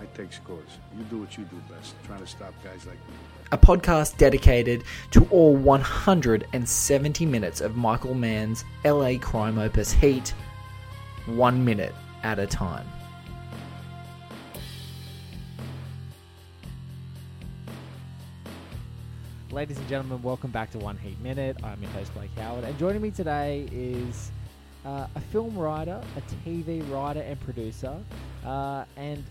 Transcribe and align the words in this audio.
I 0.00 0.06
take 0.16 0.32
scores. 0.32 0.78
You 0.96 1.04
do 1.04 1.18
what 1.18 1.36
you 1.36 1.44
do 1.44 1.56
best, 1.68 1.94
trying 2.06 2.20
to 2.20 2.26
stop 2.26 2.54
guys 2.64 2.86
like 2.86 2.94
me. 2.94 3.14
a 3.52 3.58
podcast 3.58 4.16
dedicated 4.16 4.84
to 5.10 5.26
all 5.30 5.54
170 5.54 7.26
minutes 7.26 7.60
of 7.60 7.76
Michael 7.76 8.14
Mann's 8.14 8.64
LA 8.84 9.18
crime 9.18 9.58
opus 9.58 9.92
Heat, 9.92 10.32
one 11.26 11.62
minute 11.62 11.94
at 12.22 12.38
a 12.38 12.46
time. 12.46 12.86
Ladies 19.50 19.76
and 19.76 19.88
gentlemen, 19.88 20.22
welcome 20.22 20.50
back 20.50 20.70
to 20.70 20.78
One 20.78 20.96
Heat 20.96 21.20
Minute. 21.20 21.58
I'm 21.62 21.82
your 21.82 21.90
host, 21.90 22.14
Blake 22.14 22.30
Howard, 22.38 22.64
and 22.64 22.78
joining 22.78 23.02
me 23.02 23.10
today 23.10 23.68
is 23.70 24.30
uh, 24.86 25.08
a 25.14 25.20
film 25.20 25.58
writer, 25.58 26.00
a 26.16 26.48
TV 26.48 26.88
writer 26.90 27.20
and 27.20 27.38
producer, 27.40 27.98
uh, 28.46 28.84
and 28.96 29.22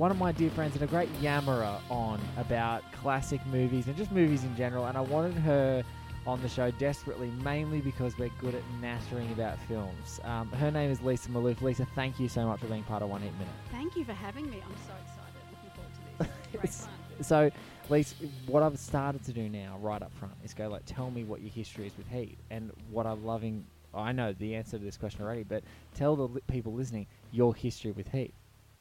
one 0.00 0.10
of 0.10 0.16
my 0.16 0.32
dear 0.32 0.48
friends 0.52 0.74
and 0.74 0.82
a 0.82 0.86
great 0.86 1.12
yammerer 1.20 1.78
on 1.90 2.18
about 2.38 2.82
classic 2.90 3.38
movies 3.48 3.86
and 3.86 3.94
just 3.98 4.10
movies 4.10 4.44
in 4.44 4.56
general. 4.56 4.86
And 4.86 4.96
I 4.96 5.02
wanted 5.02 5.34
her 5.34 5.84
on 6.26 6.40
the 6.40 6.48
show 6.48 6.70
desperately, 6.70 7.30
mainly 7.44 7.82
because 7.82 8.16
we're 8.16 8.30
good 8.40 8.54
at 8.54 8.62
nattering 8.80 9.30
about 9.32 9.58
films. 9.68 10.18
Um, 10.24 10.48
her 10.52 10.70
name 10.70 10.90
is 10.90 11.02
Lisa 11.02 11.28
Maloof. 11.28 11.60
Lisa, 11.60 11.86
thank 11.94 12.18
you 12.18 12.30
so 12.30 12.46
much 12.46 12.60
for 12.60 12.66
being 12.68 12.82
part 12.84 13.02
of 13.02 13.10
One 13.10 13.20
Heat 13.20 13.32
Minute. 13.34 13.52
Thank 13.70 13.94
you 13.94 14.06
for 14.06 14.14
having 14.14 14.48
me. 14.48 14.62
I'm 14.64 14.74
so 14.86 14.94
excited. 15.04 15.34
Looking 15.50 15.70
forward 15.76 16.30
to 16.48 16.50
this. 16.50 16.60
Great 16.60 16.72
fun. 17.18 17.22
So, 17.22 17.50
Lisa, 17.90 18.14
what 18.46 18.62
I've 18.62 18.78
started 18.78 19.22
to 19.24 19.34
do 19.34 19.50
now, 19.50 19.76
right 19.82 20.00
up 20.00 20.14
front, 20.14 20.32
is 20.42 20.54
go 20.54 20.68
like, 20.68 20.86
tell 20.86 21.10
me 21.10 21.24
what 21.24 21.42
your 21.42 21.50
history 21.50 21.86
is 21.86 21.92
with 21.98 22.08
Heat, 22.08 22.38
and 22.48 22.72
what 22.90 23.06
I'm 23.06 23.22
loving. 23.22 23.66
I 23.92 24.12
know 24.12 24.32
the 24.32 24.54
answer 24.54 24.78
to 24.78 24.82
this 24.82 24.96
question 24.96 25.20
already, 25.20 25.42
but 25.42 25.62
tell 25.94 26.16
the 26.16 26.28
li- 26.28 26.40
people 26.46 26.72
listening 26.72 27.06
your 27.32 27.54
history 27.54 27.90
with 27.90 28.08
Heat. 28.08 28.32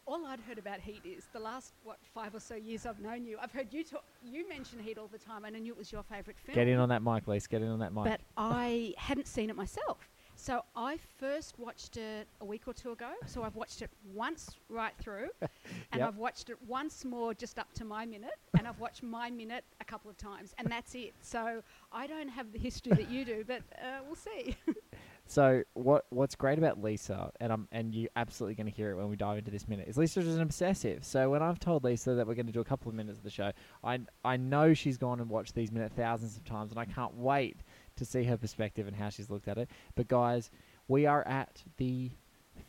All 0.10 0.26
I'd 0.26 0.40
heard 0.40 0.58
about 0.58 0.80
Heat 0.80 1.02
is 1.06 1.28
the 1.34 1.40
last 1.40 1.74
what 1.84 2.00
five 2.16 2.34
or 2.34 2.40
so 2.40 2.56
years 2.56 2.88
I've 2.88 3.00
known 3.00 3.28
you. 3.28 3.38
I've 3.40 3.52
heard 3.52 3.72
you 3.72 3.84
talk, 3.84 4.04
you 4.26 4.50
mention 4.50 4.80
Heat 4.80 4.98
all 4.98 5.06
the 5.06 5.20
time, 5.20 5.46
and 5.46 5.56
I 5.56 5.60
knew 5.60 5.72
it 5.72 5.78
was 5.78 5.92
your 5.92 6.02
favourite 6.02 6.40
film. 6.40 6.56
Get 6.56 6.68
in 6.68 6.80
on 6.80 6.90
that 6.90 7.04
mic, 7.04 7.28
Lisa. 7.28 7.48
Get 7.48 7.62
in 7.62 7.68
on 7.68 7.78
that 7.78 7.94
mic. 7.94 8.06
But 8.06 8.22
I 8.36 8.96
hadn't 8.98 9.28
seen 9.28 9.52
it 9.52 9.56
myself. 9.56 10.10
So 10.34 10.64
I 10.76 10.98
first 11.20 11.60
watched 11.60 11.98
it 11.98 12.28
a 12.42 12.46
week 12.46 12.64
or 12.66 12.74
two 12.74 12.92
ago. 12.92 13.12
So 13.28 13.44
I've 13.44 13.56
watched 13.56 13.84
it 13.84 13.92
once 14.12 14.50
right 14.68 14.94
through, 14.98 15.28
and 15.42 16.00
Yep. 16.00 16.08
I've 16.08 16.18
watched 16.18 16.50
it 16.50 16.58
once 16.66 17.06
more 17.06 17.36
just 17.36 17.60
up 17.60 17.72
to 17.74 17.86
my 17.86 18.04
minute, 18.08 18.40
and 18.58 18.68
I've 18.68 18.80
watched 18.80 19.04
my 19.04 19.30
minute 19.30 19.64
a 19.80 19.86
couple 19.86 20.10
of 20.10 20.18
times, 20.18 20.56
and 20.58 20.68
that's 20.72 20.96
it. 20.96 21.14
So 21.22 21.62
I 21.92 22.08
don't 22.08 22.30
have 22.30 22.52
the 22.52 22.58
history 22.58 22.94
that 22.94 23.12
you 23.12 23.26
do, 23.26 23.44
but 23.46 23.62
uh, 23.78 24.00
we'll 24.08 24.16
see. 24.16 24.56
So 25.30 25.62
what 25.74 26.06
what's 26.10 26.34
great 26.34 26.58
about 26.58 26.82
Lisa, 26.82 27.32
and 27.40 27.54
I'm 27.54 27.68
and 27.72 27.94
you're 27.94 28.10
absolutely 28.16 28.56
going 28.56 28.66
to 28.66 28.76
hear 28.76 28.90
it 28.90 28.96
when 28.96 29.10
we 29.10 29.16
dive 29.16 29.38
into 29.38 29.52
this 29.52 29.68
minute, 29.68 29.88
is 29.88 29.96
Lisa's 29.96 30.26
is 30.26 30.36
an 30.36 30.42
obsessive. 30.42 31.06
So 31.06 31.30
when 31.30 31.44
I've 31.44 31.60
told 31.60 31.84
Lisa 31.84 32.16
that 32.16 32.26
we're 32.26 32.34
going 32.34 32.48
to 32.48 32.52
do 32.52 32.62
a 32.62 32.66
couple 32.66 32.90
of 32.90 32.96
minutes 32.96 33.20
of 33.20 33.24
the 33.24 33.30
show, 33.30 33.52
I 33.84 34.00
I 34.26 34.38
know 34.38 34.74
she's 34.74 34.98
gone 34.98 35.20
and 35.20 35.30
watched 35.30 35.54
these 35.54 35.72
minutes 35.72 35.94
thousands 35.96 36.36
of 36.36 36.46
times, 36.46 36.72
and 36.72 36.80
I 36.80 36.86
can't 36.86 37.14
wait 37.14 37.58
to 37.98 38.06
see 38.06 38.24
her 38.24 38.38
perspective 38.38 38.88
and 38.88 38.96
how 38.96 39.10
she's 39.10 39.30
looked 39.30 39.48
at 39.48 39.60
it. 39.60 39.70
But 39.94 40.08
guys, 40.08 40.50
we 40.88 41.06
are 41.06 41.22
at 41.28 41.64
the 41.78 42.10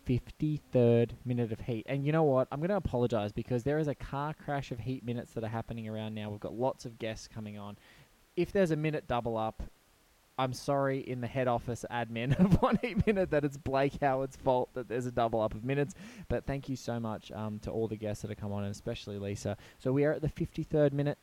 53rd 0.06 1.12
minute 1.24 1.52
of 1.52 1.60
heat. 1.60 1.86
And 1.88 2.04
you 2.04 2.12
know 2.12 2.24
what? 2.24 2.46
I'm 2.52 2.60
going 2.60 2.68
to 2.68 2.76
apologize 2.76 3.32
because 3.32 3.64
there 3.64 3.78
is 3.78 3.88
a 3.88 3.94
car 3.94 4.34
crash 4.34 4.70
of 4.70 4.80
heat 4.80 5.02
minutes 5.02 5.32
that 5.32 5.44
are 5.44 5.48
happening 5.48 5.88
around 5.88 6.14
now. 6.14 6.28
We've 6.28 6.38
got 6.38 6.52
lots 6.52 6.84
of 6.84 6.98
guests 6.98 7.26
coming 7.26 7.56
on. 7.58 7.78
If 8.36 8.52
there's 8.52 8.70
a 8.70 8.76
minute 8.76 9.08
double 9.08 9.38
up, 9.38 9.62
I'm 10.40 10.54
sorry 10.54 11.00
in 11.00 11.20
the 11.20 11.26
head 11.26 11.48
office 11.48 11.84
admin 11.90 12.40
of 12.44 12.62
One 12.62 12.78
Heat 12.80 13.06
Minute 13.06 13.30
that 13.30 13.44
it's 13.44 13.58
Blake 13.58 14.00
Howard's 14.00 14.36
fault 14.36 14.70
that 14.72 14.88
there's 14.88 15.04
a 15.04 15.12
double 15.12 15.42
up 15.42 15.52
of 15.52 15.64
minutes. 15.64 15.94
But 16.30 16.46
thank 16.46 16.66
you 16.66 16.76
so 16.76 16.98
much 16.98 17.30
um, 17.32 17.58
to 17.58 17.70
all 17.70 17.88
the 17.88 17.96
guests 17.96 18.22
that 18.22 18.30
have 18.30 18.40
come 18.40 18.50
on, 18.50 18.64
and 18.64 18.72
especially 18.72 19.18
Lisa. 19.18 19.58
So 19.78 19.92
we 19.92 20.06
are 20.06 20.12
at 20.12 20.22
the 20.22 20.30
53rd 20.30 20.94
minute, 20.94 21.18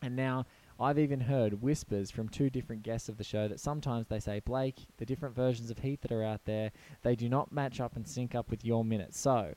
and 0.00 0.16
now 0.16 0.46
I've 0.80 0.98
even 0.98 1.20
heard 1.20 1.60
whispers 1.60 2.10
from 2.10 2.30
two 2.30 2.48
different 2.48 2.82
guests 2.82 3.10
of 3.10 3.18
the 3.18 3.24
show 3.24 3.46
that 3.46 3.60
sometimes 3.60 4.06
they 4.08 4.20
say, 4.20 4.40
Blake, 4.40 4.86
the 4.96 5.04
different 5.04 5.36
versions 5.36 5.70
of 5.70 5.80
Heat 5.80 6.00
that 6.00 6.12
are 6.12 6.24
out 6.24 6.46
there, 6.46 6.72
they 7.02 7.14
do 7.14 7.28
not 7.28 7.52
match 7.52 7.78
up 7.78 7.94
and 7.94 8.08
sync 8.08 8.34
up 8.34 8.50
with 8.50 8.64
your 8.64 8.86
minute. 8.86 9.14
So 9.14 9.52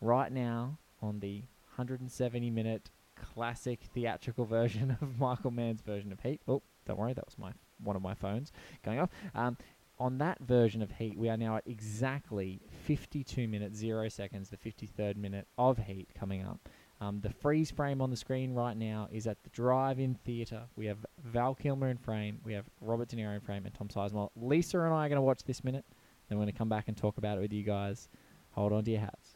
right 0.00 0.32
now 0.32 0.78
on 1.02 1.20
the 1.20 1.40
170 1.76 2.48
minute 2.48 2.88
classic 3.14 3.80
theatrical 3.92 4.44
version 4.46 4.96
of 5.02 5.18
Michael 5.18 5.50
Mann's 5.50 5.82
version 5.82 6.12
of 6.12 6.20
Heat. 6.20 6.40
Oh, 6.48 6.62
don't 6.86 6.98
worry, 6.98 7.12
that 7.12 7.26
was 7.26 7.36
my 7.36 7.52
one 7.82 7.96
of 7.96 8.02
my 8.02 8.14
phones 8.14 8.52
going 8.84 8.98
off. 8.98 9.10
Um, 9.34 9.56
on 10.00 10.18
that 10.18 10.38
version 10.40 10.80
of 10.80 10.92
Heat, 10.92 11.18
we 11.18 11.28
are 11.28 11.36
now 11.36 11.56
at 11.56 11.66
exactly 11.66 12.60
52 12.84 13.48
minutes, 13.48 13.76
0 13.76 14.08
seconds, 14.08 14.48
the 14.48 14.56
53rd 14.56 15.16
minute 15.16 15.48
of 15.58 15.78
Heat 15.78 16.08
coming 16.14 16.44
up. 16.44 16.68
Um, 17.00 17.20
the 17.20 17.30
freeze 17.30 17.70
frame 17.70 18.00
on 18.00 18.10
the 18.10 18.16
screen 18.16 18.54
right 18.54 18.76
now 18.76 19.08
is 19.12 19.26
at 19.26 19.42
the 19.44 19.50
drive 19.50 20.00
in 20.00 20.14
theatre. 20.14 20.62
We 20.76 20.86
have 20.86 20.98
Val 21.24 21.54
Kilmer 21.54 21.88
in 21.88 21.96
frame, 21.96 22.40
we 22.44 22.52
have 22.54 22.64
Robert 22.80 23.08
De 23.08 23.16
Niro 23.16 23.34
in 23.34 23.40
frame, 23.40 23.64
and 23.66 23.74
Tom 23.74 23.88
Sizemore. 23.88 24.30
Lisa 24.36 24.80
and 24.80 24.92
I 24.92 25.06
are 25.06 25.08
going 25.08 25.16
to 25.16 25.22
watch 25.22 25.44
this 25.44 25.62
minute, 25.62 25.84
then 26.28 26.38
we're 26.38 26.44
going 26.44 26.52
to 26.52 26.58
come 26.58 26.68
back 26.68 26.88
and 26.88 26.96
talk 26.96 27.18
about 27.18 27.38
it 27.38 27.40
with 27.40 27.52
you 27.52 27.62
guys. 27.62 28.08
Hold 28.52 28.72
on 28.72 28.84
to 28.84 28.90
your 28.90 29.00
hats. 29.00 29.34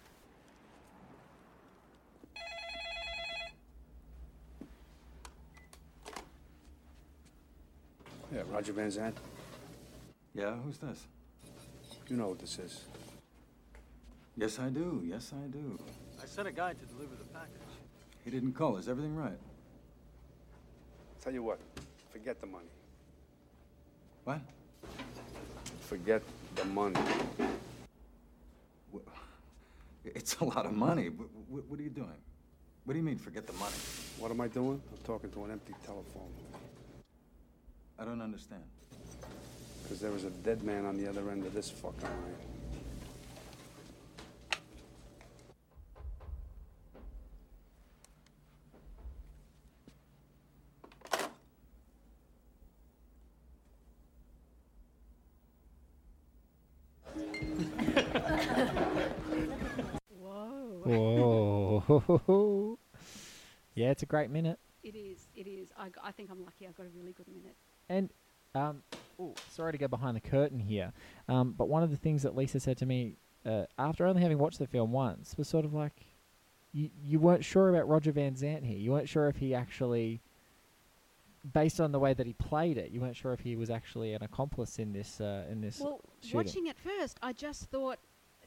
Yeah, 8.32 8.42
Roger 8.50 8.72
Van 8.72 8.88
Zant. 8.88 9.14
Yeah, 10.34 10.54
who's 10.54 10.78
this? 10.78 11.06
You 12.08 12.16
know 12.16 12.28
what 12.28 12.38
this 12.38 12.58
is. 12.58 12.84
Yes, 14.36 14.58
I 14.58 14.70
do. 14.70 15.02
Yes, 15.04 15.32
I 15.32 15.46
do. 15.48 15.78
I 16.22 16.24
sent 16.24 16.48
a 16.48 16.52
guy 16.52 16.72
to 16.72 16.86
deliver 16.86 17.14
the 17.16 17.24
package. 17.24 17.60
He 18.24 18.30
didn't 18.30 18.54
call. 18.54 18.78
Is 18.78 18.88
everything 18.88 19.14
right? 19.14 19.38
Tell 21.20 21.32
you 21.32 21.42
what, 21.42 21.60
forget 22.10 22.40
the 22.40 22.46
money. 22.46 22.72
What? 24.24 24.40
Forget 25.80 26.22
the 26.56 26.64
money. 26.64 27.00
It's 30.04 30.36
a 30.40 30.44
lot 30.44 30.66
of 30.66 30.72
money. 30.72 31.10
What, 31.10 31.28
what, 31.48 31.68
what 31.68 31.78
are 31.78 31.82
you 31.82 31.88
doing? 31.88 32.18
What 32.84 32.94
do 32.94 32.98
you 32.98 33.04
mean, 33.04 33.18
forget 33.18 33.46
the 33.46 33.52
money? 33.52 33.76
What 34.18 34.32
am 34.32 34.40
I 34.40 34.48
doing? 34.48 34.82
I'm 34.90 34.98
talking 35.04 35.30
to 35.30 35.44
an 35.44 35.52
empty 35.52 35.74
telephone. 35.86 36.32
I 37.98 38.04
don't 38.04 38.20
understand. 38.20 38.62
Because 39.82 40.00
there 40.00 40.10
was 40.10 40.24
a 40.24 40.30
dead 40.30 40.62
man 40.62 40.86
on 40.86 40.96
the 40.96 41.08
other 41.08 41.30
end 41.30 41.46
of 41.46 41.54
this 41.54 41.70
fucking 41.70 42.02
line. 42.02 42.34
Whoa. 60.84 61.80
Whoa. 61.86 62.78
yeah, 63.74 63.90
it's 63.90 64.02
a 64.02 64.06
great 64.06 64.30
minute. 64.30 64.58
It 64.82 64.96
is. 64.96 65.28
It 65.34 65.46
is. 65.46 65.70
I 65.78 66.12
think 66.12 66.30
I'm 66.30 66.44
lucky. 66.44 66.66
I've 66.66 66.76
got 66.76 66.86
a 66.86 66.90
really 66.90 67.12
good 67.12 67.28
minute. 67.28 67.56
And 67.92 68.08
um, 68.54 68.82
ooh, 69.20 69.34
sorry 69.50 69.72
to 69.72 69.78
go 69.78 69.86
behind 69.86 70.16
the 70.16 70.20
curtain 70.20 70.58
here, 70.58 70.92
um, 71.28 71.54
but 71.56 71.68
one 71.68 71.82
of 71.82 71.90
the 71.90 71.96
things 71.96 72.22
that 72.22 72.34
Lisa 72.34 72.58
said 72.58 72.78
to 72.78 72.86
me 72.86 73.16
uh, 73.44 73.64
after 73.78 74.06
only 74.06 74.22
having 74.22 74.38
watched 74.38 74.58
the 74.58 74.66
film 74.66 74.92
once 74.92 75.34
was 75.36 75.46
sort 75.48 75.64
of 75.64 75.74
like, 75.74 75.92
you 76.72 76.88
you 77.04 77.18
weren't 77.18 77.44
sure 77.44 77.68
about 77.68 77.86
Roger 77.88 78.12
Van 78.12 78.34
Zant 78.34 78.64
here. 78.64 78.78
You 78.78 78.92
weren't 78.92 79.08
sure 79.08 79.28
if 79.28 79.36
he 79.36 79.54
actually, 79.54 80.20
based 81.52 81.80
on 81.80 81.92
the 81.92 81.98
way 81.98 82.14
that 82.14 82.26
he 82.26 82.32
played 82.32 82.78
it, 82.78 82.90
you 82.92 83.00
weren't 83.00 83.16
sure 83.16 83.34
if 83.34 83.40
he 83.40 83.56
was 83.56 83.68
actually 83.68 84.14
an 84.14 84.22
accomplice 84.22 84.78
in 84.78 84.92
this 84.94 85.20
uh, 85.20 85.44
in 85.50 85.60
this 85.60 85.80
Well, 85.80 86.00
shooting. 86.22 86.36
watching 86.36 86.66
it 86.68 86.76
first, 86.78 87.18
I 87.22 87.32
just 87.34 87.64
thought 87.64 87.98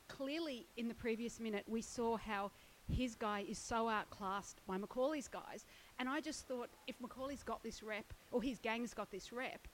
clearly 0.07 0.65
in 0.77 0.87
the 0.87 0.93
previous 0.95 1.39
minute 1.39 1.65
we 1.67 1.81
saw 1.81 2.17
how 2.17 2.51
his 2.89 3.15
guy 3.15 3.45
is 3.47 3.57
so 3.57 3.89
outclassed 3.89 4.55
by 4.67 4.77
McCauley's 4.77 5.27
guys, 5.27 5.65
and 5.99 6.07
I 6.09 6.21
just 6.21 6.47
thought 6.47 6.69
if 6.87 6.99
McCauley's 6.99 7.43
got 7.43 7.63
this 7.63 7.81
rep 7.81 8.13
or 8.31 8.41
his 8.41 8.59
gang's 8.59 8.93
got 8.93 9.11
this 9.11 9.31
rep, 9.31 9.67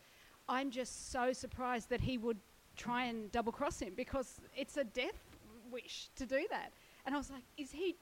I'm 0.47 0.71
just 0.71 1.11
so 1.11 1.33
surprised 1.33 1.89
that 1.89 2.01
he 2.01 2.17
would 2.17 2.37
try 2.75 3.05
and 3.05 3.31
double 3.31 3.51
cross 3.51 3.79
him 3.79 3.93
because 3.95 4.39
it's 4.55 4.77
a 4.77 4.83
death 4.83 5.37
wish 5.71 6.09
to 6.15 6.25
do 6.25 6.45
that. 6.49 6.73
And 7.05 7.15
I 7.15 7.17
was 7.17 7.29
like, 7.29 7.43
is 7.57 7.71
he? 7.71 7.95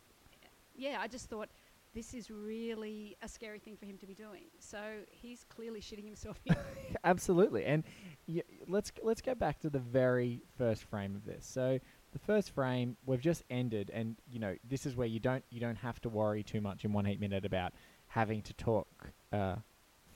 Yeah, 0.76 0.98
I 1.02 1.08
just 1.08 1.30
thought 1.30 1.50
this 1.94 2.14
is 2.14 2.30
really 2.30 3.18
a 3.22 3.28
scary 3.28 3.60
thing 3.60 3.76
for 3.76 3.86
him 3.86 3.98
to 3.98 4.06
be 4.06 4.14
doing. 4.14 4.44
So 4.60 4.80
he's 5.10 5.44
clearly 5.50 5.82
shitting 5.82 6.06
himself. 6.06 6.40
Absolutely, 7.04 7.66
and 7.66 7.84
y- 8.28 8.44
let's 8.68 8.92
let's 9.04 9.22
go 9.22 9.36
back 9.36 9.60
to 9.62 9.70
the 9.70 9.80
very 9.80 10.42
first 10.58 10.84
frame 10.84 11.16
of 11.16 11.26
this. 11.26 11.46
So 11.46 11.80
the 12.12 12.20
first 12.20 12.52
frame 12.52 12.98
we've 13.06 13.22
just 13.22 13.44
ended, 13.50 13.92
and 13.94 14.16
you 14.30 14.40
know 14.40 14.56
this 14.68 14.86
is 14.86 14.96
where 14.96 15.08
you 15.08 15.20
don't 15.20 15.44
you 15.50 15.60
don't 15.60 15.78
have 15.78 16.02
to 16.02 16.10
worry 16.10 16.44
too 16.44 16.62
much 16.62 16.86
in 16.86 16.94
one 16.94 17.06
heat 17.06 17.20
minute 17.20 17.46
about 17.46 17.74
having 18.08 18.42
to 18.42 18.54
talk 18.54 18.88
uh, 19.32 19.56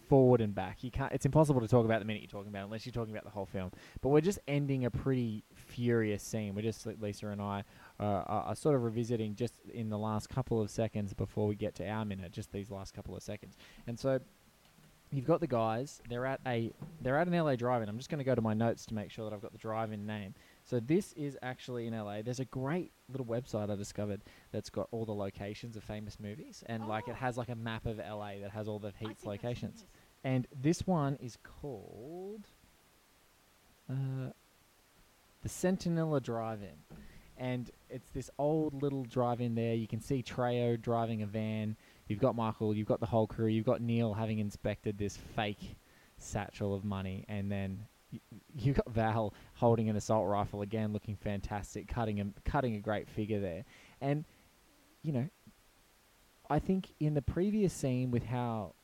forward 0.10 0.42
and 0.42 0.54
back. 0.54 0.84
You 0.84 0.92
can't. 0.92 1.12
It's 1.14 1.26
impossible 1.26 1.62
to 1.62 1.68
talk 1.68 1.86
about 1.86 2.00
the 2.00 2.06
minute 2.06 2.22
you're 2.22 2.30
talking 2.30 2.50
about 2.50 2.66
unless 2.66 2.86
you're 2.86 2.94
talking 2.94 3.14
about 3.14 3.24
the 3.24 3.30
whole 3.30 3.46
film. 3.46 3.72
But 4.02 4.10
we're 4.10 4.22
just 4.22 4.40
ending 4.48 4.86
a 4.86 4.92
pretty 4.92 5.44
furious 5.54 6.24
scene. 6.24 6.56
We're 6.56 6.62
just 6.62 6.86
Lisa 7.00 7.28
and 7.28 7.42
I 7.42 7.64
uh, 8.00 8.04
are, 8.04 8.44
are 8.44 8.56
sort 8.56 8.76
of 8.76 8.84
revisiting 8.84 9.36
just 9.36 9.56
in 9.74 9.90
the 9.90 9.98
last 9.98 10.30
couple 10.30 10.62
of 10.62 10.70
seconds 10.70 11.14
before 11.14 11.48
we 11.48 11.56
get 11.56 11.76
to 11.76 11.88
our 11.88 12.06
minute. 12.06 12.32
Just 12.32 12.52
these 12.52 12.72
last 12.72 12.94
couple 12.94 13.16
of 13.16 13.24
seconds, 13.24 13.56
and 13.88 14.00
so 14.00 14.20
you've 15.14 15.26
got 15.28 15.40
the 15.40 15.48
guys. 15.48 16.02
They're 16.10 16.26
at 16.26 16.42
a 16.48 16.72
they're 17.02 17.18
at 17.18 17.28
an 17.28 17.34
LA 17.34 17.56
drive-in. 17.56 17.88
I'm 17.88 17.98
just 17.98 18.10
going 18.10 18.20
to 18.20 18.26
go 18.26 18.36
to 18.36 18.42
my 18.42 18.54
notes 18.54 18.86
to 18.88 18.94
make 18.94 19.12
sure 19.12 19.30
that 19.30 19.36
I've 19.36 19.42
got 19.42 19.52
the 19.52 19.58
drive-in 19.58 20.06
name. 20.06 20.34
So 20.66 20.80
this 20.80 21.12
is 21.14 21.38
actually 21.42 21.88
in 21.88 21.94
LA. 21.94 22.22
There's 22.22 22.40
a 22.40 22.46
great 22.46 22.92
little 23.10 23.26
website 23.26 23.70
I 23.70 23.76
discovered 23.76 24.22
that's 24.52 24.70
got 24.70 24.88
all 24.92 25.06
the 25.06 25.14
locations 25.14 25.76
of 25.76 25.84
famous 25.84 26.20
movies, 26.20 26.64
and 26.68 26.88
like 26.88 27.08
it 27.08 27.12
Oh. 27.12 27.16
has 27.16 27.38
like 27.38 27.50
a 27.50 27.56
map 27.56 27.86
of 27.86 28.00
LA 28.00 28.40
that 28.42 28.52
has 28.52 28.68
all 28.68 28.80
the 28.80 28.88
I 28.88 28.92
think 28.92 29.10
Heat's 29.12 29.20
I've 29.22 29.24
seen 29.24 29.32
locations. 29.32 29.82
this. 29.82 29.90
And 30.24 30.48
this 30.62 30.88
one 30.88 31.18
is 31.18 31.38
called 31.44 32.48
uh, 33.90 34.30
the 35.42 35.50
Centinela 35.50 36.24
Drive-In, 36.24 36.78
and 37.38 37.70
it's 37.90 38.10
this 38.12 38.30
old 38.40 38.82
little 38.82 39.04
drive-in 39.04 39.56
there. 39.56 39.76
You 39.76 39.88
can 39.88 40.00
see 40.00 40.24
Trejo 40.24 40.82
driving 40.82 41.22
a 41.22 41.26
van. 41.26 41.76
You've 42.08 42.20
got 42.20 42.36
Michael. 42.36 42.74
You've 42.74 42.88
got 42.88 43.02
the 43.02 43.06
whole 43.06 43.28
crew. 43.28 43.48
You've 43.48 43.66
got 43.66 43.82
Neil 43.82 44.14
having 44.14 44.40
inspected 44.40 44.98
this 44.98 45.18
fake 45.18 45.76
satchel 46.18 46.74
of 46.74 46.86
money, 46.86 47.26
and 47.28 47.52
then 47.52 47.86
y- 48.14 48.20
you've 48.56 48.78
got 48.78 48.90
Val 48.90 49.34
holding 49.56 49.90
an 49.90 49.96
assault 49.98 50.28
rifle 50.30 50.62
again, 50.62 50.94
looking 50.94 51.16
fantastic, 51.18 51.88
cutting 51.88 52.22
a 52.22 52.50
cutting 52.50 52.76
a 52.76 52.80
great 52.80 53.10
figure 53.10 53.40
there, 53.40 53.66
and 54.00 54.24
you 55.02 55.12
know, 55.12 55.28
I 56.50 56.60
think 56.60 56.94
in 57.00 57.14
the 57.14 57.22
previous 57.22 57.74
scene 57.74 58.12
with 58.12 58.26
how 58.26 58.76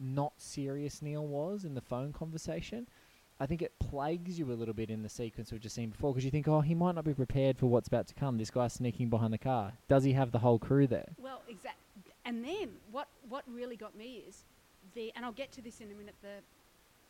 not 0.00 0.32
serious 0.36 1.02
Neil 1.02 1.26
was 1.26 1.64
in 1.64 1.74
the 1.74 1.80
phone 1.80 2.12
conversation, 2.12 2.88
I 3.40 3.46
think 3.46 3.62
it 3.62 3.78
plagues 3.78 4.38
you 4.38 4.50
a 4.50 4.54
little 4.54 4.74
bit 4.74 4.90
in 4.90 5.02
the 5.02 5.08
sequence 5.08 5.52
we've 5.52 5.60
just 5.60 5.74
seen 5.74 5.90
before 5.90 6.12
because 6.12 6.24
you 6.24 6.30
think, 6.30 6.48
oh, 6.48 6.60
he 6.60 6.74
might 6.74 6.94
not 6.94 7.04
be 7.04 7.14
prepared 7.14 7.56
for 7.56 7.66
what's 7.66 7.88
about 7.88 8.08
to 8.08 8.14
come. 8.14 8.36
This 8.36 8.50
guy's 8.50 8.72
sneaking 8.72 9.10
behind 9.10 9.32
the 9.32 9.38
car. 9.38 9.72
Does 9.88 10.04
he 10.04 10.12
have 10.12 10.32
the 10.32 10.38
whole 10.40 10.58
crew 10.58 10.86
there? 10.86 11.14
Well, 11.20 11.42
exact. 11.48 11.76
And 12.24 12.44
then 12.44 12.70
what 12.90 13.08
what 13.28 13.44
really 13.46 13.76
got 13.76 13.96
me 13.96 14.24
is 14.28 14.44
the, 14.94 15.12
and 15.14 15.24
I'll 15.24 15.32
get 15.32 15.52
to 15.52 15.62
this 15.62 15.80
in 15.80 15.90
a 15.90 15.94
minute, 15.94 16.14
the 16.20 16.42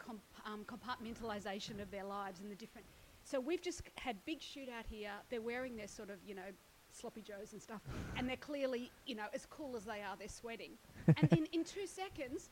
comp, 0.08 0.20
um, 0.46 0.64
compartmentalization 0.64 1.81
of 1.81 1.90
their 1.90 2.05
lives 2.05 2.40
and 2.40 2.50
the 2.50 2.55
different. 2.55 2.87
So 3.25 3.40
we've 3.40 3.60
just 3.60 3.82
had 3.96 4.16
big 4.25 4.40
shootout 4.40 4.87
here. 4.88 5.10
They're 5.31 5.43
wearing 5.43 5.76
their 5.76 5.88
sort 5.88 6.10
of 6.10 6.16
you 6.26 6.34
know 6.34 6.50
sloppy 6.93 7.22
joes 7.22 7.52
and 7.52 7.60
stuff, 7.60 7.81
and 8.16 8.28
they're 8.28 8.37
clearly 8.37 8.90
you 9.06 9.14
know 9.14 9.26
as 9.34 9.46
cool 9.46 9.76
as 9.76 9.84
they 9.84 10.02
are. 10.02 10.16
They're 10.19 10.28
sweating, 10.28 10.72
and 11.06 11.28
then 11.31 11.46
in 11.52 11.64
two 11.64 11.87
seconds. 11.87 12.50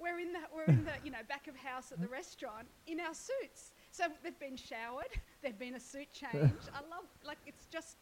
We're 0.00 0.20
in 0.20 0.32
the 0.32 0.38
we're 0.54 0.72
in 0.72 0.84
the 0.84 0.92
you 1.02 1.10
know 1.10 1.18
back 1.28 1.48
of 1.48 1.56
house 1.56 1.90
at 1.90 2.00
the 2.00 2.06
restaurant 2.06 2.68
in 2.86 3.00
our 3.00 3.12
suits. 3.12 3.72
So 3.90 4.04
they've 4.22 4.38
been 4.38 4.56
showered, 4.56 5.10
they've 5.42 5.58
been 5.58 5.74
a 5.74 5.80
suit 5.80 6.06
change. 6.12 6.52
I 6.72 6.82
love 6.88 7.02
like 7.26 7.38
it's 7.46 7.66
just 7.66 7.96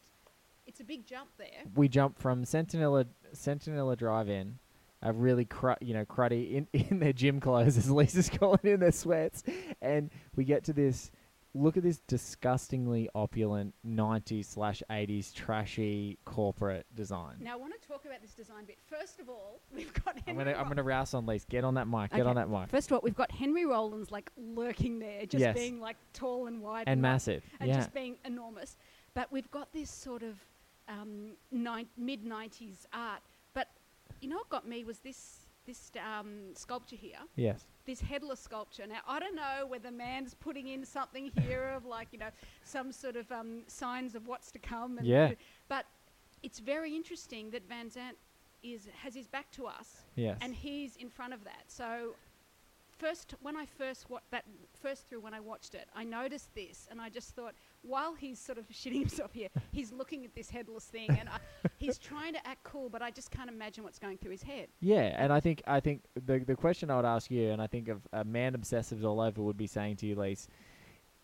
it's 0.67 0.79
a 0.79 0.83
big 0.83 1.07
jump 1.07 1.29
there. 1.39 1.63
We 1.75 1.87
jump 1.87 2.19
from 2.19 2.43
Centinela 2.43 3.07
Centinela 3.33 3.97
Drive-In, 3.97 4.59
a 5.01 5.13
really 5.13 5.45
cru- 5.45 5.75
you 5.81 5.93
know 5.93 6.05
cruddy 6.05 6.53
in, 6.53 6.67
in 6.73 6.99
their 6.99 7.13
gym 7.13 7.39
clothes 7.39 7.77
as 7.77 7.89
Lisa's 7.89 8.29
calling 8.39 8.59
in 8.63 8.79
their 8.79 8.91
sweats, 8.91 9.43
and 9.81 10.09
we 10.35 10.43
get 10.43 10.63
to 10.65 10.73
this. 10.73 11.11
Look 11.53 11.75
at 11.75 11.81
this 11.81 12.01
disgustingly 12.07 13.09
opulent 13.15 13.73
90s 13.87 14.45
slash 14.45 14.83
80s 14.91 15.33
trashy 15.33 16.19
corporate 16.23 16.85
design. 16.93 17.37
Now 17.39 17.53
I 17.53 17.55
want 17.55 17.73
to 17.81 17.87
talk 17.87 18.05
about 18.05 18.21
this 18.21 18.33
design 18.33 18.65
bit. 18.65 18.77
First 18.85 19.19
of 19.19 19.27
all, 19.27 19.59
we've 19.75 19.91
got 20.05 20.17
I'm 20.27 20.37
gonna 20.37 20.51
I'm 20.53 20.67
gonna 20.67 20.83
rouse 20.83 21.15
on 21.15 21.25
Lisa. 21.25 21.47
Get 21.49 21.63
on 21.63 21.73
that 21.75 21.87
mic. 21.87 22.11
Get 22.11 22.19
Okay. 22.19 22.29
on 22.29 22.35
that 22.35 22.49
mic. 22.49 22.69
First 22.69 22.91
of 22.91 22.93
all, 22.95 22.99
we've 23.01 23.15
got 23.15 23.31
Henry 23.31 23.65
Rollins 23.65 24.11
like 24.11 24.29
lurking 24.37 24.99
there, 24.99 25.25
just 25.25 25.41
Yes. 25.41 25.55
being 25.55 25.79
like 25.79 25.95
tall 26.13 26.45
and 26.45 26.61
wide 26.61 26.83
and 26.85 27.01
like- 27.01 27.11
massive. 27.13 27.43
and 27.59 27.69
yeah. 27.69 27.77
just 27.77 27.91
being 27.93 28.17
enormous. 28.23 28.77
But 29.15 29.31
we've 29.31 29.49
got 29.49 29.71
this 29.73 29.89
sort 29.89 30.21
of 30.21 30.35
um, 30.87 31.31
nine, 31.51 31.87
mid 31.97 32.23
'90s 32.23 32.85
art. 32.93 33.21
You 34.21 34.29
know 34.29 34.37
what 34.37 34.49
got 34.49 34.67
me 34.67 34.83
was 34.83 34.99
this 34.99 35.39
this 35.65 35.91
um, 35.99 36.53
sculpture 36.55 36.95
here, 36.95 37.19
yes. 37.35 37.65
this 37.85 37.99
headless 37.99 38.39
sculpture. 38.39 38.87
Now 38.87 38.99
I 39.07 39.19
don't 39.19 39.35
know 39.35 39.65
whether 39.67 39.91
Mann's 39.91 40.33
putting 40.33 40.67
in 40.69 40.85
something 40.85 41.29
here 41.41 41.73
of 41.75 41.85
like 41.85 42.07
you 42.11 42.19
know 42.19 42.29
some 42.63 42.91
sort 42.91 43.15
of 43.17 43.29
um, 43.31 43.63
signs 43.67 44.15
of 44.15 44.27
what's 44.27 44.49
to 44.51 44.59
come. 44.59 44.97
And 44.97 45.05
Yeah. 45.05 45.31
But 45.67 45.85
it's 46.41 46.59
very 46.59 46.95
interesting 46.95 47.51
that 47.51 47.67
Van 47.67 47.89
Zant 47.89 48.15
is 48.63 48.87
has 49.03 49.13
his 49.13 49.27
back 49.27 49.51
to 49.51 49.67
us 49.67 50.03
Yes. 50.15 50.37
and 50.41 50.55
he's 50.55 50.95
in 50.95 51.09
front 51.09 51.33
of 51.33 51.43
that. 51.43 51.63
So 51.67 52.15
first, 52.97 53.35
when 53.41 53.55
I 53.55 53.65
first 53.65 54.09
wa- 54.09 54.19
that 54.31 54.45
first 54.81 55.07
through 55.07 55.21
when 55.21 55.33
I 55.33 55.39
watched 55.39 55.75
it, 55.75 55.87
I 55.95 56.03
noticed 56.03 56.53
this, 56.55 56.87
and 56.89 56.99
I 56.99 57.09
just 57.09 57.35
thought, 57.35 57.53
while 57.81 58.13
he's 58.13 58.39
sort 58.39 58.57
of 58.57 58.67
shitting 58.73 58.99
himself 58.99 59.33
here, 59.33 59.49
he's 59.71 59.91
looking 59.91 60.25
at 60.25 60.35
this 60.35 60.49
headless 60.49 60.85
thing, 60.85 61.09
and 61.09 61.29
I, 61.29 61.39
he's 61.77 61.97
trying 61.97 62.33
to 62.33 62.47
act 62.47 62.63
cool, 62.63 62.89
but 62.89 63.01
I 63.01 63.11
just 63.11 63.31
can't 63.31 63.49
imagine 63.49 63.83
what's 63.83 63.99
going 63.99 64.17
through 64.17 64.31
his 64.31 64.43
head. 64.43 64.67
Yeah, 64.79 65.15
and 65.17 65.31
I 65.31 65.39
think 65.39 65.61
I 65.67 65.79
think 65.79 66.03
the 66.25 66.39
the 66.39 66.55
question 66.55 66.89
I 66.89 66.95
would 66.97 67.05
ask 67.05 67.29
you, 67.31 67.51
and 67.51 67.61
I 67.61 67.67
think 67.67 67.87
of 67.87 68.01
uh, 68.13 68.23
Mann 68.25 68.53
obsessives 68.53 69.03
all 69.03 69.19
over 69.19 69.41
would 69.41 69.57
be 69.57 69.67
saying 69.67 69.97
to 69.97 70.05
you, 70.07 70.15
Lise, 70.15 70.47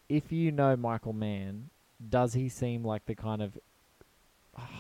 if 0.10 0.31
you 0.31 0.52
know 0.52 0.76
Michael 0.76 1.14
Mann, 1.14 1.69
does 2.10 2.34
he 2.34 2.50
seem 2.50 2.84
like 2.84 3.06
the 3.06 3.16
kind 3.16 3.42
of 3.42 3.58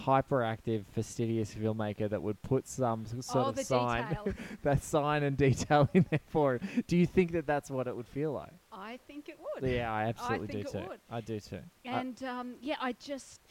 hyperactive, 0.05 0.85
fastidious 0.93 1.53
filmmaker 1.53 2.09
that 2.09 2.21
would 2.21 2.41
put 2.41 2.67
some 2.67 3.05
sort 3.05 3.45
oh, 3.45 3.49
of 3.49 3.59
sign, 3.59 4.17
that 4.63 4.83
sign 4.83 5.23
and 5.23 5.37
detail 5.37 5.89
in 5.93 6.05
there 6.09 6.19
for 6.27 6.55
him? 6.55 6.83
Do 6.87 6.97
you 6.97 7.05
think 7.05 7.31
that 7.31 7.47
that's 7.47 7.69
what 7.71 7.87
it 7.87 7.95
would 7.95 8.07
feel 8.07 8.31
like? 8.33 8.51
I 8.71 8.99
think 9.07 9.29
it 9.29 9.37
would. 9.39 9.69
Yeah, 9.69 9.91
I 9.91 10.05
absolutely 10.05 10.47
think 10.47 10.71
do 10.71 10.77
it 10.77 10.81
too. 10.81 10.89
would. 10.89 10.99
I 11.09 11.21
do 11.21 11.39
too. 11.39 11.59
I- 11.85 11.89
And 11.89 12.23
um, 12.23 12.55
yeah, 12.61 12.75
I 12.81 12.93
just, 12.93 13.41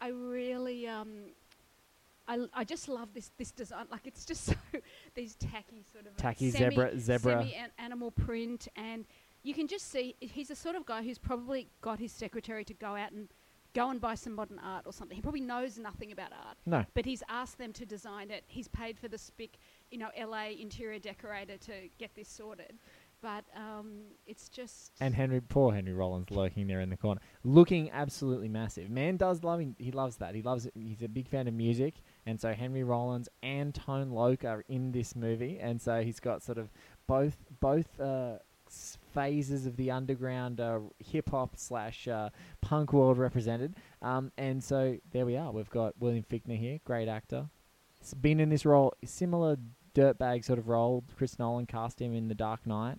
I 0.00 0.08
really, 0.08 0.86
um, 0.86 1.08
I, 2.26 2.36
l- 2.36 2.50
I 2.52 2.64
just 2.64 2.88
love 2.88 3.08
this 3.14 3.30
this 3.38 3.50
design. 3.50 3.86
Like 3.90 4.06
it's 4.06 4.24
just 4.24 4.44
so 4.46 4.54
these 5.14 5.34
tacky 5.36 5.82
sort 5.90 6.06
of 6.06 6.16
Tacky 6.16 6.50
semi, 6.50 6.70
zebra- 6.70 6.98
zebra. 6.98 7.42
semi 7.42 7.54
an- 7.54 7.70
animal 7.78 8.10
print, 8.10 8.68
and 8.76 9.06
you 9.42 9.54
can 9.54 9.66
just 9.66 9.90
see 9.90 10.14
he's 10.20 10.48
the 10.48 10.56
sort 10.56 10.76
of 10.76 10.84
guy 10.84 11.02
who's 11.02 11.18
probably 11.18 11.68
got 11.80 11.98
his 11.98 12.12
secretary 12.12 12.64
to 12.64 12.74
go 12.74 12.96
out 12.96 13.12
and 13.12 13.28
go 13.74 13.90
and 13.90 14.00
buy 14.00 14.14
some 14.14 14.34
modern 14.34 14.58
art 14.58 14.84
or 14.86 14.92
something. 14.92 15.14
He 15.16 15.22
probably 15.22 15.40
knows 15.40 15.78
nothing 15.78 16.12
about 16.12 16.32
art, 16.32 16.56
no, 16.66 16.84
but 16.94 17.04
he's 17.04 17.22
asked 17.28 17.58
them 17.58 17.72
to 17.74 17.86
design 17.86 18.30
it. 18.30 18.44
He's 18.46 18.68
paid 18.68 18.98
for 18.98 19.08
the 19.08 19.16
spic, 19.18 19.50
you 19.90 19.98
know, 19.98 20.08
LA 20.18 20.48
interior 20.58 20.98
decorator 20.98 21.56
to 21.58 21.72
get 21.98 22.14
this 22.14 22.28
sorted. 22.28 22.78
But 23.20 23.44
um, 23.56 24.02
it's 24.26 24.48
just 24.48 24.92
And 25.00 25.12
Henry, 25.12 25.40
poor 25.40 25.72
Henry 25.74 25.92
Rollins, 25.92 26.30
lurking 26.30 26.68
there 26.68 26.80
in 26.80 26.88
the 26.88 26.96
corner, 26.96 27.20
looking 27.42 27.90
absolutely 27.90 28.48
massive. 28.48 28.90
Mann 28.90 29.16
does 29.16 29.42
love 29.42 29.58
him. 29.58 29.74
He 29.76 29.90
loves 29.90 30.18
that. 30.18 30.36
He 30.36 30.42
loves 30.42 30.66
it. 30.66 30.72
He's 30.76 31.02
a 31.02 31.08
big 31.08 31.26
fan 31.28 31.48
of 31.48 31.54
music, 31.54 31.94
and 32.26 32.40
so 32.40 32.52
Henry 32.52 32.84
Rollins 32.84 33.28
and 33.42 33.74
Tone 33.74 34.10
Loc 34.10 34.44
are 34.44 34.62
in 34.68 34.92
this 34.92 35.16
movie, 35.16 35.58
and 35.60 35.82
so 35.82 36.00
he's 36.00 36.20
got 36.20 36.44
sort 36.44 36.58
of 36.58 36.70
both 37.08 37.36
both 37.58 37.98
uh, 37.98 38.36
s- 38.68 38.97
phases 39.12 39.66
of 39.66 39.76
the 39.76 39.90
underground 39.90 40.60
uh, 40.60 40.80
hip 40.98 41.30
hop 41.30 41.56
slash 41.56 42.06
uh, 42.08 42.30
punk 42.60 42.92
world 42.92 43.18
represented. 43.18 43.74
Um, 44.02 44.32
and 44.38 44.62
so 44.62 44.96
there 45.12 45.26
we 45.26 45.36
are. 45.36 45.50
We've 45.50 45.70
got 45.70 45.94
William 46.00 46.24
Fichtner 46.24 46.58
here, 46.58 46.78
great 46.84 47.08
actor. 47.08 47.48
He's 48.00 48.14
been 48.14 48.40
in 48.40 48.48
this 48.48 48.64
role, 48.64 48.94
similar 49.04 49.56
dirtbag 49.94 50.44
sort 50.44 50.58
of 50.58 50.68
role. 50.68 51.04
Chris 51.16 51.38
Nolan 51.38 51.66
cast 51.66 52.00
him 52.00 52.14
in 52.14 52.28
The 52.28 52.34
Dark 52.34 52.66
Knight, 52.66 52.98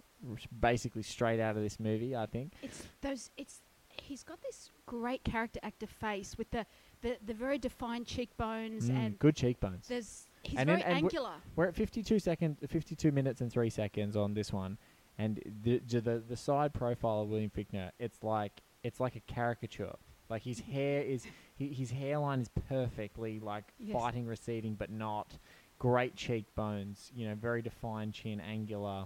basically 0.60 1.04
straight 1.04 1.40
out 1.40 1.56
of 1.56 1.64
this 1.64 1.80
movie, 1.80 2.16
I 2.16 2.26
think. 2.26 2.54
It's 2.62 2.84
those. 3.02 3.30
It's 3.38 3.62
he's 4.02 4.24
got 4.24 4.42
this 4.42 4.72
great 4.86 5.24
character 5.24 5.60
actor 5.64 5.88
face 5.88 6.38
with 6.38 6.50
the 6.52 6.66
the, 7.02 7.18
the 7.26 7.34
very 7.34 7.58
defined 7.58 8.06
cheekbones 8.06 8.90
Mm, 8.90 8.96
and 8.98 9.20
good 9.20 9.36
cheekbones. 9.36 9.88
there's 9.88 10.26
he's 10.44 10.60
And 10.60 10.68
very 10.68 10.82
and 10.82 10.88
we're- 10.96 11.04
angular. 11.04 11.32
We're 11.56 11.68
at 11.68 11.76
52 11.76 12.20
seconds, 12.20 12.58
52 12.68 13.12
minutes 13.14 13.40
and 13.40 13.50
three 13.52 13.70
seconds 13.70 14.18
on 14.18 14.34
this 14.34 14.52
one, 14.52 14.78
and 15.20 15.40
the 15.64 15.80
the 15.80 16.24
the 16.28 16.36
side 16.38 16.74
profile 16.74 17.22
of 17.22 17.30
William 17.30 17.52
Fichtner, 17.56 17.92
it's 18.00 18.24
like 18.24 18.62
it's 18.84 19.00
like 19.00 19.16
a 19.16 19.20
caricature. 19.22 19.94
Like 20.30 20.44
his 20.44 20.60
hair 20.60 21.02
is, 21.02 21.26
he, 21.56 21.70
his 21.74 21.90
hairline 21.90 22.40
is 22.42 22.50
perfectly 22.68 23.40
like 23.40 23.66
Yes. 23.80 23.94
fighting, 24.00 24.26
receding, 24.28 24.76
but 24.76 24.90
not. 24.92 25.38
Great 25.80 26.16
cheekbones, 26.16 27.12
you 27.16 27.28
know, 27.28 27.34
very 27.36 27.62
defined 27.64 28.14
chin, 28.14 28.40
angular. 28.40 29.06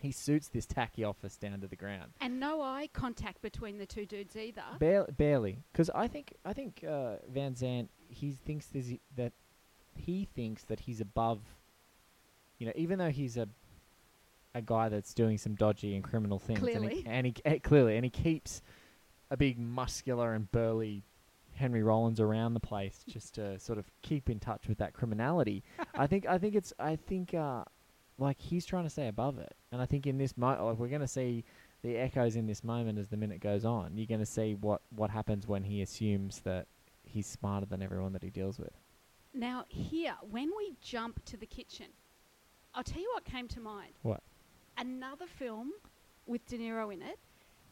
He 0.00 0.12
suits 0.12 0.48
this 0.48 0.66
tacky 0.66 1.02
office 1.02 1.36
down 1.36 1.60
to 1.62 1.66
the 1.66 1.74
ground. 1.76 2.12
And 2.20 2.38
no 2.38 2.60
eye 2.62 2.88
contact 2.92 3.42
between 3.42 3.78
the 3.78 3.86
two 3.86 4.06
dudes 4.06 4.36
either. 4.36 4.62
Bare, 4.78 5.04
barely, 5.16 5.58
because 5.72 5.90
I 5.94 6.06
think 6.08 6.34
I 6.44 6.52
think 6.52 6.84
uh, 6.88 7.16
Van 7.28 7.54
Zant 7.54 7.88
he 8.08 8.32
thinks 8.32 8.66
that 9.16 9.32
he 9.96 10.28
thinks 10.34 10.62
that 10.64 10.80
he's 10.80 11.00
above. 11.00 11.40
You 12.58 12.66
know, 12.66 12.72
even 12.76 12.98
though 12.98 13.10
he's 13.10 13.36
a 13.36 13.48
a 14.54 14.62
guy 14.62 14.88
that's 14.88 15.14
doing 15.14 15.38
some 15.38 15.54
dodgy 15.54 15.94
and 15.94 16.04
criminal 16.04 16.38
things, 16.38 16.60
and 16.60 16.68
Clearly. 16.68 17.02
he, 17.02 17.06
and 17.06 17.26
he 17.26 17.34
eh, 17.44 17.58
clearly, 17.58 17.96
and 17.96 18.04
he 18.04 18.10
keeps 18.10 18.62
a 19.30 19.36
big 19.36 19.58
muscular 19.58 20.34
and 20.34 20.50
burly 20.52 21.02
Henry 21.54 21.82
Rollins 21.82 22.20
around 22.20 22.54
the 22.54 22.60
place 22.60 23.04
just 23.08 23.34
to 23.34 23.58
sort 23.58 23.78
of 23.78 23.86
keep 24.02 24.30
in 24.30 24.38
touch 24.38 24.68
with 24.68 24.78
that 24.78 24.92
criminality. 24.92 25.62
I 25.94 26.06
think 26.06 26.26
I 26.26 26.38
think 26.38 26.54
it's 26.54 26.72
I 26.78 26.96
think 26.96 27.34
uh, 27.34 27.64
like 28.18 28.40
he's 28.40 28.64
trying 28.64 28.84
to 28.84 28.90
stay 28.90 29.08
above 29.08 29.38
it, 29.38 29.54
and 29.72 29.80
I 29.82 29.86
think 29.86 30.06
in 30.06 30.18
this 30.18 30.36
moment, 30.36 30.64
like 30.64 30.78
we're 30.78 30.88
going 30.88 31.00
to 31.00 31.08
see 31.08 31.44
the 31.82 31.96
echoes 31.96 32.36
in 32.36 32.46
this 32.46 32.64
moment 32.64 32.98
as 32.98 33.08
the 33.08 33.16
minute 33.16 33.40
goes 33.40 33.64
on. 33.64 33.92
You're 33.96 34.06
going 34.06 34.20
to 34.20 34.26
see 34.26 34.54
what 34.54 34.82
what 34.90 35.10
happens 35.10 35.46
when 35.46 35.64
he 35.64 35.82
assumes 35.82 36.40
that 36.40 36.66
he's 37.02 37.26
smarter 37.26 37.66
than 37.66 37.82
everyone 37.82 38.12
that 38.12 38.22
he 38.22 38.30
deals 38.30 38.58
with. 38.58 38.72
Now, 39.34 39.64
here, 39.68 40.14
when 40.30 40.50
we 40.56 40.74
jump 40.80 41.24
to 41.24 41.36
the 41.36 41.46
kitchen, 41.46 41.86
I'll 42.72 42.84
tell 42.84 43.02
you 43.02 43.10
what 43.14 43.24
came 43.24 43.48
to 43.48 43.60
mind. 43.60 43.94
What? 44.02 44.22
Another 44.76 45.26
film 45.26 45.72
with 46.26 46.46
De 46.46 46.58
Niro 46.58 46.92
in 46.92 47.02
it 47.02 47.18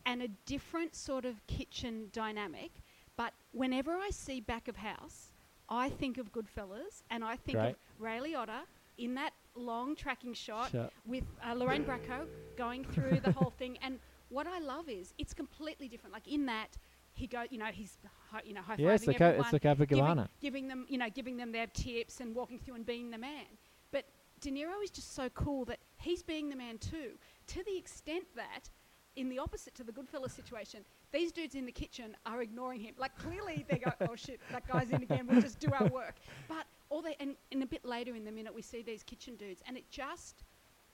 and 0.07 0.23
a 0.23 0.29
different 0.47 0.95
sort 0.95 1.25
of 1.25 1.47
kitchen 1.47 2.09
dynamic. 2.13 2.71
But 3.17 3.33
whenever 3.53 3.93
I 3.93 4.11
see 4.11 4.41
Back 4.41 4.69
of 4.69 4.77
House, 4.77 5.33
I 5.69 5.91
think 5.91 6.19
of 6.19 6.33
Goodfellas 6.33 7.03
and 7.11 7.25
I 7.25 7.37
think 7.37 7.59
Great. 7.59 7.71
of 7.71 7.77
Ray 7.99 8.19
Liotta 8.21 8.61
in 8.99 9.15
that 9.15 9.33
long 9.55 9.95
tracking 9.97 10.35
shot 10.35 10.71
Shut- 10.73 10.93
with 11.07 11.25
uh, 11.47 11.55
Lorraine 11.55 11.85
Bracco 11.85 12.27
going 12.57 12.85
through 12.85 13.21
the 13.25 13.33
whole 13.33 13.51
thing. 13.59 13.79
And 13.83 13.99
what 14.29 14.47
I 14.47 14.59
love 14.61 14.89
is 14.89 15.13
it's 15.19 15.35
completely 15.35 15.89
different. 15.89 16.13
Like 16.13 16.29
in 16.29 16.47
that, 16.47 16.77
he 17.15 17.27
go, 17.27 17.45
you 17.51 17.59
know, 17.59 17.67
he's 17.67 17.97
hi- 18.31 18.41
you 18.45 18.55
know 18.55 18.63
high 18.63 18.77
Yeah, 18.79 18.93
it's 18.93 19.05
the, 19.05 19.15
everyone, 19.15 19.35
ca- 19.35 19.41
it's 19.41 19.51
the 19.51 19.61
Copacabana. 19.61 20.15
giving, 20.17 20.29
giving 20.41 20.69
them, 20.69 20.87
you 20.89 20.99
know, 20.99 21.09
giving 21.11 21.37
them 21.37 21.53
their 21.53 21.67
tips 21.67 22.21
and 22.21 22.35
walking 22.35 22.59
through 22.59 22.75
and 22.77 22.87
being 22.87 23.11
the 23.11 23.19
man. 23.19 23.45
But 23.91 24.07
De 24.41 24.51
Niro 24.51 24.83
is 24.83 24.91
just 24.91 25.15
so 25.15 25.29
cool 25.31 25.65
that 25.67 25.79
he's 26.03 26.23
being 26.23 26.49
the 26.49 26.57
man 26.57 26.79
too, 26.79 27.13
to 27.49 27.65
the 27.65 27.77
extent 27.77 28.25
that, 28.37 28.71
in 29.17 29.29
the 29.29 29.39
opposite 29.39 29.75
to 29.75 29.85
the 29.85 29.93
Goodfellas 29.93 30.31
situation, 30.31 30.85
these 31.13 31.33
dudes 31.33 31.55
in 31.55 31.67
the 31.67 31.73
kitchen 31.73 32.17
are 32.25 32.43
ignoring 32.43 32.81
him. 32.81 32.95
Like 32.99 33.17
clearly 33.19 33.65
they 33.69 33.79
go, 33.79 33.93
oh 34.09 34.17
shit, 34.17 34.41
that 34.51 34.67
guy's 34.67 34.91
in 34.91 35.03
again. 35.03 35.27
We'll 35.27 35.43
just 35.43 35.61
do 35.61 35.69
our 35.73 35.87
work. 35.89 36.17
But 36.49 36.67
all 36.89 37.03
they 37.03 37.17
and, 37.21 37.37
and 37.51 37.63
a 37.63 37.67
bit 37.67 37.85
later 37.85 38.15
in 38.15 38.25
the 38.25 38.33
minute 38.33 38.55
we 38.55 38.63
see 38.63 38.83
these 38.83 39.03
kitchen 39.03 39.37
dudes, 39.37 39.63
and 39.67 39.77
it 39.77 39.85
just, 39.91 40.45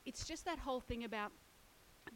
it's 0.04 0.26
just 0.26 0.44
that 0.44 0.58
whole 0.58 0.80
thing 0.80 1.04
about 1.04 1.32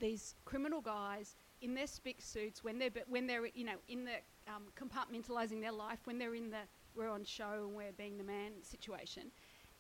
these 0.01 0.35
criminal 0.45 0.81
guys 0.81 1.37
in 1.61 1.75
their 1.75 1.87
spick 1.87 2.17
suits 2.21 2.65
when 2.65 2.79
they're 2.79 2.91
b- 2.91 3.03
when 3.09 3.27
they're 3.27 3.47
you 3.55 3.65
know 3.65 3.77
in 3.89 4.05
the 4.05 4.13
um, 4.49 4.65
compartmentalizing 4.79 5.61
their 5.61 5.73
life 5.73 6.01
when 6.05 6.19
they're 6.19 6.35
in 6.35 6.51
the 6.51 6.59
we're 6.95 7.09
on 7.09 7.25
show 7.25 7.65
and 7.67 7.75
we're 7.75 7.93
being 7.93 8.19
the 8.19 8.25
man 8.25 8.53
situation 8.63 9.31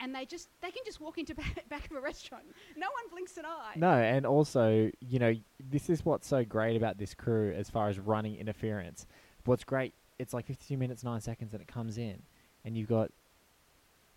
and 0.02 0.14
they 0.14 0.26
just 0.26 0.48
they 0.60 0.70
can 0.70 0.82
just 0.84 1.00
walk 1.00 1.16
into 1.16 1.34
back, 1.70 1.90
of 1.90 1.96
a 1.96 2.00
restaurant 2.00 2.44
no 2.76 2.86
one 2.86 3.10
blinks 3.10 3.36
an 3.38 3.44
eye 3.46 3.72
No, 3.76 3.92
and 3.92 4.26
also, 4.26 4.90
you 5.00 5.18
know, 5.18 5.34
this 5.70 5.88
is 5.88 6.04
what's 6.04 6.26
so 6.26 6.44
great 6.44 6.76
about 6.76 6.98
this 6.98 7.14
crew 7.14 7.52
as 7.52 7.70
far 7.70 7.88
as 7.88 7.98
running 7.98 8.36
interference. 8.36 9.06
What's 9.44 9.64
great, 9.64 9.94
it's 10.18 10.34
like 10.34 10.46
52 10.46 10.76
minutes, 10.76 11.02
9 11.02 11.20
seconds, 11.20 11.52
and 11.52 11.62
it 11.62 11.68
comes 11.68 11.98
in. 11.98 12.22
And 12.64 12.76
you've 12.76 12.88
got 12.88 13.10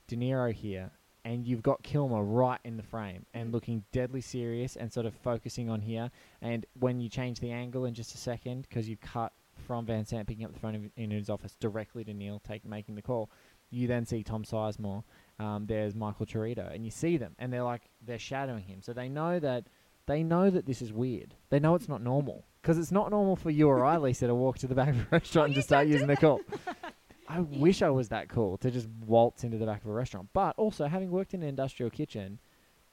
De 0.07 0.15
Niro 0.15 0.51
here, 0.51 0.91
and 1.23 1.47
you've 1.47 1.63
got 1.63 1.81
Kilmer 1.83 2.23
right 2.23 2.59
in 2.63 2.77
the 2.77 2.83
frame 2.83 3.25
and 3.33 3.51
looking 3.51 3.83
deadly 3.91 4.21
serious 4.21 4.75
and 4.75 4.91
sort 4.91 5.05
of 5.05 5.13
focusing 5.15 5.69
on 5.69 5.81
here. 5.81 6.11
And 6.41 6.65
when 6.79 6.99
you 6.99 7.09
change 7.09 7.39
the 7.39 7.51
angle 7.51 7.85
in 7.85 7.93
just 7.93 8.13
a 8.13 8.17
second, 8.17 8.67
because 8.69 8.87
you 8.87 8.97
cut 8.97 9.33
from 9.65 9.85
Van 9.85 10.03
Zant 10.03 10.27
picking 10.27 10.45
up 10.45 10.53
the 10.53 10.59
phone 10.59 10.91
in 10.95 11.11
his 11.11 11.29
office 11.29 11.55
directly 11.55 12.03
to 12.03 12.13
Neil, 12.13 12.41
making 12.65 12.95
the 12.95 13.01
call, 13.01 13.31
you 13.71 13.87
then 13.87 14.05
see 14.05 14.21
Tom 14.23 14.43
Sizemore. 14.43 15.03
Um, 15.39 15.65
there's 15.65 15.95
Michael 15.95 16.25
Cheritto, 16.25 16.73
and 16.73 16.85
you 16.85 16.91
see 16.91 17.17
them, 17.17 17.35
and 17.39 17.51
they're 17.51 17.63
like 17.63 17.81
they're 18.05 18.17
shadowing 18.19 18.63
him, 18.63 18.81
so 18.81 18.93
they 18.93 19.09
know 19.09 19.37
that 19.39 19.65
they 20.05 20.23
know 20.23 20.49
that 20.49 20.65
this 20.65 20.81
is 20.81 20.93
weird. 20.93 21.35
They 21.49 21.59
know 21.59 21.75
it's 21.75 21.89
not 21.89 22.01
normal 22.01 22.45
because 22.61 22.77
it's 22.77 22.91
not 22.91 23.11
normal 23.11 23.35
for 23.35 23.49
you 23.49 23.67
or 23.67 23.83
I, 23.83 23.97
Lisa, 24.05 24.27
to 24.27 24.35
walk 24.35 24.59
to 24.59 24.67
the 24.67 24.75
back 24.75 24.89
of 24.89 24.99
a 24.99 25.07
restaurant 25.11 25.47
and 25.47 25.55
just 25.55 25.67
start 25.67 25.87
using 25.87 26.07
the 26.07 26.15
call. 26.15 26.39
I 27.27 27.39
wish 27.41 27.81
I 27.81 27.89
was 27.89 28.09
that 28.09 28.29
cool 28.29 28.57
to 28.59 28.69
just 28.69 28.87
waltz 29.05 29.43
into 29.43 29.57
the 29.57 29.65
back 29.65 29.83
of 29.83 29.89
a 29.89 29.93
restaurant. 29.93 30.29
But 30.31 30.55
also, 30.57 30.85
having 30.85 31.09
worked 31.11 31.33
in 31.33 31.41
an 31.41 31.49
industrial 31.49 31.89
kitchen 31.89 32.39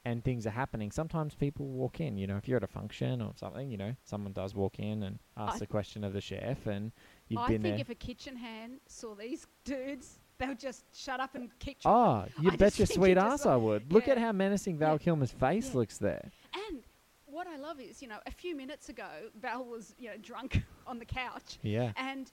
and 0.03 0.23
things 0.23 0.45
are 0.47 0.51
happening, 0.51 0.91
sometimes 0.91 1.35
people 1.35 1.67
walk 1.67 2.01
in. 2.01 2.17
You 2.17 2.25
know, 2.27 2.37
if 2.37 2.47
you're 2.47 2.57
at 2.57 2.63
a 2.63 2.67
function 2.67 3.21
or 3.21 3.31
something, 3.35 3.69
you 3.69 3.77
know, 3.77 3.95
someone 4.03 4.33
does 4.33 4.55
walk 4.55 4.79
in 4.79 5.03
and 5.03 5.19
ask 5.37 5.55
I- 5.57 5.59
the 5.59 5.67
question 5.67 6.03
of 6.03 6.13
the 6.13 6.19
chef, 6.19 6.65
and 6.65 6.91
you've 7.29 7.39
I 7.41 7.47
been 7.49 7.61
think 7.61 7.75
there. 7.75 7.81
if 7.81 7.89
a 7.89 7.95
kitchen 7.95 8.35
hand 8.37 8.79
saw 8.87 9.13
these 9.15 9.45
dudes 9.63 10.19
they'll 10.45 10.55
just 10.55 10.83
shut 10.95 11.19
up 11.19 11.35
and 11.35 11.49
keep 11.59 11.77
Oh, 11.85 12.25
you 12.39 12.51
I 12.53 12.55
bet 12.55 12.77
your 12.79 12.85
sweet 12.85 13.17
ass 13.17 13.45
I 13.45 13.55
would. 13.55 13.91
Look 13.97 14.07
at 14.07 14.17
how 14.17 14.31
menacing 14.31 14.77
Val 14.77 14.93
Yeah. 14.93 14.97
Kilmer's 14.99 15.31
face 15.31 15.69
Yeah. 15.71 15.77
looks 15.77 15.97
there. 15.97 16.31
And 16.69 16.83
what 17.25 17.47
I 17.47 17.57
love 17.57 17.79
is, 17.79 18.01
you 18.01 18.07
know, 18.07 18.19
a 18.27 18.31
few 18.31 18.55
minutes 18.55 18.89
ago, 18.89 19.07
Val 19.41 19.65
was, 19.65 19.95
you 19.97 20.09
know, 20.09 20.17
drunk 20.21 20.63
on 20.87 20.99
the 20.99 21.05
couch. 21.05 21.57
Yeah. 21.61 21.91
And 21.97 22.31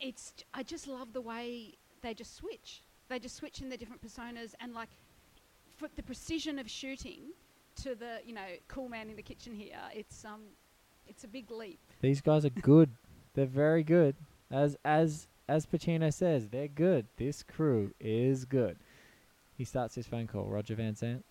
it's, 0.00 0.32
I 0.54 0.62
just 0.62 0.86
love 0.88 1.12
the 1.12 1.20
way 1.20 1.74
they 2.02 2.14
just 2.14 2.34
switch. 2.36 2.82
They 3.08 3.18
just 3.18 3.36
switch 3.36 3.60
in 3.60 3.68
their 3.68 3.78
different 3.78 4.02
personas 4.02 4.54
and 4.60 4.74
like, 4.74 4.88
for 5.76 5.88
the 5.96 6.02
precision 6.02 6.58
of 6.58 6.68
shooting 6.70 7.30
to 7.82 7.94
the, 7.94 8.18
you 8.24 8.34
know, 8.34 8.46
cool 8.68 8.88
man 8.88 9.08
in 9.08 9.16
the 9.16 9.22
kitchen 9.22 9.54
here. 9.54 9.78
It's 9.94 10.24
um, 10.24 10.40
it's 11.06 11.24
a 11.24 11.28
big 11.28 11.50
leap. 11.50 11.78
These 12.00 12.20
guys 12.20 12.44
are 12.44 12.50
good. 12.50 12.90
they're 13.34 13.46
very 13.46 13.82
good. 13.82 14.14
As 14.50 14.76
as 14.84 15.26
as 15.50 15.66
Pacino 15.66 16.14
says, 16.14 16.48
they're 16.48 16.68
good. 16.68 17.08
This 17.16 17.42
crew 17.42 17.92
is 17.98 18.44
good. 18.44 18.78
He 19.58 19.64
starts 19.64 19.96
his 19.96 20.06
phone 20.06 20.28
call. 20.28 20.44
Roger 20.44 20.76
Van 20.76 20.94
Zant. 20.94 21.24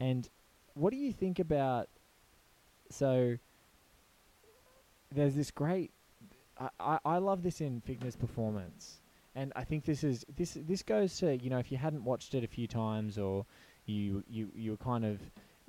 And 0.00 0.26
what 0.72 0.92
do 0.92 0.96
you 0.96 1.12
think 1.12 1.40
about? 1.40 1.90
So 2.90 3.36
there's 5.14 5.34
this 5.34 5.50
great. 5.50 5.92
I, 6.58 6.70
I, 6.80 6.98
I 7.04 7.18
love 7.18 7.42
this 7.42 7.60
in 7.60 7.82
Fichtner's 7.82 8.16
performance, 8.16 9.02
and 9.34 9.52
I 9.54 9.64
think 9.64 9.84
this 9.84 10.02
is 10.02 10.24
this 10.36 10.56
this 10.66 10.82
goes 10.82 11.18
to 11.18 11.36
you 11.36 11.50
know 11.50 11.58
if 11.58 11.70
you 11.70 11.76
hadn't 11.76 12.02
watched 12.02 12.34
it 12.34 12.44
a 12.44 12.48
few 12.48 12.66
times 12.66 13.18
or 13.18 13.44
you 13.84 14.24
you 14.26 14.50
you 14.54 14.70
were 14.70 14.78
kind 14.78 15.04
of 15.04 15.20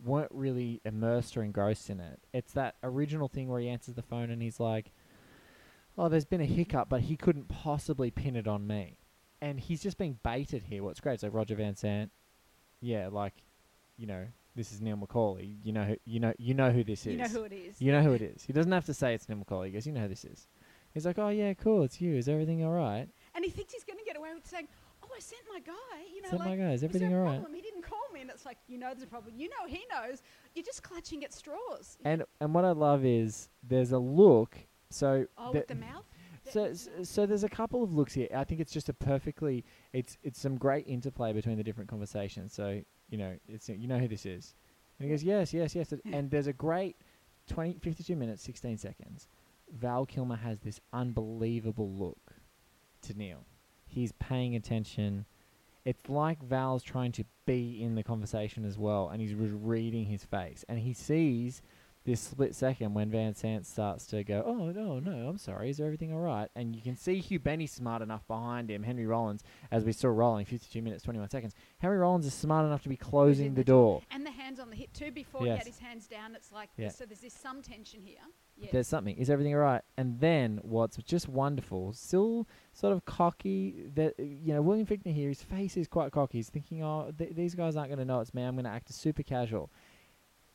weren't 0.04 0.32
really 0.32 0.82
immersed 0.86 1.38
or 1.38 1.44
engrossed 1.44 1.90
in 1.90 2.00
it. 2.00 2.20
It's 2.34 2.54
that 2.54 2.76
original 2.84 3.28
thing 3.28 3.48
where 3.48 3.60
he 3.60 3.70
answers 3.70 3.96
the 3.96 4.02
phone 4.02 4.30
and 4.30 4.42
he's 4.42 4.60
like, 4.60 4.92
"Oh, 5.98 6.10
there's 6.10 6.26
been 6.26 6.42
a 6.42 6.46
hiccup, 6.46 6.90
but 6.90 7.02
he 7.02 7.16
couldn't 7.16 7.48
possibly 7.48 8.12
pin 8.12 8.36
it 8.36 8.48
on 8.48 8.66
me," 8.68 8.98
and 9.42 9.60
he's 9.60 9.84
just 9.84 9.98
being 9.98 10.20
baited 10.24 10.64
here. 10.64 10.84
What's 10.84 11.00
great 11.00 11.16
is 11.16 11.24
like 11.24 11.34
Roger 11.34 11.56
Van 11.56 11.74
Zant, 11.76 12.10
yeah, 12.80 13.10
like, 13.12 13.34
you 13.98 14.08
know, 14.08 14.28
this 14.56 14.72
is 14.72 14.82
Neil 14.82 14.98
McCauley. 14.98 15.58
You 15.64 15.74
know, 15.74 15.84
who, 15.84 15.96
you 16.06 16.20
know, 16.20 16.34
you 16.38 16.54
know 16.54 16.72
who 16.72 16.84
this 16.84 17.06
is. 17.06 17.14
You 17.14 17.18
know 17.18 17.28
who 17.28 17.44
it 17.44 17.54
is. 17.54 17.82
You 17.82 17.92
know 17.92 18.02
who 18.02 18.14
it 18.14 18.22
is. 18.22 18.44
He 18.44 18.54
doesn't 18.54 18.72
have 18.72 18.86
to 18.86 18.94
say 18.94 19.14
it's 19.14 19.30
Neil 19.30 19.38
McCauley. 19.38 19.68
He 19.68 19.72
goes, 19.72 19.86
"You 19.86 19.94
know 19.94 20.02
who 20.02 20.08
this 20.08 20.26
is." 20.26 20.48
He's 20.94 21.06
like, 21.06 21.20
"Oh 21.20 21.30
yeah, 21.30 21.54
cool. 21.54 21.84
It's 21.84 22.02
you. 22.02 22.16
Is 22.16 22.28
everything 22.28 22.66
all 22.66 22.74
right?" 22.74 23.08
And 23.34 23.46
he 23.46 23.52
thinks 23.52 23.72
he's 23.72 23.86
going 23.86 24.00
to 24.00 24.04
get 24.04 24.18
away 24.18 24.34
with 24.34 24.46
saying, 24.46 24.68
"Oh, 24.68 24.81
I 24.81 24.81
sent 25.22 25.42
my 25.52 25.60
guy." 25.60 26.02
You 26.14 26.22
know, 26.22 26.30
Sent 26.30 26.40
like, 26.42 26.50
my 26.50 26.56
guy. 26.58 26.72
Is 26.74 26.84
everything 26.84 27.14
all 27.14 27.24
right?" 27.24 27.42
He 27.54 27.62
didn't 27.62 27.84
call 27.84 28.02
me, 28.14 28.22
and 28.22 28.30
it's 28.30 28.46
like, 28.46 28.58
you 28.68 28.78
know, 28.78 28.88
there's 28.88 29.04
a 29.04 29.08
problem. 29.08 29.36
You 29.36 29.50
know, 29.50 29.68
he 29.68 29.86
knows. 29.92 30.22
You're 30.56 30.66
just 30.66 30.84
clutching 30.84 31.24
at 31.24 31.34
straws. 31.34 31.98
And 32.04 32.24
and 32.40 32.54
what 32.54 32.66
I 32.66 32.72
love 32.72 33.06
is 33.06 33.50
there's 33.64 33.92
a 33.92 34.00
look. 34.00 34.58
So 34.90 35.26
oh, 35.38 35.52
with 35.52 35.68
the 35.68 35.76
mouth. 35.76 36.06
So, 36.52 36.64
the 36.64 36.70
s- 36.72 36.90
mouth? 36.98 37.08
so 37.08 37.26
there's 37.26 37.44
a 37.44 37.50
couple 37.50 37.84
of 37.84 37.94
looks 37.94 38.14
here. 38.14 38.28
I 38.36 38.44
think 38.44 38.60
it's 38.60 38.74
just 38.74 38.90
a 38.90 38.94
perfectly. 38.94 39.64
It's 39.94 40.18
it's 40.24 40.40
some 40.40 40.58
great 40.58 40.88
interplay 40.88 41.34
between 41.34 41.58
the 41.58 41.64
different 41.64 41.90
conversations. 41.90 42.54
So 42.54 42.82
you 43.10 43.18
know, 43.18 43.38
it's 43.48 43.70
you 43.70 43.88
know 43.88 44.00
who 44.00 44.08
this 44.08 44.26
is, 44.26 44.56
and 45.00 45.06
he 45.06 45.12
goes 45.12 45.24
yes, 45.24 45.54
yes, 45.54 45.76
yes, 45.76 45.94
and 46.06 46.30
there's 46.32 46.48
a 46.48 46.54
great 46.54 46.98
20, 47.48 47.80
52 47.82 48.16
minutes, 48.16 48.44
16 48.44 48.78
seconds. 48.78 49.28
Val 49.72 50.06
Kilmer 50.06 50.36
has 50.36 50.60
this 50.60 50.80
unbelievable 50.94 51.92
look 51.92 52.34
to 53.04 53.14
Neil. 53.14 53.46
He's 53.92 54.14
paying 54.14 54.56
attention. 54.56 55.26
It's 55.84 56.08
like 56.10 56.42
Val's 56.42 56.84
trying 56.84 57.12
to 57.14 57.26
be 57.46 57.82
in 57.84 57.96
the 57.96 58.04
conversation 58.04 58.64
as 58.66 58.78
well, 58.78 59.10
and 59.10 59.20
he's 59.22 59.34
re- 59.34 59.50
reading 59.50 60.06
his 60.06 60.24
face, 60.24 60.64
and 60.70 60.80
he 60.80 60.94
sees 60.94 61.62
this 62.04 62.20
split 62.22 62.56
second 62.56 62.94
when 62.96 63.12
Van 63.12 63.34
Zant 63.34 63.66
starts 63.66 64.08
to 64.08 64.24
go, 64.24 64.42
oh 64.46 64.72
no, 64.72 65.00
no, 65.00 65.28
I'm 65.28 65.38
sorry, 65.38 65.70
is 65.70 65.80
everything 65.80 66.12
all 66.14 66.20
right? 66.20 66.50
And 66.56 66.76
you 66.76 66.82
can 66.82 66.96
see 66.96 67.20
Hugh 67.20 67.40
Benny 67.40 67.68
smart 67.68 68.02
enough 68.02 68.26
behind 68.28 68.72
him, 68.72 68.82
Henry 68.82 69.06
Rollins, 69.06 69.44
as 69.72 69.84
we're 69.84 69.92
still 69.94 70.10
rolling, 70.12 70.46
52 70.46 70.82
minutes, 70.82 71.04
21 71.04 71.30
seconds. 71.30 71.54
Henry 71.80 71.98
Rollins 71.98 72.26
is 72.26 72.34
smart 72.34 72.66
enough 72.66 72.82
to 72.84 72.90
be 72.90 72.96
closing 72.98 73.54
the 73.54 73.62
the 73.62 73.66
door. 73.66 74.02
and 74.10 74.26
the 74.26 74.32
hands 74.32 74.60
on 74.60 74.70
the 74.72 74.76
hip 74.76 74.94
too. 74.94 75.12
Before 75.12 75.42
he 75.44 75.50
had 75.50 75.68
his 75.68 75.78
hands 75.80 76.08
down, 76.08 76.34
it's 76.34 76.52
like 76.52 76.70
so. 76.90 77.06
There's 77.06 77.20
this 77.20 77.34
some 77.34 77.62
tension 77.62 78.00
here. 78.02 78.18
Yeah. 78.62 78.70
There's 78.74 78.88
something. 78.88 79.18
Is 79.18 79.30
everything 79.30 79.56
all 79.56 79.62
right? 79.62 79.82
And 79.98 80.20
then 80.20 80.60
what's 80.62 80.98
just 80.98 81.28
wonderful, 81.28 81.94
still 81.94 82.48
sort 82.74 82.94
of 82.94 83.06
cocky. 83.06 83.86
That 83.96 84.14
uh, 84.20 84.24
you 84.24 84.54
know, 84.54 84.62
William 84.62 84.86
Fichtner 84.86 85.14
here, 85.14 85.30
his 85.30 85.42
face 85.42 85.78
is 85.78 85.88
quite 85.88 86.12
cocky. 86.12 86.38
He's 86.38 86.50
thinking, 86.50 86.84
oh, 86.84 87.12
th- 87.18 87.36
these 87.36 87.56
guys 87.56 87.76
aren't 87.76 87.90
going 87.90 88.00
to 88.00 88.06
know 88.06 88.20
it's 88.20 88.34
me. 88.34 88.44
I'm 88.44 88.56
going 88.56 88.66
to 88.66 88.72
act 88.72 88.94
super 88.94 89.24
casual. 89.24 89.72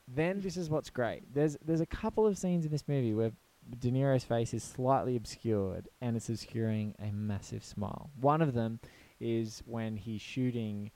Then 0.07 0.41
this 0.41 0.57
is 0.57 0.71
what's 0.71 0.89
great. 0.89 1.35
There's 1.35 1.57
there's 1.65 1.81
a 1.81 1.87
couple 1.87 2.27
of 2.27 2.39
scenes 2.39 2.65
in 2.65 2.71
this 2.71 2.87
movie 2.87 3.13
where 3.13 3.33
De 3.81 3.91
Niro's 3.91 4.23
face 4.23 4.55
is 4.55 4.63
slightly 4.63 5.17
obscured, 5.17 5.89
and 6.01 6.17
it's 6.17 6.29
obscuring 6.29 6.95
a 7.01 7.11
massive 7.13 7.65
smile. 7.65 8.11
One 8.21 8.41
of 8.41 8.55
them 8.55 8.79
is 9.19 9.63
when 9.67 9.97
he's 9.97 10.21
shooting 10.21 10.93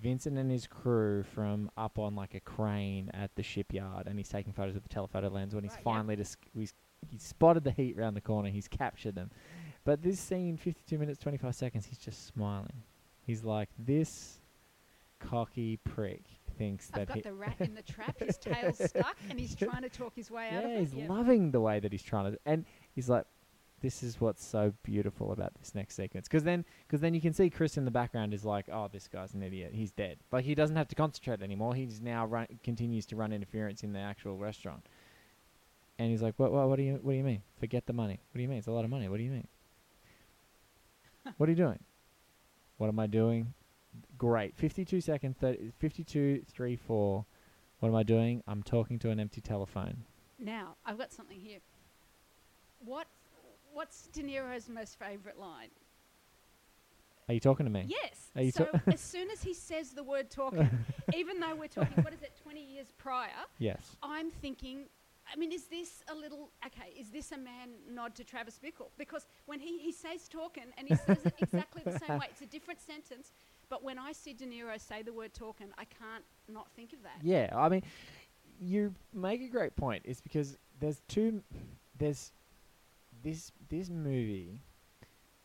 Vincent 0.00 0.38
and 0.38 0.50
his 0.50 0.66
crew 0.66 1.22
from 1.22 1.70
up 1.76 1.98
on 1.98 2.14
like 2.14 2.34
a 2.34 2.40
crane 2.40 3.10
at 3.14 3.34
the 3.36 3.42
shipyard, 3.42 4.06
and 4.06 4.18
he's 4.18 4.28
taking 4.28 4.52
photos 4.52 4.74
with 4.74 4.82
the 4.82 4.88
telephoto 4.88 5.28
lens. 5.28 5.54
When 5.54 5.64
he's 5.64 5.72
Right, 5.72 5.78
yeah. 5.80 5.84
finally 5.84 6.16
dis- 6.16 6.36
he's 6.54 6.74
he's 7.10 7.22
spotted 7.22 7.64
the 7.64 7.70
heat 7.72 7.96
round 7.96 8.16
the 8.16 8.20
corner, 8.20 8.48
he's 8.48 8.68
captured 8.68 9.14
them. 9.14 9.30
But 9.84 10.02
this 10.02 10.20
scene, 10.20 10.56
52 10.56 10.96
minutes 10.98 11.18
25 11.18 11.54
seconds, 11.54 11.86
he's 11.86 11.98
just 11.98 12.26
smiling. 12.26 12.82
He's 13.26 13.42
like 13.44 13.68
this 13.78 14.38
cocky 15.18 15.76
prick 15.78 16.22
thinks 16.58 16.88
I've 16.92 17.00
that 17.00 17.08
got 17.08 17.16
he 17.16 17.22
the 17.22 17.32
rat 17.32 17.56
in 17.60 17.74
the 17.74 17.82
trap. 17.82 18.18
His 18.20 18.36
tail's 18.40 18.78
stuck, 18.78 19.16
and 19.28 19.38
he's 19.38 19.54
trying 19.54 19.82
to 19.82 19.88
talk 19.88 20.14
his 20.14 20.30
way 20.30 20.48
out 20.50 20.64
of 20.64 20.70
yeah, 20.70 20.76
it. 20.76 20.80
he's 20.80 20.94
Yeah. 20.94 21.08
loving 21.08 21.50
the 21.50 21.60
way 21.60 21.80
that 21.80 21.92
he's 21.92 22.02
trying 22.02 22.32
to, 22.32 22.38
and 22.46 22.64
he's 22.94 23.08
like, 23.08 23.24
"This 23.82 24.02
is 24.02 24.20
what's 24.20 24.44
so 24.44 24.72
beautiful 24.82 25.32
about 25.32 25.54
this 25.54 25.74
next 25.74 25.96
sequence." 25.96 26.28
Because 26.28 26.44
then, 26.44 26.64
because 26.86 27.00
then 27.00 27.12
you 27.12 27.20
can 27.20 27.34
see 27.34 27.50
Chris 27.50 27.76
in 27.76 27.84
the 27.84 27.90
background 27.90 28.32
is 28.32 28.44
like, 28.44 28.66
"Oh, 28.72 28.88
this 28.90 29.08
guy's 29.08 29.34
an 29.34 29.42
idiot. 29.42 29.72
He's 29.74 29.90
dead." 29.90 30.18
Like 30.32 30.44
he 30.44 30.54
doesn't 30.54 30.76
have 30.76 30.88
to 30.88 30.94
concentrate 30.94 31.42
anymore. 31.42 31.74
He's 31.74 32.00
now 32.00 32.24
run 32.24 32.46
continues 32.64 33.04
to 33.06 33.16
run 33.16 33.32
interference 33.32 33.82
in 33.82 33.92
the 33.92 33.98
actual 33.98 34.38
restaurant, 34.38 34.86
and 35.98 36.10
he's 36.10 36.22
like, 36.22 36.34
"What? 36.38 36.52
What? 36.52 36.68
What 36.68 36.76
do 36.76 36.82
you? 36.82 36.98
What 37.02 37.12
do 37.12 37.18
you 37.18 37.24
mean? 37.24 37.42
Forget 37.60 37.86
the 37.86 37.92
money. 37.92 38.20
What 38.32 38.38
do 38.38 38.42
you 38.42 38.48
mean? 38.48 38.58
It's 38.58 38.68
a 38.68 38.72
lot 38.72 38.84
of 38.84 38.90
money. 38.90 39.08
What 39.08 39.18
do 39.18 39.24
you 39.24 39.30
mean? 39.30 39.48
what 41.36 41.48
are 41.48 41.52
you 41.52 41.56
doing? 41.56 41.80
What 42.78 42.88
am 42.88 42.98
I 42.98 43.06
doing? 43.06 43.54
Great. 44.18 44.56
52 44.56 45.00
second, 45.00 45.36
30, 45.38 45.72
52, 45.78 46.44
3, 46.48 46.76
4. 46.76 47.24
What 47.80 47.88
am 47.88 47.94
I 47.94 48.02
doing? 48.02 48.42
I'm 48.46 48.62
talking 48.62 48.98
to 49.00 49.10
an 49.10 49.20
empty 49.20 49.40
telephone. 49.40 50.04
Now, 50.38 50.76
I've 50.86 50.98
got 50.98 51.12
something 51.12 51.38
here. 51.38 51.58
What, 52.84 53.06
what's 53.72 54.06
De 54.08 54.22
Niro's 54.22 54.68
most 54.68 54.98
favourite 54.98 55.38
line? 55.38 55.68
Are 57.28 57.34
you 57.34 57.40
talking 57.40 57.64
to 57.66 57.72
me? 57.72 57.86
Yes. 57.88 58.30
Are 58.36 58.42
you 58.42 58.50
so 58.50 58.64
ta- 58.64 58.80
as 58.88 59.00
soon 59.00 59.30
as 59.30 59.42
he 59.42 59.54
says 59.54 59.90
the 59.90 60.02
word 60.02 60.28
talking, 60.30 60.68
even 61.16 61.38
though 61.40 61.54
we're 61.54 61.68
talking, 61.68 62.02
what 62.02 62.12
is 62.12 62.22
it, 62.22 62.32
20 62.42 62.60
years 62.62 62.88
prior, 62.98 63.30
Yes. 63.58 63.96
I'm 64.02 64.30
thinking, 64.30 64.86
I 65.32 65.36
mean, 65.38 65.52
is 65.52 65.64
this 65.66 66.02
a 66.10 66.14
little, 66.14 66.50
okay, 66.66 66.92
is 66.98 67.10
this 67.10 67.30
a 67.32 67.38
Mann 67.38 67.70
nod 67.88 68.14
to 68.16 68.24
Travis 68.24 68.58
Bickle? 68.62 68.88
Because 68.98 69.26
when 69.46 69.60
he, 69.60 69.78
he 69.78 69.92
says 69.92 70.28
talking 70.28 70.64
and 70.76 70.88
he 70.88 70.96
says 70.96 71.18
it 71.24 71.34
exactly 71.40 71.82
the 71.84 71.98
same 71.98 72.18
way, 72.18 72.26
it's 72.28 72.42
a 72.42 72.46
different 72.46 72.80
sentence, 72.80 73.32
but 73.70 73.84
when 73.84 73.98
I 73.98 74.12
see 74.12 74.32
De 74.34 74.44
Niro 74.44 74.78
say 74.80 75.02
the 75.02 75.12
word 75.12 75.32
talking, 75.32 75.68
I 75.78 75.84
can't 75.84 76.24
not 76.48 76.66
think 76.74 76.92
of 76.92 77.02
that. 77.04 77.18
Yeah, 77.22 77.50
I 77.56 77.68
mean, 77.68 77.82
you 78.60 78.94
make 79.14 79.40
a 79.42 79.48
great 79.48 79.76
point. 79.76 80.02
It's 80.04 80.20
because 80.20 80.58
there's 80.80 81.00
two, 81.08 81.40
there's 81.98 82.32
this 83.22 83.52
this 83.68 83.90
movie, 83.90 84.60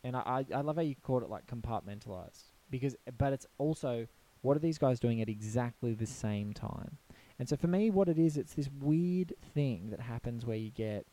and 0.03 0.15
I 0.15 0.21
I, 0.51 0.57
I 0.57 0.61
love 0.61 0.75
how 0.75 0.81
you 0.81 0.95
called 0.95 1.23
it 1.23 1.29
like 1.29 1.45
compartmentalized 1.47 2.51
because, 2.69 2.95
eh, 3.07 3.11
but 3.17 3.33
it's 3.33 3.45
also 3.57 4.07
what 4.41 4.55
are 4.55 4.61
these 4.61 4.77
guys 4.77 4.99
doing 4.99 5.21
at 5.21 5.29
exactly 5.29 5.93
the 5.93 6.05
same 6.05 6.53
time? 6.53 6.97
And 7.39 7.47
so 7.47 7.55
for 7.55 7.67
me, 7.67 7.89
what 7.89 8.09
it 8.09 8.17
is, 8.17 8.37
it's 8.37 8.53
this 8.53 8.69
weird 8.79 9.33
thing 9.53 9.89
that 9.89 9.99
happens 9.99 10.45
where 10.45 10.57
you 10.57 10.71
get 10.71 11.05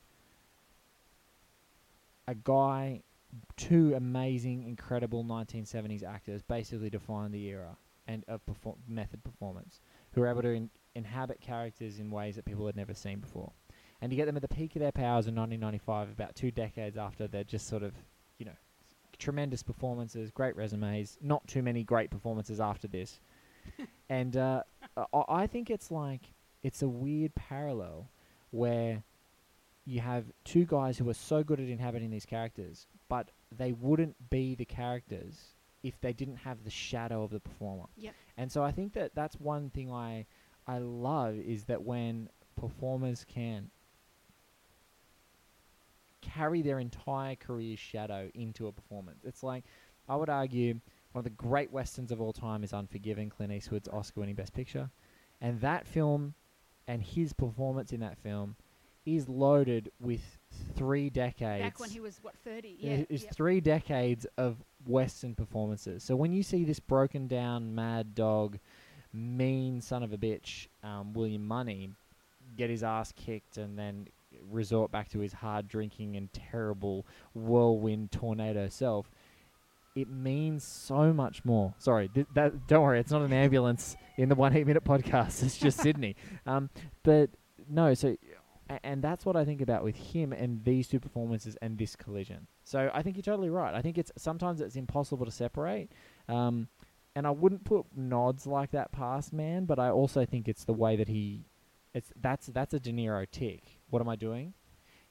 a 2.27 2.35
guy, 2.35 3.03
two 3.57 3.95
amazing, 3.95 4.65
incredible 4.65 5.25
1970s 5.25 6.03
actors 6.03 6.43
basically 6.43 6.91
define 6.91 7.33
the 7.33 7.45
era 7.47 7.77
and 8.07 8.25
uh, 8.29 8.35
of 8.35 8.47
perform- 8.47 8.79
method 8.89 9.25
performance, 9.25 9.81
who 10.13 10.23
are 10.23 10.29
able 10.29 10.43
to 10.43 10.51
in- 10.51 10.71
inhabit 10.95 11.41
characters 11.41 11.99
in 11.99 12.11
ways 12.11 12.37
that 12.37 12.45
people 12.45 12.67
had 12.67 12.77
never 12.77 12.95
seen 12.95 13.19
before. 13.21 13.53
And 14.03 14.13
you 14.13 14.17
get 14.17 14.27
them 14.27 14.37
at 14.37 14.43
the 14.43 14.49
peak 14.49 14.77
of 14.77 14.81
their 14.81 14.93
powers 14.93 15.27
in 15.27 15.35
1995, 15.35 16.11
about 16.11 16.35
two 16.35 16.51
decades 16.51 16.97
after 16.97 17.27
they're 17.27 17.45
just 17.45 17.67
sort 17.69 17.83
of, 17.83 17.95
you 18.39 18.45
know, 18.47 18.53
tremendous 19.19 19.63
performances, 19.63 20.31
great 20.31 20.57
resumes, 20.57 21.17
not 21.23 21.47
too 21.47 21.63
many 21.63 21.85
great 21.85 22.11
performances 22.11 22.61
after 22.61 22.87
this. 22.89 23.21
and 24.09 24.37
uh, 24.37 24.63
I- 24.97 25.25
I 25.29 25.47
think 25.47 25.71
it's 25.71 25.91
like, 25.91 26.21
it's 26.63 26.83
a 26.83 26.89
weird 26.89 27.35
parallel 27.35 28.09
where 28.51 29.03
you 29.87 30.01
have 30.01 30.25
two 30.45 30.65
guys 30.65 30.99
who 30.99 31.09
are 31.09 31.15
so 31.15 31.43
good 31.43 31.61
at 31.61 31.69
inhabiting 31.69 32.11
these 32.11 32.27
characters, 32.27 32.87
but 33.09 33.31
they 33.57 33.73
wouldn't 33.73 34.31
be 34.31 34.55
the 34.55 34.65
characters 34.65 35.55
if 35.83 36.01
they 36.01 36.13
didn't 36.13 36.37
have 36.37 36.65
the 36.65 36.71
shadow 36.71 37.23
of 37.23 37.31
the 37.31 37.41
performer. 37.41 37.85
Yep. 37.97 38.15
And 38.39 38.51
so 38.51 38.63
I 38.63 38.73
think 38.73 38.95
that 38.95 39.15
that's 39.15 39.37
one 39.37 39.71
thing 39.71 39.93
I 39.93 40.27
I 40.67 40.79
love 40.79 41.37
is 41.37 41.65
that 41.65 41.83
when 41.83 42.31
performers 42.59 43.27
can 43.29 43.71
carry 46.25 46.63
their 46.63 46.79
entire 46.79 47.37
career's 47.37 47.79
shadow 47.79 48.31
into 48.35 48.67
a 48.67 48.73
performance. 48.73 49.25
It's 49.25 49.43
like 49.43 49.65
I 50.09 50.17
would 50.17 50.31
argue 50.31 50.81
one 51.13 51.21
of 51.21 51.25
the 51.25 51.31
great 51.31 51.71
westerns 51.73 52.11
of 52.11 52.21
all 52.21 52.33
time 52.33 52.65
is 52.65 52.73
Unforgiven, 52.73 53.31
Clint 53.31 53.53
Eastwood's 53.53 53.89
Oscar-winning 53.89 54.35
Best 54.35 54.53
Picture, 54.53 54.91
and 55.41 55.61
that 55.61 55.87
film 55.87 56.35
and 56.87 57.03
his 57.03 57.33
performance 57.33 57.93
in 57.93 58.01
that 58.01 58.19
film 58.19 58.57
is 59.07 59.29
loaded 59.29 59.91
with 60.01 60.39
three 60.75 61.11
decades. 61.11 61.63
Back 61.63 61.79
when 61.81 61.91
he 61.91 62.01
was, 62.01 62.19
what, 62.23 62.35
30? 62.45 62.77
Yeah, 62.79 62.91
Yeah. 62.97 63.05
it's 63.09 63.25
yep. 63.25 63.35
three 63.35 63.61
decades 63.61 64.27
of 64.37 64.57
Western 64.87 65.35
performances. 65.35 66.03
So 66.03 66.17
when 66.17 66.33
you 66.33 66.43
see 66.43 66.65
this 66.65 66.81
broken 66.81 67.27
down, 67.27 67.75
mad 67.75 68.15
dog, 68.15 68.59
mean 69.13 69.81
son 69.81 70.03
of 70.03 70.13
a 70.13 70.19
bitch, 70.19 70.67
um, 70.83 71.13
William 71.13 71.47
Money, 71.47 71.91
get 72.57 72.71
his 72.71 72.83
ass 72.83 73.13
kicked 73.13 73.57
and 73.57 73.79
then 73.79 74.09
resort 74.51 74.91
back 74.91 75.09
to 75.11 75.21
his 75.21 75.33
hard 75.33 75.69
drinking 75.69 76.17
and 76.17 76.33
terrible 76.33 77.07
whirlwind 77.35 78.13
tornado 78.13 78.69
self, 78.69 79.11
it 79.95 80.09
means 80.09 80.65
so 80.65 81.13
much 81.13 81.45
more. 81.45 81.75
Sorry, 81.79 82.09
th- 82.09 82.27
that 82.35 82.67
don't 82.67 82.83
worry, 82.83 82.99
it's 83.01 83.13
not 83.13 83.23
an 83.23 83.33
ambulance 83.33 83.97
in 84.17 84.29
the 84.29 84.35
One 84.35 84.53
Heat 84.53 84.67
Minute 84.67 84.85
podcast. 84.85 85.43
It's 85.43 85.57
just 85.59 85.81
Sydney. 85.81 86.17
Um, 86.47 86.69
but 87.03 87.31
no, 87.71 87.95
so 87.95 88.17
a- 88.69 88.85
and 88.85 89.03
that's 89.03 89.25
what 89.25 89.37
I 89.37 89.45
think 89.45 89.61
about 89.61 89.85
with 89.85 89.97
him 89.97 90.33
and 90.33 90.65
these 90.65 90.89
two 90.89 90.99
performances 91.01 91.57
and 91.63 91.79
this 91.79 91.97
collision. 91.97 92.47
So 92.65 92.91
I 92.93 93.03
think 93.03 93.17
you're 93.17 93.23
totally 93.23 93.51
right. 93.51 93.75
I 93.75 93.83
think 93.83 93.99
it's 93.99 94.11
sometimes 94.19 94.61
it's 94.61 94.77
impossible 94.77 95.25
to 95.27 95.33
separate. 95.33 95.91
Um, 96.29 96.69
and 97.17 97.27
I 97.27 97.31
wouldn't 97.31 97.65
put 97.65 97.87
nods 97.95 98.47
like 98.47 98.73
that 98.73 98.91
past 98.91 99.33
Mann, 99.33 99.67
but 99.67 99.79
I 99.79 99.91
also 99.91 100.25
think 100.27 100.49
it's 100.49 100.65
the 100.65 100.73
way 100.73 100.97
that 100.97 101.07
he, 101.09 101.45
it's 101.95 102.13
that's 102.21 102.47
that's 102.49 102.75
a 102.75 102.81
De 102.81 102.91
Niro 102.93 103.25
tick. 103.31 103.63
What 103.95 104.03
am 104.03 104.09
I 104.09 104.17
doing? 104.17 104.55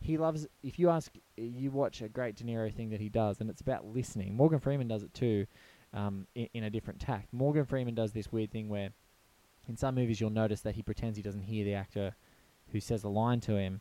He 0.01 0.17
loves. 0.17 0.45
If 0.61 0.77
you 0.77 0.89
ask, 0.89 1.09
you 1.37 1.71
watch 1.71 2.01
a 2.01 2.09
great 2.09 2.35
De 2.35 2.43
Niro 2.43 2.69
thing 2.69 2.89
that 2.89 2.99
he 2.99 3.07
does, 3.07 3.39
and 3.39 3.49
it's 3.49 3.61
about 3.61 3.85
listening. 3.85 4.35
Morgan 4.35 4.59
Freeman 4.59 4.89
does 4.89 5.03
it 5.03 5.13
too, 5.13 5.45
um, 5.93 6.27
in, 6.35 6.49
in 6.53 6.63
a 6.65 6.69
different 6.69 6.99
tact. 6.99 7.31
Morgan 7.31 7.63
Freeman 7.63 7.95
does 7.95 8.11
this 8.11 8.29
weird 8.29 8.51
thing 8.51 8.67
where, 8.67 8.89
in 9.69 9.77
some 9.77 9.95
movies, 9.95 10.19
you'll 10.19 10.31
notice 10.31 10.59
that 10.63 10.75
he 10.75 10.81
pretends 10.83 11.15
he 11.15 11.23
doesn't 11.23 11.43
hear 11.43 11.63
the 11.63 11.75
actor 11.75 12.13
who 12.73 12.81
says 12.81 13.05
a 13.05 13.07
line 13.07 13.39
to 13.39 13.55
him, 13.55 13.79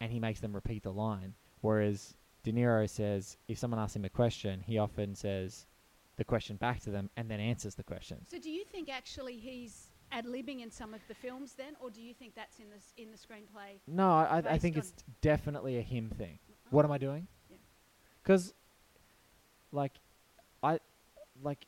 and 0.00 0.10
he 0.10 0.18
makes 0.18 0.40
them 0.40 0.54
repeat 0.54 0.82
the 0.82 0.94
line. 0.94 1.34
Whereas 1.60 2.14
De 2.42 2.50
Niro 2.50 2.88
says, 2.88 3.36
if 3.48 3.58
someone 3.58 3.78
asks 3.78 3.96
him 3.96 4.06
a 4.06 4.08
question, 4.08 4.64
he 4.66 4.78
often 4.78 5.14
says 5.14 5.66
the 6.16 6.24
question 6.24 6.56
back 6.56 6.80
to 6.80 6.90
them 6.90 7.10
and 7.18 7.30
then 7.30 7.38
answers 7.38 7.74
the 7.74 7.82
question. 7.82 8.24
So 8.30 8.38
do 8.38 8.50
you 8.50 8.64
think 8.64 8.88
actually 8.88 9.36
he's 9.36 9.87
ad 10.12 10.26
libbing 10.26 10.62
in 10.62 10.70
some 10.70 10.94
of 10.94 11.00
the 11.08 11.14
films 11.14 11.54
then, 11.54 11.74
or 11.80 11.90
do 11.90 12.00
you 12.02 12.14
think 12.14 12.34
that's 12.34 12.58
in 12.58 12.68
the 12.70 12.76
s- 12.76 12.92
in 12.96 13.10
the 13.10 13.16
screenplay? 13.18 13.78
No, 13.86 14.10
I, 14.10 14.38
I- 14.38 14.52
I 14.54 14.58
think 14.58 14.76
it's 14.76 14.92
definitely 15.20 15.78
a 15.78 15.82
him 15.82 16.10
thing. 16.10 16.38
Oh. 16.48 16.54
What 16.70 16.84
am 16.84 16.92
I 16.92 16.98
doing? 16.98 17.26
Yeah. 17.50 17.56
Because, 18.22 18.54
like, 19.72 19.92
I, 20.62 20.78
like, 21.42 21.66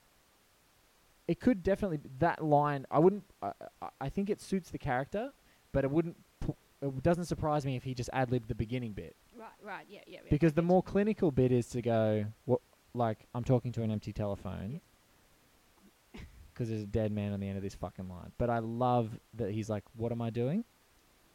it 1.28 1.38
could 1.40 1.62
definitely 1.62 1.98
be 1.98 2.08
that 2.18 2.42
line. 2.44 2.86
I 2.90 2.98
wouldn't. 2.98 3.24
I, 3.42 3.52
I- 4.00 4.08
think 4.08 4.30
it 4.30 4.40
suits 4.40 4.70
the 4.70 4.78
character, 4.78 5.32
but 5.72 5.84
it 5.84 5.90
wouldn't. 5.90 6.16
pu- 6.40 6.56
It 6.82 7.02
doesn't 7.02 7.26
surprise 7.26 7.64
me 7.66 7.76
if 7.76 7.84
he 7.84 7.94
just 7.94 8.10
ad 8.12 8.30
libbed 8.30 8.48
the 8.48 8.54
beginning 8.54 8.92
bit. 8.92 9.14
Right, 9.38 9.48
right, 9.62 9.86
yeah, 9.88 10.00
yeah. 10.06 10.18
yeah, 10.24 10.30
Because 10.30 10.52
the 10.54 10.62
more 10.62 10.82
clinical 10.82 11.30
bit 11.30 11.52
is 11.52 11.66
to 11.68 11.80
go, 11.82 12.26
what, 12.46 12.60
like, 12.94 13.26
I'm 13.34 13.44
talking 13.44 13.70
to 13.72 13.82
an 13.82 13.90
empty 13.90 14.12
telephone. 14.12 14.80
Because 16.60 16.68
there's 16.68 16.82
a 16.82 16.86
dead 16.86 17.10
man 17.10 17.32
on 17.32 17.40
the 17.40 17.48
end 17.48 17.56
of 17.56 17.62
this 17.62 17.74
fucking 17.74 18.06
line. 18.10 18.32
But 18.36 18.50
I 18.50 18.58
love 18.58 19.18
that 19.32 19.50
he's 19.50 19.70
like, 19.70 19.82
what 19.96 20.12
am 20.12 20.20
I 20.20 20.28
doing? 20.28 20.62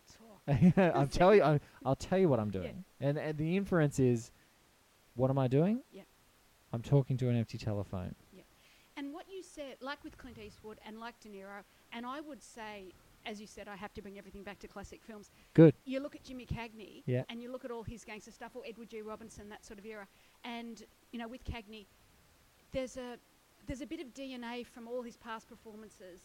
I'm 0.77 1.07
telling 1.07 1.39
you, 1.39 1.43
I'm, 1.43 1.59
I'll 1.83 1.95
tell 1.95 2.19
you 2.19 2.29
what 2.29 2.39
I'm 2.39 2.51
doing. 2.51 2.83
And, 3.01 3.17
and 3.17 3.35
the 3.35 3.57
inference 3.57 3.97
is, 3.97 4.29
what 5.15 5.31
am 5.31 5.39
I 5.39 5.47
doing? 5.47 5.81
Yeah. 5.91 6.03
I'm 6.71 6.83
talking 6.83 7.17
to 7.17 7.27
an 7.29 7.35
empty 7.39 7.57
telephone. 7.57 8.13
Yeah. 8.37 8.43
And 8.97 9.15
what 9.15 9.25
you 9.27 9.41
said, 9.41 9.77
like 9.81 10.03
with 10.03 10.15
Clint 10.15 10.37
Eastwood 10.37 10.77
and 10.85 10.99
like 10.99 11.19
De 11.21 11.29
Niro, 11.29 11.63
and 11.91 12.05
I 12.05 12.21
would 12.21 12.43
say, 12.43 12.93
as 13.25 13.41
you 13.41 13.47
said, 13.47 13.67
I 13.67 13.75
have 13.75 13.95
to 13.95 14.03
bring 14.03 14.19
everything 14.19 14.43
back 14.43 14.59
to 14.59 14.67
classic 14.67 14.99
films. 15.03 15.31
Good. 15.55 15.73
You 15.85 16.01
look 16.01 16.15
at 16.15 16.23
Jimmy 16.23 16.45
Cagney, 16.45 17.01
Yeah. 17.07 17.23
and 17.29 17.41
you 17.41 17.51
look 17.51 17.65
at 17.65 17.71
all 17.71 17.81
his 17.81 18.03
gangster 18.03 18.29
stuff, 18.29 18.51
or 18.53 18.61
Edward 18.67 18.91
G. 18.91 19.01
Robinson, 19.01 19.49
that 19.49 19.65
sort 19.65 19.79
of 19.79 19.87
era, 19.87 20.05
and 20.43 20.83
you 21.11 21.17
know, 21.17 21.27
with 21.27 21.43
Cagney, 21.45 21.87
there's 22.71 22.97
a 22.97 23.17
there's 23.67 23.81
a 23.81 23.85
bit 23.85 23.99
of 23.99 24.13
DNA 24.13 24.65
from 24.65 24.87
all 24.87 25.01
his 25.01 25.17
past 25.17 25.47
performances 25.47 26.21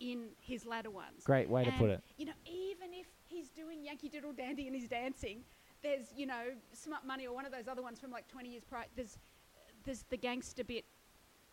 in 0.00 0.28
his 0.40 0.64
latter 0.64 0.90
ones. 0.90 1.24
Great 1.24 1.48
way 1.48 1.64
to 1.64 1.70
put 1.72 1.90
it. 1.90 2.02
You 2.16 2.26
know, 2.26 2.32
even 2.46 2.92
if 2.92 3.06
he's 3.26 3.50
doing 3.50 3.84
Yankee 3.84 4.08
Doodle 4.08 4.32
Dandy 4.32 4.66
and 4.66 4.74
he's 4.74 4.88
dancing, 4.88 5.42
there's 5.82 6.06
you 6.16 6.26
know 6.26 6.52
Smart 6.72 7.06
Money 7.06 7.26
or 7.26 7.34
one 7.34 7.46
of 7.46 7.52
those 7.52 7.68
other 7.68 7.82
ones 7.82 8.00
from 8.00 8.10
like 8.10 8.26
20 8.28 8.48
years 8.48 8.64
prior. 8.64 8.86
There's 8.96 9.18
there's 9.84 10.04
the 10.10 10.16
gangster 10.16 10.64
bit 10.64 10.84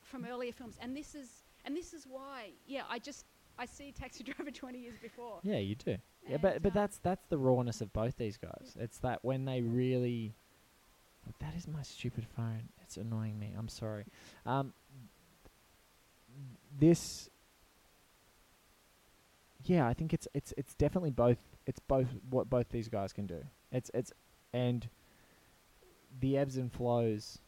from 0.02 0.26
earlier 0.26 0.52
films, 0.52 0.78
and 0.82 0.96
this 0.96 1.16
is 1.16 1.44
and 1.66 1.76
this 1.76 1.94
is 1.94 2.06
why. 2.10 2.52
Yeah, 2.66 2.84
I 2.90 3.00
just 3.00 3.26
I 3.60 3.66
see 3.66 3.92
Taxi 3.92 4.24
Driver 4.24 4.52
20 4.52 4.80
years 4.80 4.96
before. 5.02 5.40
Yeah, 5.44 5.58
you 5.58 5.76
do. 5.76 5.98
Yeah, 6.28 6.38
but 6.38 6.62
but 6.62 6.70
um, 6.70 6.76
that's 6.76 6.98
that's 7.00 7.26
the 7.28 7.38
rawness 7.38 7.82
of 7.82 7.92
both 7.94 8.18
these 8.18 8.38
guys. 8.38 8.76
It's 8.80 9.00
that 9.00 9.24
when 9.24 9.46
they 9.46 9.62
really. 9.62 10.34
That 11.42 11.56
is 11.58 11.68
my 11.68 11.82
stupid 11.82 12.26
phone. 12.38 12.70
It's 12.82 12.96
annoying 12.96 13.38
me. 13.38 13.54
I'm 13.58 13.68
sorry. 13.68 14.06
Um, 14.46 14.72
this. 16.78 17.30
Yeah, 19.64 19.88
I 19.88 19.94
think 19.94 20.14
it's 20.14 20.28
it's 20.34 20.54
it's 20.58 20.74
definitely 20.76 21.12
both. 21.12 21.40
It's 21.66 21.80
both 21.80 22.08
what 22.30 22.50
both 22.50 22.70
these 22.70 22.88
guys 22.88 23.12
can 23.14 23.28
do. 23.28 23.44
It's 23.72 23.92
it's 23.94 24.14
and 24.54 24.88
the 26.20 26.38
ebbs 26.38 26.58
and 26.58 26.72
flows. 26.72 27.40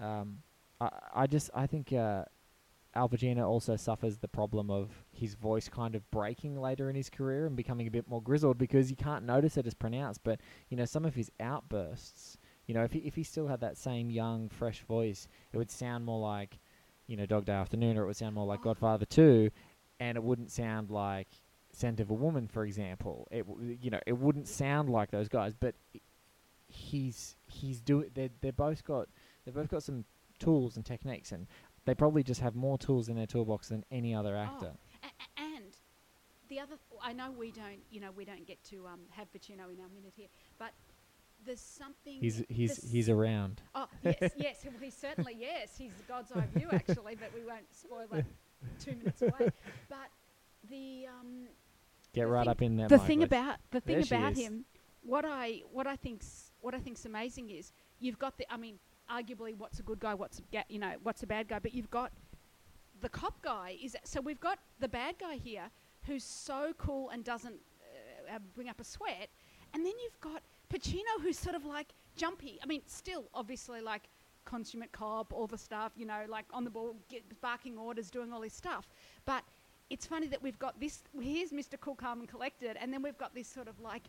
Um, 0.00 0.38
I 0.80 0.90
I 1.14 1.26
just 1.26 1.50
I 1.54 1.66
think 1.66 1.92
uh, 1.92 2.24
Al 2.94 3.08
Pacino 3.08 3.46
also 3.46 3.76
suffers 3.76 4.18
the 4.18 4.28
problem 4.28 4.70
of 4.70 4.90
his 5.12 5.34
voice 5.34 5.68
kind 5.68 5.94
of 5.94 6.10
breaking 6.10 6.60
later 6.60 6.88
in 6.90 6.96
his 6.96 7.10
career 7.10 7.46
and 7.46 7.54
becoming 7.54 7.86
a 7.86 7.90
bit 7.90 8.08
more 8.08 8.22
grizzled 8.22 8.58
because 8.58 8.90
you 8.90 8.96
can't 8.96 9.24
notice 9.24 9.56
it 9.56 9.66
as 9.66 9.74
pronounced. 9.74 10.22
But 10.24 10.40
you 10.68 10.76
know, 10.76 10.84
some 10.84 11.04
of 11.04 11.14
his 11.14 11.30
outbursts, 11.38 12.38
you 12.66 12.74
know, 12.74 12.82
if 12.82 12.92
he 12.92 13.00
if 13.00 13.14
he 13.14 13.22
still 13.22 13.46
had 13.46 13.60
that 13.60 13.76
same 13.76 14.10
young, 14.10 14.48
fresh 14.48 14.82
voice, 14.82 15.28
it 15.52 15.58
would 15.58 15.70
sound 15.70 16.04
more 16.04 16.20
like, 16.20 16.58
you 17.08 17.16
know, 17.16 17.26
Dog 17.26 17.44
Day 17.46 17.52
Afternoon, 17.52 17.98
or 17.98 18.04
it 18.04 18.06
would 18.06 18.16
sound 18.16 18.36
more 18.36 18.46
like 18.46 18.60
Oh. 18.60 18.64
Godfather 18.64 19.04
Two, 19.06 19.50
and 19.98 20.16
it 20.16 20.22
wouldn't 20.22 20.52
sound 20.52 20.90
like 20.90 21.26
Scent 21.72 21.98
of 21.98 22.10
a 22.10 22.14
Woman, 22.14 22.46
for 22.46 22.64
example. 22.64 23.26
It 23.32 23.46
w- 23.48 23.76
you 23.80 23.90
know, 23.90 24.00
it 24.06 24.12
wouldn't 24.16 24.46
sound 24.46 24.88
like 24.90 25.10
those 25.10 25.28
guys, 25.28 25.54
but 25.58 25.74
he's 26.68 27.36
he's 27.46 27.80
doing. 27.80 28.10
They 28.14 28.30
they 28.40 28.50
both 28.50 28.84
got 28.84 29.08
they've 29.44 29.54
both 29.54 29.68
got 29.68 29.82
some 29.82 30.04
tools 30.38 30.76
and 30.76 30.84
techniques, 30.84 31.32
and 31.32 31.46
they 31.84 31.94
probably 31.94 32.22
just 32.22 32.40
have 32.40 32.54
more 32.54 32.78
tools 32.78 33.08
in 33.08 33.16
their 33.16 33.26
toolbox 33.26 33.68
than 33.68 33.84
any 33.90 34.14
other 34.14 34.36
actor. 34.36 34.72
Oh, 34.74 35.06
a- 35.08 35.42
a- 35.42 35.44
and 35.56 35.64
the 36.48 36.60
other, 36.60 36.76
I 37.02 37.12
know 37.12 37.30
we 37.30 37.50
don't, 37.50 37.80
you 37.90 38.00
know, 38.00 38.10
we 38.10 38.24
don't 38.24 38.46
get 38.46 38.62
to 38.64 38.86
um, 38.86 39.00
have 39.10 39.28
Pacino 39.32 39.72
in 39.72 39.80
our 39.80 39.88
minute 39.94 40.12
here, 40.16 40.28
but 40.58 40.72
there's 41.46 41.60
something. 41.60 42.18
He's 42.20 42.42
he's 42.48 42.90
he's 42.90 43.08
around. 43.08 43.62
Oh 43.74 43.86
yes, 44.04 44.32
yes. 44.36 44.60
Well, 44.64 44.74
he's 44.80 44.96
certainly 44.96 45.36
yes. 45.38 45.76
He's 45.78 45.92
God's 46.06 46.32
eye 46.32 46.44
view 46.54 46.68
actually, 46.72 47.16
but 47.16 47.30
we 47.34 47.40
won't 47.46 47.72
spoil 47.74 48.06
that 48.12 48.24
two 48.80 48.96
minutes 48.96 49.22
away. 49.22 49.50
But 49.88 50.08
the 50.68 51.06
um, 51.08 51.44
Get 52.12 52.22
the 52.22 52.26
right 52.26 52.42
thing- 52.44 52.50
up 52.50 52.62
in 52.62 52.76
there. 52.76 52.88
the 52.88 52.98
thing 52.98 53.20
let's- 53.20 53.28
about 53.32 53.56
the 53.70 53.80
thing 53.80 54.00
There 54.02 54.18
about 54.18 54.36
him, 54.36 54.64
what 55.02 55.24
I 55.24 55.62
what 55.72 55.86
I 55.86 55.96
think's 55.96 56.52
what 56.60 56.74
I 56.74 56.78
think's 56.78 57.04
amazing 57.04 57.50
is 57.50 57.72
you've 58.00 58.18
got 58.18 58.36
the. 58.38 58.46
I 58.52 58.56
mean, 58.56 58.78
arguably, 59.10 59.56
what's 59.56 59.78
a 59.78 59.82
good 59.82 60.00
guy, 60.00 60.14
what's 60.14 60.38
a 60.40 60.42
ga- 60.52 60.64
you 60.68 60.78
know, 60.78 60.94
what's 61.02 61.22
a 61.22 61.26
bad 61.26 61.48
guy, 61.48 61.58
but 61.60 61.72
you've 61.72 61.90
got 61.90 62.12
the 63.00 63.08
cop 63.08 63.40
guy. 63.42 63.76
Is 63.82 63.96
so 64.04 64.20
we've 64.20 64.40
got 64.40 64.58
the 64.80 64.88
bad 64.88 65.18
guy 65.18 65.36
here 65.36 65.70
who's 66.06 66.24
so 66.24 66.72
cool 66.78 67.10
and 67.10 67.22
doesn't 67.24 67.54
uh, 68.30 68.36
uh, 68.36 68.38
bring 68.54 68.68
up 68.68 68.80
a 68.80 68.84
sweat, 68.84 69.28
and 69.72 69.86
then 69.86 69.92
you've 70.02 70.20
got 70.20 70.42
Pacino 70.72 71.20
who's 71.22 71.38
sort 71.38 71.56
of 71.56 71.64
like 71.64 71.88
jumpy. 72.16 72.58
I 72.62 72.66
mean, 72.66 72.82
still 72.86 73.24
obviously 73.34 73.80
like 73.80 74.08
consummate 74.44 74.92
cop, 74.92 75.32
all 75.32 75.46
the 75.46 75.58
stuff, 75.58 75.92
you 75.96 76.06
know, 76.06 76.24
like 76.28 76.46
on 76.52 76.64
the 76.64 76.70
ball, 76.70 76.96
barking 77.40 77.76
orders, 77.78 78.10
doing 78.10 78.32
all 78.32 78.40
this 78.40 78.54
stuff. 78.54 78.88
But 79.24 79.44
it's 79.90 80.06
funny 80.06 80.26
that 80.28 80.42
we've 80.42 80.58
got 80.58 80.80
this. 80.80 81.02
Here's 81.20 81.50
Mr. 81.50 81.78
Cool, 81.80 81.94
Calm, 81.94 82.20
and 82.20 82.28
Collected, 82.28 82.76
and 82.80 82.92
then 82.92 83.02
we've 83.02 83.18
got 83.18 83.34
this 83.34 83.48
sort 83.48 83.68
of 83.68 83.78
like 83.80 84.04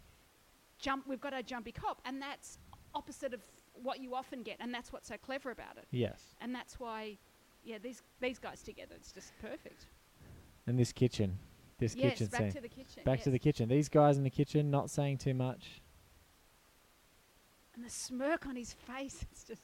jump. 0.80 1.08
We've 1.08 1.22
got 1.22 1.34
our 1.34 1.42
jumpy 1.42 1.72
cop, 1.72 2.02
and 2.06 2.22
that's 2.22 2.58
opposite 2.94 3.34
of 3.34 3.42
what 3.82 4.00
you 4.00 4.16
often 4.16 4.44
get, 4.44 4.58
and 4.60 4.74
that's 4.74 4.92
what's 4.92 5.08
so 5.08 5.16
clever 5.18 5.52
about 5.52 5.78
it. 5.78 5.86
Yes. 5.92 6.36
And 6.42 6.54
that's 6.54 6.80
why, 6.80 7.18
yeah, 7.64 7.78
these 7.82 8.02
these 8.20 8.40
guys 8.40 8.62
together, 8.62 8.96
it's 8.96 9.12
just 9.12 9.32
perfect. 9.42 9.86
And 10.68 10.78
this 10.78 10.92
kitchen, 10.92 11.38
this 11.80 11.96
yes, 11.96 12.14
kitchen 12.14 12.28
back 12.28 12.42
scene. 12.42 12.52
to 12.52 12.62
the 12.62 12.70
kitchen. 12.70 13.04
back 13.06 13.22
to 13.24 13.32
the 13.32 13.40
kitchen. 13.40 13.70
These 13.70 13.90
guys 13.90 14.18
in 14.18 14.24
the 14.24 14.30
kitchen, 14.30 14.70
not 14.70 14.90
saying 14.90 15.18
too 15.20 15.34
much. 15.34 15.82
And 17.80 17.86
the 17.86 17.94
smirk 17.94 18.46
on 18.46 18.56
his 18.56 18.74
face. 18.74 19.26
It's 19.32 19.44
just 19.44 19.62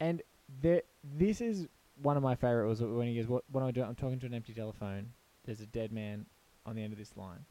And 0.00 0.22
there, 0.62 0.82
this 1.02 1.40
is 1.40 1.66
one 2.00 2.16
of 2.16 2.22
my 2.22 2.34
favorite 2.34 2.68
was 2.68 2.80
when 2.80 3.08
he 3.08 3.16
goes, 3.16 3.26
"What? 3.26 3.44
What 3.50 3.62
am 3.62 3.68
I 3.68 3.70
doing? 3.72 3.86
I'm 3.86 3.94
talking 3.94 4.20
to 4.20 4.26
an 4.26 4.34
empty 4.34 4.52
telephone. 4.52 5.12
There's 5.44 5.60
a 5.60 5.66
dead 5.66 5.92
man 5.92 6.26
on 6.66 6.76
the 6.76 6.82
end 6.82 6.92
of 6.92 6.98
this 6.98 7.16
line." 7.16 7.44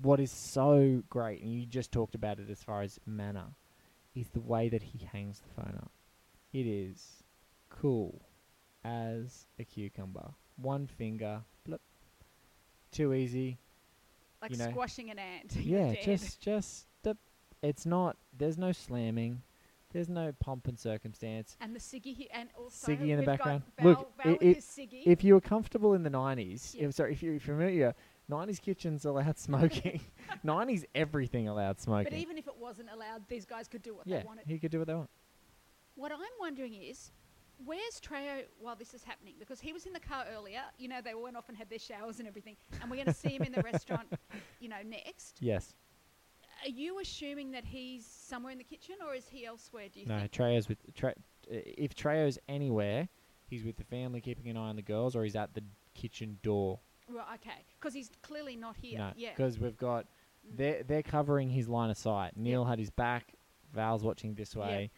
What 0.00 0.18
is 0.20 0.30
so 0.30 1.02
great, 1.10 1.42
and 1.42 1.52
you 1.52 1.66
just 1.66 1.92
talked 1.92 2.14
about 2.14 2.40
it 2.40 2.50
as 2.50 2.62
far 2.62 2.82
as 2.82 2.98
manner, 3.06 3.44
is 4.14 4.28
the 4.30 4.40
way 4.40 4.68
that 4.68 4.82
he 4.82 5.04
hangs 5.04 5.40
the 5.40 5.62
phone 5.62 5.76
up. 5.76 5.92
It 6.52 6.66
is 6.66 7.22
cool 7.68 8.20
as 8.84 9.46
a 9.58 9.64
cucumber. 9.64 10.30
One 10.56 10.86
finger, 10.86 11.42
blip. 11.64 11.80
Too 12.90 13.12
easy. 13.14 13.58
like 14.40 14.50
You 14.50 14.56
know. 14.56 14.70
squashing 14.70 15.10
an 15.10 15.18
ant. 15.18 15.56
Yeah, 15.60 15.94
just 16.02 16.40
just. 16.40 16.86
It's 17.62 17.86
not. 17.86 18.16
There's 18.36 18.58
no 18.58 18.72
slamming. 18.72 19.42
There's 19.92 20.08
no 20.08 20.32
pomp 20.40 20.68
and 20.68 20.78
circumstance. 20.78 21.56
and 21.60 21.74
the 21.76 21.78
ciggy 21.78 22.14
he- 22.16 22.30
and 22.30 22.48
also 22.58 22.92
ciggy 22.92 23.08
in 23.08 23.08
the 23.08 23.16
we've 23.18 23.26
background. 23.26 23.62
Val, 23.78 23.86
Look, 23.90 24.16
Val 24.16 24.26
i- 24.26 24.30
with 24.32 24.42
i- 24.42 24.54
his 24.54 24.64
ciggy. 24.64 25.02
If 25.06 25.22
you 25.22 25.34
were 25.34 25.40
comfortable 25.42 25.92
in 25.92 26.02
the 26.02 26.08
90s, 26.10 26.74
Yeah. 26.74 26.86
if, 26.88 26.94
sorry, 26.94 27.12
if 27.12 27.22
you're 27.22 27.38
familiar, 27.38 27.94
90s 28.26 28.58
kitchens 28.58 29.04
allowed 29.04 29.38
smoking. 29.38 30.00
90s 30.44 30.86
everything 30.94 31.46
allowed 31.46 31.78
smoking. 31.78 32.04
but 32.10 32.14
even 32.18 32.38
if 32.38 32.46
it 32.46 32.56
wasn't 32.56 32.88
allowed, 32.90 33.28
these 33.28 33.44
guys 33.44 33.68
could 33.68 33.82
do 33.82 33.94
what 33.94 34.06
yeah, 34.06 34.20
they 34.20 34.24
wanted. 34.24 34.46
he 34.46 34.58
could 34.58 34.70
do 34.70 34.78
what 34.78 34.86
they 34.88 34.94
want. 34.94 35.10
What 35.94 36.10
I'm 36.10 36.18
wondering 36.40 36.72
is, 36.72 37.12
where's 37.62 38.00
Trejo 38.00 38.44
while 38.60 38.76
this 38.76 38.94
is 38.94 39.04
happening? 39.04 39.34
Because 39.38 39.60
he 39.60 39.74
was 39.74 39.84
in 39.84 39.92
the 39.92 40.00
car 40.00 40.24
earlier. 40.34 40.62
You 40.78 40.88
know, 40.88 41.02
they 41.02 41.14
went 41.14 41.36
off 41.36 41.50
and 41.50 41.58
had 41.58 41.68
their 41.68 41.78
showers 41.78 42.18
and 42.18 42.26
everything, 42.26 42.56
and 42.80 42.90
we're 42.90 42.96
going 42.96 43.08
to 43.08 43.12
see 43.12 43.28
him 43.36 43.42
in 43.42 43.52
the 43.52 43.60
restaurant. 43.72 44.08
You 44.58 44.70
know, 44.70 44.80
next. 44.86 45.36
Yes. 45.40 45.74
Are 46.64 46.68
you 46.68 47.00
assuming 47.00 47.50
that 47.52 47.64
he's 47.64 48.06
somewhere 48.06 48.52
in 48.52 48.58
the 48.58 48.64
kitchen, 48.64 48.96
or 49.06 49.14
is 49.14 49.28
he 49.28 49.44
elsewhere? 49.46 49.84
Do 49.92 50.00
you 50.00 50.06
think? 50.06 50.08
No, 50.16 50.20
think? 50.20 50.32
Trejo's 50.32 50.68
with. 50.68 50.78
Tre- 50.94 51.14
if 51.50 51.94
Trejo's 51.94 52.38
anywhere, 52.48 53.08
he's 53.48 53.64
with 53.64 53.76
the 53.76 53.84
family 53.84 54.20
keeping 54.20 54.48
an 54.48 54.56
eye 54.56 54.68
on 54.68 54.76
the 54.76 54.82
girls, 54.82 55.16
or 55.16 55.24
he's 55.24 55.36
at 55.36 55.54
the 55.54 55.62
kitchen 55.94 56.38
door. 56.42 56.78
Right. 57.08 57.24
Okay. 57.34 57.64
Because 57.80 57.94
he's 57.94 58.10
clearly 58.22 58.56
not 58.56 58.76
here. 58.76 58.98
No, 58.98 59.10
yeah. 59.16 59.30
because 59.36 59.58
we've 59.58 59.76
got 59.76 60.06
Mm. 60.44 60.56
they're 60.56 60.82
they're 60.82 61.02
covering 61.02 61.50
his 61.50 61.68
line 61.68 61.90
of 61.90 61.96
sight. 61.96 62.36
Neil 62.36 62.64
had 62.64 62.78
his 62.78 62.90
back. 62.90 63.34
Val's 63.72 64.02
watching 64.02 64.34
this 64.34 64.54
Yeah. 64.54 64.60
way. 64.62 64.90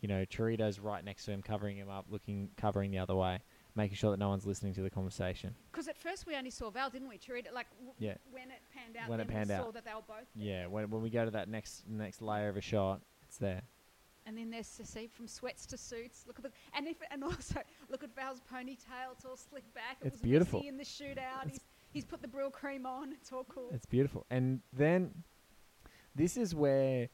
You 0.00 0.08
know, 0.08 0.24
Cheritto's 0.24 0.78
right 0.80 1.04
next 1.04 1.24
to 1.26 1.32
him, 1.32 1.42
covering 1.42 1.76
him 1.76 1.88
up, 1.90 2.06
looking 2.10 2.50
covering 2.56 2.90
the 2.90 2.98
other 2.98 3.14
way, 3.14 3.40
making 3.76 3.96
sure 3.96 4.10
that 4.10 4.18
no 4.18 4.28
one's 4.28 4.46
listening 4.46 4.74
to 4.74 4.82
the 4.82 4.90
conversation. 4.90 5.54
Because 5.70 5.88
at 5.88 5.96
first 5.96 6.26
we 6.26 6.34
only 6.36 6.50
saw 6.50 6.70
Val, 6.70 6.90
didn't 6.90 7.08
we? 7.08 7.18
Cheritto, 7.18 7.52
like 7.52 7.68
w- 7.76 7.92
Yeah. 7.98 8.14
when 8.30 8.50
it 8.50 8.60
panned 8.74 8.96
out, 8.96 9.08
When 9.08 9.20
it 9.20 9.28
panned 9.28 9.48
we 9.50 9.54
out. 9.54 9.64
saw 9.66 9.70
that 9.72 9.84
they 9.84 9.94
were 9.94 10.02
both. 10.02 10.26
there. 10.34 10.44
Yeah, 10.46 10.66
when 10.66 10.90
when 10.90 11.02
we 11.02 11.10
go 11.10 11.24
to 11.24 11.30
that 11.32 11.48
next 11.48 11.86
next 11.88 12.20
layer 12.22 12.48
of 12.48 12.56
a 12.56 12.60
shot, 12.60 13.00
it's 13.22 13.38
there. 13.38 13.62
And 14.26 14.36
then 14.36 14.50
there's 14.50 14.76
to 14.76 14.84
see 14.84 15.06
from 15.06 15.26
sweats 15.26 15.64
to 15.66 15.76
suits. 15.78 16.24
Look 16.26 16.38
at 16.38 16.44
the 16.44 16.52
and 16.74 16.86
if 16.86 16.96
and 17.10 17.24
also 17.24 17.60
look 17.88 18.04
at 18.04 18.14
Val's 18.14 18.40
ponytail. 18.52 19.12
It's 19.12 19.24
all 19.24 19.36
slicked 19.36 19.72
back. 19.74 19.96
It 20.02 20.08
It's 20.08 20.14
was 20.16 20.22
beautiful. 20.22 20.60
in 20.60 20.76
the 20.76 20.84
shootout. 20.84 21.46
It's- 21.46 21.50
He's 21.50 21.60
he's 21.92 22.04
put 22.04 22.22
the 22.22 22.28
Brylcreem 22.28 22.84
on. 22.84 23.12
It's 23.20 23.32
all 23.32 23.44
cool. 23.44 23.70
It's 23.72 23.86
beautiful. 23.86 24.26
And 24.30 24.60
then 24.72 25.24
this 26.14 26.36
is 26.36 26.54
where 26.54 27.08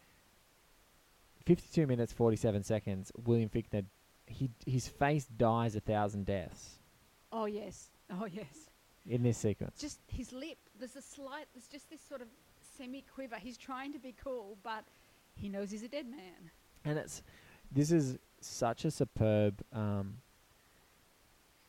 52 1.45 1.87
minutes 1.87 2.13
47 2.13 2.63
seconds. 2.65 3.13
William 3.25 3.49
Fichtner, 3.49 3.85
he 4.27 4.51
his 4.67 4.89
face 4.89 5.25
dies 5.27 5.77
a 5.77 5.81
thousand 5.81 6.27
deaths 6.27 6.77
oh 7.33 7.47
yes. 7.47 7.91
Oh 8.11 8.27
yes. 8.31 8.71
in 9.07 9.23
this 9.23 9.39
sequence. 9.39 9.79
Just 9.81 9.99
his 10.09 10.33
lip. 10.33 10.59
There's 10.79 10.97
a 10.97 11.03
slight. 11.03 11.47
There's 11.55 11.67
just 11.69 11.91
this 11.91 12.01
sort 12.01 12.21
of 12.23 12.29
semi 12.77 13.03
quiver. 13.15 13.37
He's 13.37 13.57
trying 13.57 13.93
to 13.93 13.99
be 13.99 14.15
cool, 14.23 14.57
but 14.63 14.85
he 15.35 15.49
knows 15.49 15.71
he's 15.71 15.83
a 15.83 15.89
dead 15.89 16.07
man. 16.09 16.51
and 16.85 16.99
it's 16.99 17.23
this 17.73 17.91
is 17.91 18.17
such 18.41 18.85
a 18.85 18.91
superb 18.91 19.61
um 19.73 20.19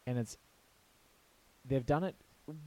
and 0.05 0.17
it's 0.17 0.37
they've 1.65 1.85
done 1.85 2.03
it 2.03 2.15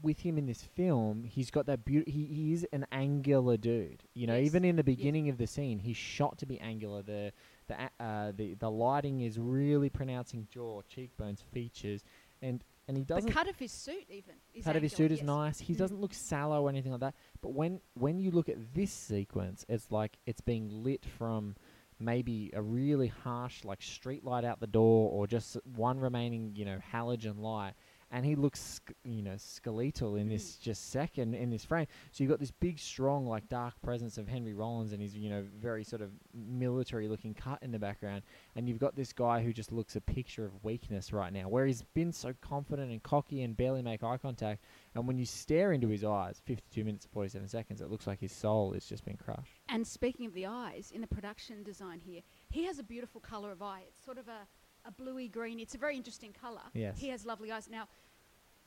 with 0.03 0.21
him 0.21 0.37
in 0.37 0.47
this 0.47 0.63
film 0.63 1.25
he's 1.25 1.51
got 1.51 1.65
that 1.67 1.85
beauty 1.85 2.11
he, 2.11 2.25
he 2.27 2.53
is 2.53 2.67
an 2.73 2.85
angular 2.93 3.57
dude 3.57 4.03
you 4.15 4.27
know 4.27 4.37
Yes. 4.37 4.47
even 4.47 4.65
in 4.65 4.77
the 4.77 4.85
beginning 4.85 5.29
of 5.29 5.39
the 5.39 5.47
scene 5.47 5.79
he's 5.79 5.97
shot 5.97 6.39
to 6.39 6.47
be 6.47 6.59
angular 6.61 7.03
the 7.03 7.33
the 7.71 8.05
uh, 8.05 8.33
the 8.37 8.55
the 8.55 8.71
lighting 8.71 9.21
is 9.21 9.39
really 9.39 9.89
pronouncing 9.91 10.47
jaw 10.53 10.83
cheekbones 10.89 11.43
features 11.53 12.03
and 12.43 12.63
and 12.89 12.97
he 12.97 13.05
doesn't 13.05 13.29
the 13.29 13.33
cut 13.33 13.49
of 13.49 13.57
his 13.57 13.71
suit, 13.71 14.05
even. 14.09 14.35
Is 14.53 14.65
cut 14.65 14.75
of 14.75 14.83
his 14.83 14.93
suit 14.93 15.13
is 15.13 15.19
yes. 15.19 15.27
nice. 15.27 15.61
He 15.61 15.75
Mm. 15.75 15.79
doesn't 15.79 16.01
look 16.01 16.13
sallow 16.13 16.63
or 16.65 16.69
anything 16.69 16.91
like 16.91 17.01
that. 17.03 17.15
But 17.41 17.51
when 17.51 17.81
when 17.95 18.19
you 18.19 18.33
look 18.33 18.49
at 18.49 18.75
this 18.75 18.91
sequence, 18.93 19.65
it's 19.69 19.93
like 19.93 20.19
it's 20.27 20.41
being 20.41 20.69
lit 20.83 21.05
from 21.05 21.55
maybe 22.01 22.51
a 22.55 22.63
really 22.63 23.09
harsh 23.09 23.63
like 23.63 23.81
street 23.83 24.25
light 24.25 24.45
out 24.45 24.59
the 24.59 24.67
door 24.67 25.11
or 25.13 25.27
just 25.27 25.57
one 25.77 26.01
remaining 26.01 26.53
you 26.57 26.65
know 26.65 26.79
halogen 26.93 27.39
light, 27.39 27.75
and 28.11 28.27
he 28.27 28.35
looks, 28.35 28.81
you 29.05 29.23
know, 29.23 29.37
skeletal 29.37 30.17
in 30.17 30.29
this 30.29 30.57
Mm. 30.57 30.61
just 30.63 30.91
second 30.91 31.35
in 31.35 31.51
this 31.51 31.65
frame. 31.65 31.87
So 32.11 32.25
you've 32.25 32.31
got 32.31 32.41
this 32.41 32.51
big, 32.51 32.79
strong, 32.79 33.27
like 33.27 33.49
dark 33.49 33.81
presence 33.83 34.19
of 34.19 34.27
Henry 34.29 34.53
Rollins, 34.53 34.93
and 34.93 35.01
his, 35.01 35.17
you 35.17 35.31
know, 35.31 35.47
very 35.57 35.85
sort 35.85 36.03
of 36.03 36.11
military-looking 36.35 37.35
cut 37.35 37.63
in 37.63 37.71
the 37.71 37.79
background, 37.79 38.23
and 38.55 38.69
you've 38.69 38.79
got 38.79 38.97
this 38.97 39.13
guy 39.13 39.43
who 39.43 39.53
just 39.53 39.73
looks 39.73 39.97
a 39.97 40.01
picture 40.01 40.45
of 40.45 40.65
weakness 40.65 41.13
right 41.13 41.33
now, 41.33 41.49
where 41.49 41.67
he's 41.67 41.83
been 41.95 42.13
so 42.13 42.35
confident 42.41 42.91
and 42.91 43.03
cocky 43.03 43.43
and 43.43 43.57
barely 43.57 43.83
make 43.83 44.03
eye 44.03 44.17
contact, 44.17 44.65
and 44.95 45.07
when 45.07 45.19
you 45.19 45.25
stare 45.25 45.73
into 45.73 45.89
his 45.89 46.05
eyes, 46.05 46.41
52 46.45 46.85
minutes 46.85 47.05
and 47.05 47.13
47 47.13 47.49
seconds, 47.49 47.81
it 47.81 47.91
looks 47.91 48.07
like 48.07 48.21
his 48.21 48.33
soul 48.33 48.73
has 48.73 48.87
just 48.87 49.05
been 49.05 49.17
crushed. 49.17 49.61
And 49.69 49.87
speaking 49.87 50.27
of 50.27 50.35
the 50.35 50.47
eyes, 50.47 50.91
in 50.95 51.01
the 51.01 51.07
production 51.07 51.63
design 51.63 52.01
here, 52.01 52.23
he 52.49 52.65
has 52.65 52.79
a 52.79 52.83
beautiful 52.83 53.21
colour 53.21 53.53
of 53.53 53.63
eye. 53.63 53.83
It's 53.89 54.05
sort 54.05 54.19
of 54.19 54.29
a, 54.29 54.47
a 54.85 54.91
bluey 54.93 55.29
green. 55.29 55.59
It's 55.61 55.75
a 55.75 55.79
very 55.79 55.97
interesting 55.97 56.33
colour. 56.33 56.63
Yes. 56.75 56.99
He 56.99 57.09
has 57.09 57.25
lovely 57.27 57.51
eyes. 57.53 57.69
Now, 57.71 57.89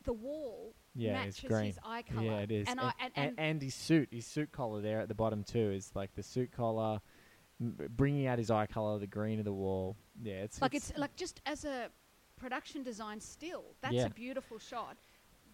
the 0.03 0.13
wall 0.13 0.73
Yeah, 0.95 1.13
matches 1.13 1.39
it's 1.39 1.47
green. 1.47 1.65
his 1.65 1.79
eye 1.83 2.03
colour. 2.03 2.23
Yeah, 2.25 2.37
it 2.39 2.51
is. 2.51 2.67
And, 2.67 2.79
And, 2.79 2.89
I, 2.89 2.93
and, 3.03 3.13
and, 3.15 3.39
and, 3.39 3.61
his 3.61 3.73
suit, 3.75 4.09
his 4.11 4.25
suit 4.27 4.51
collar 4.51 4.81
there 4.81 4.99
at 4.99 5.07
the 5.07 5.15
bottom 5.15 5.43
too, 5.43 5.71
is 5.71 5.91
like 5.95 6.13
the 6.15 6.23
suit 6.23 6.51
collar, 6.51 6.99
m- 7.61 7.77
bringing 7.95 8.27
out 8.27 8.37
his 8.37 8.51
eye 8.51 8.65
color, 8.65 8.99
the 8.99 9.07
green 9.07 9.39
of 9.39 9.45
the 9.45 9.53
wall. 9.53 9.95
Yeah, 10.21 10.43
it's 10.43 10.61
like 10.61 10.75
it's 10.75 10.91
like 10.97 11.15
just 11.15 11.41
as 11.45 11.63
a 11.65 11.89
production 12.35 12.83
design 12.83 13.19
still, 13.21 13.63
that's 13.81 13.93
Yeah. 13.93 14.07
a 14.07 14.09
beautiful 14.09 14.59
shot. 14.59 14.97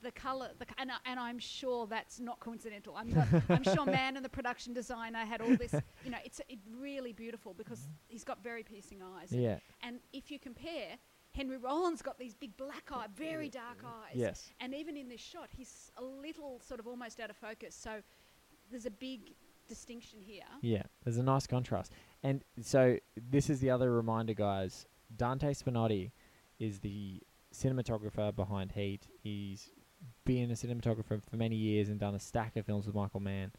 The 0.01 0.11
color, 0.11 0.49
the, 0.57 0.65
and, 0.77 0.91
and 1.05 1.19
I'm 1.19 1.39
sure 1.39 1.85
that's 1.87 2.19
not 2.19 2.39
coincidental. 2.39 2.95
I'm, 2.95 3.13
not, 3.13 3.27
I'm 3.49 3.63
sure 3.63 3.85
Mann 3.97 4.15
and 4.15 4.23
the 4.23 4.29
production 4.29 4.73
designer 4.73 5.19
had 5.25 5.41
all 5.41 5.55
this. 5.57 5.73
You 6.05 6.11
know, 6.11 6.17
it's 6.23 6.39
it 6.47 6.59
really 6.79 7.11
beautiful 7.11 7.53
because 7.53 7.79
mm-hmm. 7.79 7.91
he's 8.07 8.23
got 8.23 8.41
very 8.43 8.63
piercing 8.63 9.01
eyes. 9.01 9.31
And- 9.31 9.41
yeah, 9.41 9.57
And 9.83 9.99
if 10.13 10.31
you 10.31 10.39
compare, 10.39 10.97
Henry 11.35 11.57
Rollins 11.57 12.01
got 12.01 12.17
these 12.17 12.33
big 12.33 12.55
black 12.57 12.89
eye, 12.91 13.07
very 13.15 13.49
dark 13.49 13.83
eyes. 13.85 14.15
yes, 14.15 14.49
And 14.59 14.73
even 14.73 14.97
in 14.97 15.09
this 15.09 15.21
shot, 15.21 15.49
he's 15.55 15.91
a 15.97 16.03
little 16.03 16.59
sort 16.65 16.79
of 16.79 16.87
almost 16.87 17.19
out 17.19 17.29
of 17.29 17.37
focus. 17.37 17.75
So 17.75 18.01
there's 18.71 18.85
a 18.85 18.91
big 18.91 19.33
distinction 19.67 20.19
here. 20.21 20.43
yeah. 20.61 20.83
There's 21.03 21.17
a 21.17 21.23
nice 21.23 21.45
contrast, 21.45 21.91
and 22.23 22.43
so 22.61 22.97
this 23.29 23.49
is 23.49 23.59
the 23.59 23.69
other 23.69 23.91
reminder, 23.91 24.33
guys. 24.33 24.85
Dante 25.15 25.53
Spinotti 25.53 26.11
is 26.59 26.79
the 26.79 27.21
cinematographer 27.53 28.35
behind 28.35 28.71
Heat. 28.73 29.07
He's 29.21 29.69
been 30.25 30.51
a 30.51 30.53
cinematographer 30.53 31.21
for 31.23 31.35
many 31.35 31.55
years 31.55 31.89
and 31.89 31.99
done 31.99 32.15
a 32.15 32.19
stack 32.19 32.55
of 32.55 32.65
films 32.65 32.85
with 32.85 32.95
Michael 32.95 33.19
Mann, 33.19 33.51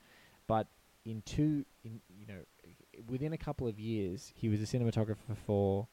but 0.47 0.69
in 1.05 1.23
two, 1.23 1.65
in 1.85 2.01
you 2.09 2.27
know, 2.27 2.41
within 3.09 3.33
a 3.33 3.39
couple 3.39 3.67
of 3.67 3.79
years, 3.79 4.33
he 4.35 4.49
was 4.49 4.61
a 4.61 4.65
cinematographer 4.65 5.37
for 5.47 5.89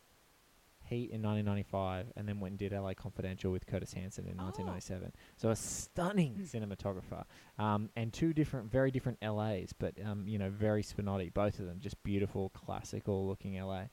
Heat 0.90 1.12
in 1.12 1.22
1995, 1.22 2.14
and 2.16 2.28
then 2.28 2.40
went 2.40 2.54
and 2.54 2.60
did 2.60 2.72
LA 2.72 2.94
Confidential 2.94 3.52
with 3.52 3.66
Curtis 3.66 3.94
Hanson 3.94 4.26
in 4.26 4.40
Oh. 4.40 4.46
1997. 4.46 5.12
So 5.36 5.50
a 5.50 5.56
stunning 5.56 6.36
cinematographer, 6.44 7.26
um, 7.60 7.90
and 7.98 8.14
two 8.14 8.34
different, 8.34 8.72
very 8.72 8.90
different 8.90 9.22
LAs, 9.22 9.74
but 9.74 9.96
um, 10.04 10.28
you 10.28 10.38
know, 10.38 10.50
very 10.50 10.84
Spinotti, 10.84 11.34
both 11.34 11.60
of 11.60 11.66
them, 11.66 11.80
just 11.80 12.02
beautiful, 12.04 12.50
classical-looking 12.50 13.60
LA. 13.62 13.88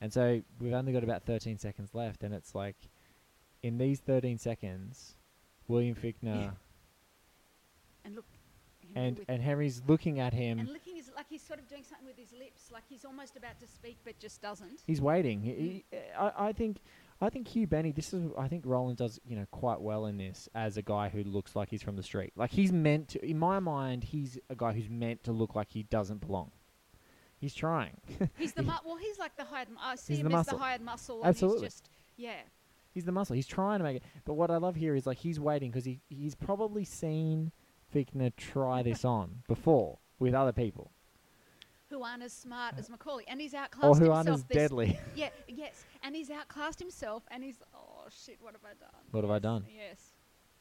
And 0.00 0.12
so 0.12 0.40
we've 0.60 0.74
only 0.74 0.92
got 0.92 1.02
about 1.02 1.24
13 1.24 1.58
seconds 1.58 1.92
left, 1.92 2.22
and 2.22 2.32
it's 2.32 2.54
like, 2.54 2.76
in 3.64 3.78
these 3.78 3.98
13 3.98 4.38
seconds, 4.38 5.16
William 5.68 5.94
Fichtner 5.94 6.52
And 8.04 8.14
look. 8.16 8.24
And 8.94 9.20
and 9.28 9.42
Henry's 9.42 9.82
looking 9.86 10.18
at 10.18 10.32
him. 10.32 10.58
and 10.58 10.68
looking 10.68 10.96
is 10.96 11.10
like 11.14 11.26
he's 11.28 11.42
sort 11.42 11.58
of 11.58 11.68
doing 11.68 11.84
something 11.84 12.06
with 12.06 12.16
his 12.16 12.32
lips, 12.32 12.70
like 12.72 12.84
he's 12.88 13.04
almost 13.04 13.36
about 13.36 13.60
to 13.60 13.66
speak 13.66 13.98
but 14.04 14.18
just 14.18 14.40
doesn't. 14.40 14.80
He's 14.86 15.00
waiting. 15.00 15.42
He, 15.42 15.50
mm. 15.50 15.56
he, 15.58 15.84
I, 16.18 16.48
I 16.48 16.52
think, 16.52 16.78
I 17.20 17.28
think 17.28 17.48
Hugh 17.48 17.66
Benny. 17.66 17.92
This 17.92 18.14
is, 18.14 18.30
I 18.38 18.48
think 18.48 18.64
Roland 18.64 18.96
does, 18.96 19.20
you 19.26 19.36
know, 19.36 19.44
quite 19.50 19.80
well 19.80 20.06
in 20.06 20.16
this 20.16 20.48
as 20.54 20.78
a 20.78 20.82
guy 20.82 21.10
who 21.10 21.22
looks 21.22 21.54
like 21.54 21.68
he's 21.68 21.82
from 21.82 21.96
the 21.96 22.02
street. 22.02 22.32
Like 22.34 22.50
he's 22.50 22.72
meant 22.72 23.08
to, 23.08 23.24
in 23.24 23.38
my 23.38 23.60
mind, 23.60 24.04
he's 24.04 24.38
a 24.48 24.54
guy 24.54 24.72
who's 24.72 24.88
meant 24.88 25.22
to 25.24 25.32
look 25.32 25.54
like 25.54 25.68
he 25.70 25.82
doesn't 25.82 26.22
belong. 26.26 26.50
He's 27.36 27.54
trying. 27.54 27.98
He's 28.38 28.54
the 28.54 28.62
mu- 28.70 28.72
well, 28.86 28.96
he's 28.96 29.18
like 29.18 29.36
the 29.36 29.44
hired. 29.44 29.68
mu- 29.68 29.76
I 29.80 29.96
see 29.96 30.14
He's 30.14 30.20
him 30.20 30.28
the 30.30 30.34
as 30.38 30.46
muscle. 30.46 30.58
the 30.58 30.64
hired 30.64 30.80
muscle. 30.80 31.20
Absolutely. 31.24 31.58
And 31.58 31.64
he's 31.66 31.72
just 31.74 31.90
yeah. 32.16 32.40
He's 32.92 33.04
the 33.04 33.12
muscle. 33.12 33.34
He's 33.36 33.46
trying 33.46 33.78
to 33.78 33.84
make 33.84 33.96
it. 33.98 34.02
But 34.24 34.34
what 34.34 34.50
I 34.50 34.56
love 34.56 34.74
here 34.76 34.94
is 34.94 35.06
like 35.06 35.18
he's 35.18 35.38
waiting 35.38 35.70
because 35.70 35.84
he 35.84 36.00
he's 36.08 36.34
probably 36.34 36.84
seen 36.84 37.52
Fichtner 37.94 38.34
try 38.36 38.82
this 38.82 39.04
on 39.18 39.42
before 39.46 39.98
with 40.18 40.34
other 40.34 40.52
people, 40.52 40.90
Who 41.90 42.02
aren't 42.02 42.22
as 42.22 42.32
smart 42.32 42.74
as 42.76 42.88
McCauley, 42.88 43.22
and 43.28 43.40
he's 43.40 43.54
outclassed 43.54 43.84
or 43.84 43.94
who 43.94 44.12
himself. 44.12 44.16
aren't 44.16 44.28
as 44.30 44.42
deadly. 44.44 44.98
Yeah, 45.14 45.28
yes, 45.46 45.84
and 46.02 46.14
he's 46.16 46.30
outclassed 46.30 46.80
himself, 46.80 47.22
and 47.30 47.44
he's 47.44 47.58
oh 47.74 48.06
shit, 48.10 48.38
what 48.40 48.52
have 48.52 48.64
I 48.64 48.74
done? 48.80 49.00
What 49.10 49.24
have 49.24 49.30
I 49.30 49.38
done? 49.38 49.64
Yes, 49.68 50.00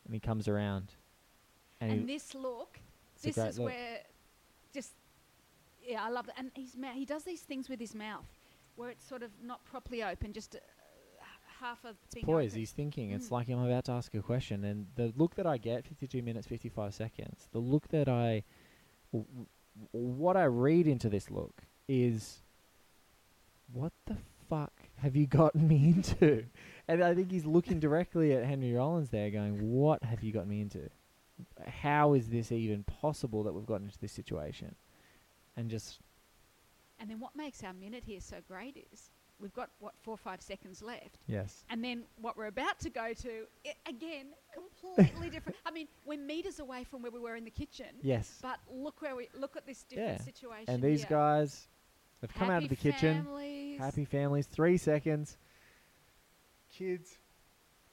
and 0.05 0.13
he 0.13 0.19
comes 0.19 0.47
around, 0.47 0.93
and, 1.81 1.91
and, 1.91 2.09
this 2.09 2.35
look, 2.35 2.79
this 3.21 3.37
is 3.37 3.57
look. 3.59 3.69
where, 3.69 3.99
just 4.73 4.93
yeah, 5.87 6.03
I 6.03 6.09
love 6.09 6.27
it. 6.27 6.35
And 6.37 6.51
he's 6.53 6.75
mouth, 6.75 6.95
he 6.95 7.05
does 7.05 7.23
these 7.23 7.41
things 7.41 7.69
with 7.69 7.79
his 7.79 7.95
mouth, 7.95 8.27
where 8.75 8.89
it's 8.89 9.07
sort 9.07 9.23
of 9.23 9.31
not 9.43 9.63
properly 9.65 10.03
open, 10.03 10.33
just 10.33 10.55
uh, 10.55 10.59
half 11.59 11.83
a 11.85 11.93
thing. 12.11 12.23
poise. 12.23 12.51
open. 12.51 12.59
He's 12.59 12.71
thinking. 12.71 13.11
It's 13.11 13.27
Mm. 13.27 13.31
like 13.31 13.49
I'm 13.49 13.59
about 13.59 13.85
to 13.85 13.91
ask 13.93 14.13
a 14.15 14.21
question, 14.21 14.63
and 14.63 14.87
the 14.95 15.13
look 15.15 15.35
that 15.35 15.45
I 15.47 15.57
get, 15.57 15.85
52 15.85 16.21
minutes, 16.21 16.47
55 16.47 16.93
seconds. 16.93 17.47
The 17.51 17.59
look 17.59 17.87
that 17.89 18.07
I, 18.09 18.43
w- 19.11 19.27
w- 19.31 19.47
what 19.91 20.35
I 20.37 20.45
read 20.45 20.87
into 20.87 21.09
this 21.09 21.29
look 21.31 21.63
is, 21.87 22.41
what 23.71 23.93
the 24.05 24.17
fuck 24.49 24.73
have 24.97 25.15
you 25.15 25.27
gotten 25.27 25.67
me 25.67 25.89
into? 25.89 26.45
and 26.87 27.03
I 27.03 27.13
think 27.13 27.31
he's 27.31 27.45
looking 27.45 27.79
directly 27.79 28.33
at 28.33 28.45
Henry 28.45 28.73
Rollins 28.73 29.09
there, 29.09 29.29
going, 29.29 29.71
"What 29.71 30.03
have 30.03 30.23
you 30.23 30.31
gotten 30.31 30.49
me 30.49 30.61
into? 30.61 30.89
How 31.67 32.13
is 32.13 32.29
this 32.29 32.51
even 32.51 32.83
possible 32.83 33.43
that 33.43 33.53
we've 33.53 33.65
gotten 33.65 33.87
into 33.87 33.99
this 33.99 34.11
situation?" 34.13 34.75
And 35.55 35.69
just 35.69 35.99
And 36.99 37.09
then 37.09 37.19
what 37.19 37.35
makes 37.35 37.63
our 37.63 37.73
minute 37.73 38.03
here 38.05 38.19
so 38.21 38.37
great 38.47 38.87
is 38.91 39.09
we've 39.39 39.53
got 39.53 39.69
what 39.79 39.93
four 40.01 40.13
or 40.13 40.17
five 40.17 40.41
seconds 40.41 40.81
left. 40.81 41.17
yes, 41.27 41.63
And 41.69 41.83
then 41.83 42.03
what 42.21 42.35
we're 42.37 42.47
about 42.47 42.79
to 42.79 42.89
go 42.89 43.13
to, 43.13 43.29
i 43.65 43.73
again, 43.89 44.27
completely 44.53 45.29
different. 45.35 45.57
I 45.65 45.71
mean, 45.71 45.87
we're 46.05 46.17
meters 46.19 46.59
away 46.59 46.83
from 46.83 47.01
where 47.01 47.11
we 47.11 47.19
were 47.19 47.35
in 47.35 47.43
the 47.45 47.51
kitchen. 47.51 47.87
yes. 48.01 48.39
But 48.41 48.59
look 48.71 49.01
where 49.01 49.15
we 49.15 49.29
look 49.37 49.55
at 49.55 49.65
this 49.65 49.83
different 49.83 50.19
Yeah. 50.19 50.23
situation. 50.25 50.65
And 50.73 50.81
these 50.83 51.01
here. 51.01 51.09
guys 51.09 51.67
have 52.21 52.33
come 52.33 52.49
out 52.49 52.63
of 52.63 52.63
Happy 52.63 52.67
the 52.75 52.75
kitchen. 52.81 53.23
families. 53.23 53.79
Happy 53.79 54.05
families. 54.05 54.47
Three 54.47 54.77
seconds. 54.77 55.37
Kids. 56.71 57.17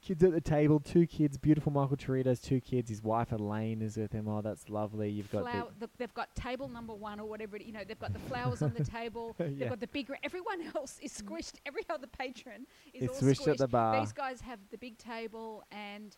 Kids 0.05 0.23
at 0.23 0.31
the 0.33 0.41
table. 0.41 0.79
Two 0.79 1.07
kids. 1.07 1.35
Beautiful 1.35 1.71
Michael 1.71 1.97
Cherittos. 1.97 2.39
Two 2.39 2.61
kids. 2.61 2.89
His 2.91 3.01
wife 3.01 3.31
Elaine 3.31 3.81
is 3.81 3.97
with 3.97 4.11
him. 4.11 4.27
Oh, 4.27 4.39
that's 4.41 4.69
lovely. 4.69 5.09
You've 5.09 5.31
got 5.31 5.41
Flower, 5.49 5.69
the, 5.79 5.89
they've 5.97 6.13
got 6.13 6.33
table 6.35 6.67
number 6.67 6.93
one 6.93 7.19
or 7.19 7.27
whatever. 7.27 7.55
it- 7.55 7.65
You 7.65 7.73
know, 7.73 7.83
they've 7.87 7.97
got 7.99 8.13
the 8.13 8.19
flowers 8.19 8.61
on 8.61 8.73
the 8.77 8.83
table. 8.99 9.35
Yeah. 9.39 9.45
They've 9.49 9.69
got 9.69 9.79
the 9.79 9.87
big. 9.87 10.09
Ra- 10.11 10.17
everyone 10.23 10.61
else 10.75 10.99
is 11.01 11.11
squished. 11.11 11.53
Every 11.65 11.81
other 11.89 12.05
patron 12.07 12.67
is 12.93 13.09
Is 13.09 13.09
all 13.09 13.15
squished 13.29 13.47
at 13.47 13.57
the 13.57 13.67
bar. 13.67 13.99
These 13.99 14.13
guys 14.13 14.41
have 14.41 14.59
the 14.69 14.77
big 14.77 14.97
table 14.99 15.63
and 15.71 16.15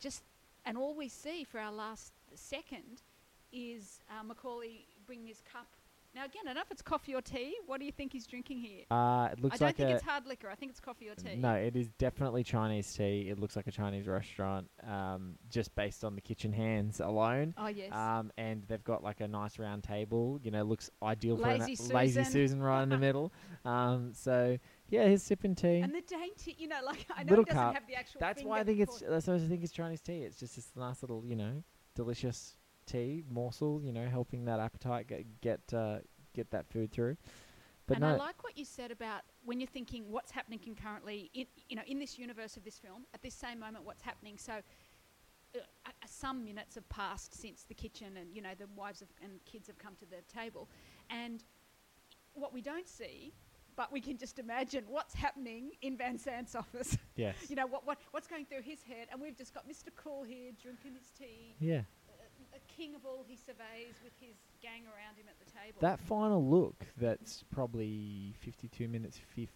just 0.00 0.22
and 0.66 0.76
all 0.76 0.94
we 0.94 1.08
see 1.08 1.44
for 1.44 1.60
our 1.60 1.72
last 1.72 2.12
second 2.34 3.02
is 3.52 4.00
uh, 4.10 4.22
McCauley 4.24 4.80
bring 5.06 5.24
his 5.24 5.42
cup. 5.50 5.66
Now 6.14 6.24
again, 6.24 6.42
I 6.44 6.46
don't 6.48 6.54
know 6.56 6.60
if 6.62 6.70
it's 6.70 6.82
coffee 6.82 7.14
or 7.14 7.20
tea. 7.20 7.54
What 7.66 7.78
do 7.78 7.86
you 7.86 7.92
think 7.92 8.12
he's 8.12 8.26
drinking 8.26 8.58
here? 8.58 8.84
Uh, 8.90 9.28
it 9.32 9.40
looks 9.40 9.56
I 9.56 9.58
don't 9.58 9.66
like 9.68 9.76
think 9.76 9.90
a. 9.90 9.94
it's 9.94 10.02
hard 10.04 10.26
liquor. 10.26 10.48
I 10.50 10.54
think 10.54 10.70
it's 10.70 10.80
coffee 10.80 11.08
or 11.08 11.14
tea. 11.14 11.36
No, 11.36 11.52
it 11.54 11.76
is 11.76 11.88
definitely 11.98 12.42
Chinese 12.42 12.92
tea. 12.92 13.28
It 13.28 13.38
looks 13.38 13.56
like 13.56 13.66
a 13.66 13.70
Chinese 13.70 14.08
restaurant, 14.08 14.68
um, 14.86 15.34
just 15.50 15.74
based 15.74 16.04
on 16.04 16.14
the 16.14 16.20
kitchen 16.20 16.52
hands 16.52 17.00
alone. 17.00 17.54
Oh 17.58 17.68
yes. 17.68 17.92
Um, 17.92 18.32
and 18.38 18.64
they've 18.68 18.82
got 18.82 19.02
like 19.02 19.20
a 19.20 19.28
nice 19.28 19.58
round 19.58 19.84
table. 19.84 20.40
You 20.42 20.50
know, 20.50 20.62
looks 20.62 20.90
ideal 21.02 21.36
Lazy 21.36 21.76
for 21.76 21.82
an 21.84 21.88
lazy 21.96 22.12
Susan. 22.24 22.32
Susan 22.32 22.62
right 22.62 22.82
in 22.82 22.88
the 22.88 22.98
middle. 22.98 23.32
Um, 23.64 24.12
so 24.14 24.56
yeah, 24.88 25.08
he's 25.08 25.22
sipping 25.22 25.54
tea. 25.54 25.80
and 25.80 25.92
the 25.94 26.00
dainty, 26.00 26.54
you 26.58 26.68
know, 26.68 26.78
like 26.86 27.04
I 27.16 27.22
know 27.24 27.30
Little 27.30 27.44
it 27.44 27.48
doesn't 27.48 27.60
cup. 27.62 27.74
have 27.74 27.86
the 27.86 27.96
actual. 27.96 28.20
That's 28.20 28.42
why 28.42 28.60
I 28.60 28.64
think 28.64 28.80
it's. 28.80 29.02
That's 29.06 29.26
why 29.26 29.34
I 29.34 29.38
think 29.40 29.62
it's 29.62 29.72
Chinese 29.72 30.00
tea. 30.00 30.22
It's 30.22 30.38
just 30.38 30.56
this 30.56 30.70
nice 30.74 31.02
little, 31.02 31.22
you 31.26 31.36
know, 31.36 31.62
delicious 31.94 32.56
tea 32.88 33.22
morsel. 33.30 33.80
You 33.84 33.92
know, 33.92 34.08
helping 34.08 34.44
that 34.46 34.60
appetite 34.60 35.06
get 35.06 35.40
get 35.40 35.60
uh, 35.72 35.98
get 36.34 36.50
that 36.50 36.68
food 36.68 36.90
through. 36.90 37.16
But 37.86 37.96
and 37.96 38.02
no, 38.02 38.08
I 38.08 38.16
like 38.16 38.44
what 38.44 38.56
you 38.56 38.66
said 38.66 38.90
about 38.90 39.22
when 39.44 39.60
you're 39.60 39.66
thinking 39.66 40.04
what's 40.10 40.30
happening 40.30 40.58
concurrently 40.58 41.30
in 41.34 41.46
you 41.68 41.76
know 41.76 41.82
in 41.86 41.98
this 41.98 42.18
universe 42.18 42.56
of 42.56 42.64
this 42.64 42.78
film 42.78 43.04
at 43.14 43.22
this 43.22 43.34
same 43.34 43.58
moment 43.60 43.84
what's 43.84 44.02
happening. 44.02 44.36
So 44.36 44.52
uh, 44.52 45.58
uh, 45.86 45.90
some 46.06 46.44
minutes 46.44 46.74
have 46.74 46.86
passed 46.90 47.40
since 47.40 47.64
the 47.64 47.74
kitchen 47.74 48.18
and 48.18 48.34
you 48.34 48.42
know 48.42 48.50
the 48.58 48.66
wives 48.76 49.00
have, 49.00 49.08
and 49.22 49.42
kids 49.46 49.66
have 49.68 49.78
come 49.78 49.94
to 49.96 50.06
the 50.06 50.22
table, 50.32 50.68
and 51.10 51.44
what 52.34 52.52
we 52.52 52.60
don't 52.60 52.88
see. 52.88 53.32
But 53.74 53.92
we 53.92 54.00
can 54.00 54.18
just 54.18 54.40
imagine 54.40 54.82
what's 54.88 55.14
happening 55.14 55.70
in 55.82 55.96
Van 55.96 56.18
Zant's 56.18 56.56
office. 56.56 56.98
yes, 57.14 57.36
you 57.48 57.54
know 57.54 57.66
what, 57.66 57.86
what 57.86 57.98
what's 58.10 58.26
going 58.26 58.44
through 58.44 58.62
his 58.62 58.82
head, 58.82 59.06
and 59.10 59.20
we've 59.20 59.36
just 59.36 59.54
got 59.54 59.68
Mr. 59.68 59.88
Cool 59.96 60.24
here 60.24 60.50
drinking 60.60 60.94
his 60.98 61.10
tea, 61.16 61.54
yeah. 61.60 61.82
A 62.58 62.72
king 62.72 62.94
of 62.94 63.04
all 63.06 63.24
he 63.26 63.36
surveys 63.36 63.94
with 64.02 64.12
his 64.20 64.36
gang 64.62 64.82
around 64.86 65.16
him 65.16 65.26
at 65.28 65.38
the 65.38 65.50
table. 65.52 65.78
That 65.80 66.00
final 66.00 66.44
look, 66.44 66.86
that's 66.96 67.44
probably 67.52 68.34
52 68.40 68.88
minutes, 68.88 69.18
fifth. 69.34 69.52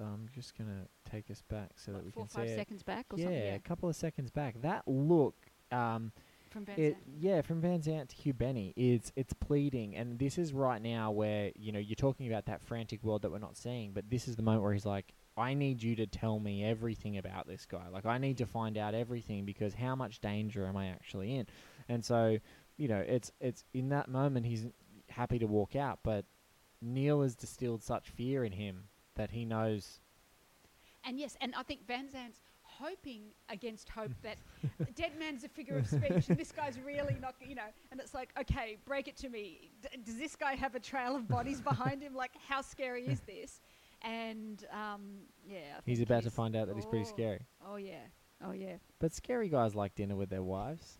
I'm 0.00 0.28
just 0.34 0.56
gonna 0.56 0.86
take 1.10 1.30
us 1.30 1.42
back 1.42 1.70
so 1.76 1.92
that 1.92 1.98
What, 1.98 2.04
we 2.06 2.10
four 2.12 2.24
can 2.24 2.28
five 2.30 2.48
see 2.48 2.54
it. 2.54 2.56
seconds 2.56 2.82
back 2.82 3.06
or 3.10 3.18
yeah, 3.18 3.24
something. 3.26 3.42
Yeah, 3.42 3.54
a 3.54 3.58
couple 3.60 3.88
of 3.88 3.96
seconds 3.96 4.30
back. 4.30 4.60
That 4.62 4.82
look, 4.88 5.34
um, 5.70 6.12
from 6.50 6.64
Van 6.64 6.78
it 6.78 6.94
Zant. 6.94 6.96
yeah, 7.20 7.40
from 7.42 7.60
Van 7.60 7.80
Zant 7.80 8.08
to 8.08 8.16
Hugh 8.16 8.32
Benny, 8.32 8.72
it's 8.76 9.12
it's 9.16 9.34
pleading, 9.34 9.94
and 9.94 10.18
this 10.18 10.38
is 10.38 10.52
right 10.54 10.80
now 10.80 11.10
where 11.10 11.52
you 11.56 11.72
know 11.72 11.78
you're 11.78 11.94
talking 11.94 12.26
about 12.26 12.46
that 12.46 12.62
frantic 12.62 13.02
world 13.04 13.22
that 13.22 13.30
we're 13.30 13.38
not 13.38 13.56
seeing, 13.56 13.92
but 13.92 14.08
this 14.10 14.28
is 14.28 14.36
the 14.36 14.42
moment 14.42 14.62
where 14.62 14.72
he's 14.72 14.86
like, 14.86 15.12
I 15.36 15.54
need 15.54 15.82
you 15.82 15.94
to 15.96 16.06
tell 16.06 16.38
me 16.40 16.64
everything 16.64 17.18
about 17.18 17.46
this 17.46 17.66
guy. 17.66 17.88
Like 17.90 18.06
I 18.06 18.18
need 18.18 18.38
to 18.38 18.46
find 18.46 18.76
out 18.78 18.94
everything 18.94 19.44
because 19.44 19.74
how 19.74 19.94
much 19.94 20.20
danger 20.20 20.66
am 20.66 20.76
I 20.76 20.88
actually 20.88 21.36
in? 21.36 21.46
And 21.88 22.04
so, 22.04 22.38
you 22.76 22.88
know, 22.88 23.02
it's 23.06 23.30
it's 23.40 23.64
in 23.74 23.88
that 23.90 24.08
moment 24.08 24.46
he's 24.46 24.66
happy 25.08 25.38
to 25.38 25.46
walk 25.46 25.76
out, 25.76 26.00
but 26.02 26.24
Neil 26.80 27.22
has 27.22 27.34
distilled 27.36 27.82
such 27.82 28.10
fear 28.10 28.44
in 28.44 28.52
him 28.52 28.84
that 29.14 29.30
he 29.30 29.44
knows 29.44 30.00
And 31.04 31.18
yes, 31.18 31.36
and 31.40 31.54
I 31.54 31.62
think 31.62 31.86
Van 31.86 32.10
Zant's 32.10 32.40
hoping 32.62 33.22
against 33.48 33.88
hope 33.88 34.12
that 34.22 34.38
dead 34.94 35.12
man's 35.18 35.44
a 35.44 35.48
figure 35.48 35.76
of 35.76 35.86
speech 35.86 36.28
and 36.28 36.38
this 36.38 36.52
guy's 36.52 36.78
really 36.80 37.16
not, 37.20 37.34
you 37.40 37.54
know, 37.54 37.70
and 37.90 38.00
it's 38.00 38.14
like, 38.14 38.30
okay, 38.40 38.78
break 38.86 39.08
it 39.08 39.16
to 39.18 39.28
me. 39.28 39.70
D- 39.82 39.88
does 40.04 40.16
this 40.16 40.36
guy 40.36 40.54
have 40.54 40.74
a 40.74 40.80
trail 40.80 41.14
of 41.14 41.28
bodies 41.28 41.60
behind 41.60 42.02
him? 42.02 42.14
Like, 42.14 42.32
how 42.48 42.62
scary 42.62 43.06
is 43.06 43.20
this? 43.20 43.60
And 44.02 44.64
um, 44.72 45.18
yeah, 45.46 45.58
I 45.78 45.80
he's 45.84 46.00
about 46.00 46.24
to 46.24 46.30
find 46.30 46.56
out 46.56 46.66
that 46.68 46.74
he's 46.76 46.86
pretty 46.86 47.04
oh, 47.04 47.08
scary. 47.08 47.46
Oh 47.64 47.76
yeah, 47.76 48.06
oh 48.44 48.52
yeah. 48.52 48.76
But 48.98 49.12
scary 49.12 49.48
guys 49.48 49.76
like 49.76 49.94
dinner 49.94 50.16
with 50.16 50.30
their 50.30 50.42
wives. 50.42 50.98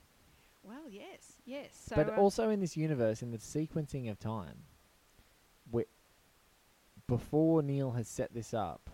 Well, 0.62 0.88
yes, 0.88 1.35
yes. 1.44 1.68
So, 1.88 1.96
but 1.96 2.11
uh, 2.11 2.16
also 2.16 2.51
in 2.51 2.61
this 2.61 2.77
universe, 2.77 3.22
in 3.22 3.31
the 3.31 3.38
sequencing 3.38 4.11
of 4.11 4.18
time, 4.18 4.59
we, 5.70 5.85
before 7.09 7.62
Neil 7.62 7.90
has 7.92 8.09
set 8.09 8.33
this 8.33 8.55
up, 8.55 8.90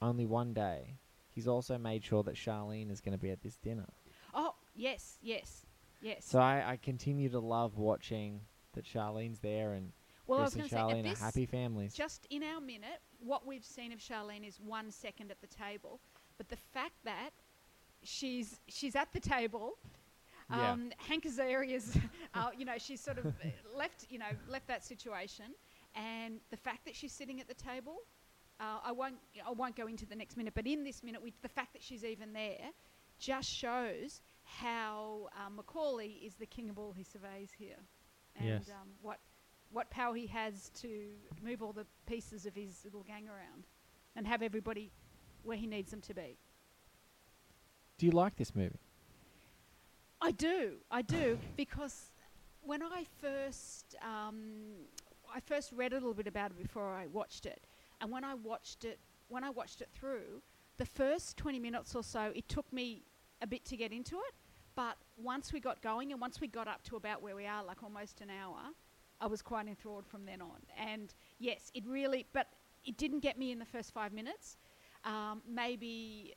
only 0.00 0.24
one 0.26 0.54
day, 0.54 0.96
he's 1.30 1.46
also 1.46 1.76
made 1.78 2.04
sure 2.04 2.22
that 2.22 2.34
Charlene 2.34 2.90
is 2.90 3.00
going 3.00 3.16
to 3.16 3.18
be 3.22 3.30
at 3.30 3.42
this 3.42 3.56
dinner. 3.56 3.88
oh 4.34 4.54
yes, 4.74 5.18
yes, 5.22 5.66
yes. 6.00 6.24
So 6.24 6.38
I, 6.38 6.72
I 6.72 6.76
continue 6.82 7.28
to 7.30 7.38
love 7.38 7.76
watching 7.76 8.40
that 8.72 8.84
Charlene's 8.84 9.38
there 9.40 9.72
and 9.74 9.92
well, 10.26 10.40
I 10.40 10.44
was 10.44 10.54
and 10.56 10.70
say, 10.70 10.76
Charlene 10.76 11.06
at 11.06 11.20
are 11.20 11.24
happy 11.24 11.46
families. 11.46 11.92
just 11.92 12.26
in 12.30 12.42
our 12.42 12.60
minute, 12.60 13.00
what 13.20 13.46
we've 13.46 13.64
seen 13.64 13.92
of 13.92 13.98
Charlene 13.98 14.46
is 14.46 14.58
one 14.58 14.90
second 14.90 15.30
at 15.30 15.40
the 15.42 15.46
table, 15.46 16.00
but 16.38 16.48
the 16.48 16.56
fact 16.56 16.94
that 17.04 17.30
she's 18.02 18.58
she's 18.68 18.96
at 18.96 19.12
the 19.12 19.20
table. 19.20 19.74
Yeah. 20.50 20.72
Um, 20.72 20.90
Hank 20.98 21.24
Azaria's, 21.24 21.96
uh, 22.34 22.50
you 22.56 22.64
know, 22.64 22.74
she's 22.78 23.00
sort 23.00 23.18
of 23.18 23.26
uh, 23.26 23.30
left, 23.76 24.06
you 24.10 24.18
know, 24.18 24.26
left 24.48 24.66
that 24.68 24.84
situation, 24.84 25.46
and 25.94 26.40
the 26.50 26.56
fact 26.56 26.84
that 26.84 26.94
she's 26.94 27.12
sitting 27.12 27.40
at 27.40 27.48
the 27.48 27.54
table, 27.54 27.96
uh, 28.60 28.78
I 28.84 28.92
won't, 28.92 29.16
I 29.46 29.52
won't 29.52 29.74
go 29.76 29.86
into 29.86 30.06
the 30.06 30.14
next 30.14 30.36
minute, 30.36 30.52
but 30.54 30.66
in 30.66 30.84
this 30.84 31.02
minute, 31.02 31.22
we, 31.22 31.32
the 31.42 31.48
fact 31.48 31.72
that 31.72 31.82
she's 31.82 32.04
even 32.04 32.32
there, 32.32 32.70
just 33.18 33.48
shows 33.48 34.20
how 34.42 35.28
uh, 35.32 35.48
McCauley 35.50 36.24
is 36.26 36.34
the 36.34 36.46
king 36.46 36.68
of 36.68 36.78
all 36.78 36.92
he 36.92 37.04
surveys 37.04 37.50
here, 37.56 37.78
and 38.36 38.46
Yes. 38.48 38.68
um, 38.70 38.88
what 39.02 39.18
what 39.70 39.90
power 39.90 40.14
he 40.14 40.26
has 40.28 40.70
to 40.70 41.08
move 41.42 41.60
all 41.62 41.72
the 41.72 41.86
pieces 42.06 42.46
of 42.46 42.54
his 42.54 42.84
little 42.84 43.02
gang 43.02 43.28
around 43.28 43.66
and 44.14 44.24
have 44.26 44.40
everybody 44.40 44.92
where 45.42 45.56
he 45.56 45.66
needs 45.66 45.90
them 45.90 46.00
to 46.00 46.14
be. 46.14 46.38
Do 47.98 48.06
you 48.06 48.12
like 48.12 48.36
this 48.36 48.54
movie? 48.54 48.78
I 50.24 50.30
do, 50.30 50.76
I 50.90 51.02
do, 51.02 51.38
because 51.54 52.10
when 52.62 52.82
I 52.82 53.04
first, 53.20 53.94
um, 54.00 54.36
I 55.34 55.40
first 55.40 55.70
read 55.70 55.92
a 55.92 55.96
little 55.96 56.14
bit 56.14 56.26
about 56.26 56.50
it 56.52 56.56
before 56.56 56.94
I 56.94 57.08
watched 57.08 57.44
it, 57.44 57.66
and 58.00 58.10
when 58.10 58.24
I 58.24 58.32
watched 58.32 58.86
it, 58.86 58.98
when 59.28 59.44
I 59.44 59.50
watched 59.50 59.82
it 59.82 59.90
through, 59.92 60.40
the 60.78 60.86
first 60.86 61.36
twenty 61.36 61.58
minutes 61.58 61.94
or 61.94 62.02
so, 62.02 62.32
it 62.34 62.48
took 62.48 62.72
me 62.72 63.02
a 63.42 63.46
bit 63.46 63.66
to 63.66 63.76
get 63.76 63.92
into 63.92 64.16
it, 64.16 64.34
but 64.74 64.96
once 65.18 65.52
we 65.52 65.60
got 65.60 65.82
going 65.82 66.10
and 66.10 66.18
once 66.22 66.40
we 66.40 66.48
got 66.48 66.68
up 66.68 66.82
to 66.84 66.96
about 66.96 67.20
where 67.20 67.36
we 67.36 67.46
are, 67.46 67.62
like 67.62 67.82
almost 67.82 68.22
an 68.22 68.30
hour, 68.30 68.60
I 69.20 69.26
was 69.26 69.42
quite 69.42 69.68
enthralled 69.68 70.06
from 70.06 70.24
then 70.24 70.40
on. 70.40 70.56
And 70.78 71.12
yes, 71.38 71.70
it 71.74 71.84
really, 71.86 72.24
but 72.32 72.46
it 72.86 72.96
didn't 72.96 73.20
get 73.20 73.38
me 73.38 73.52
in 73.52 73.58
the 73.58 73.66
first 73.66 73.92
five 73.92 74.14
minutes. 74.14 74.56
Um, 75.04 75.42
maybe 75.46 76.32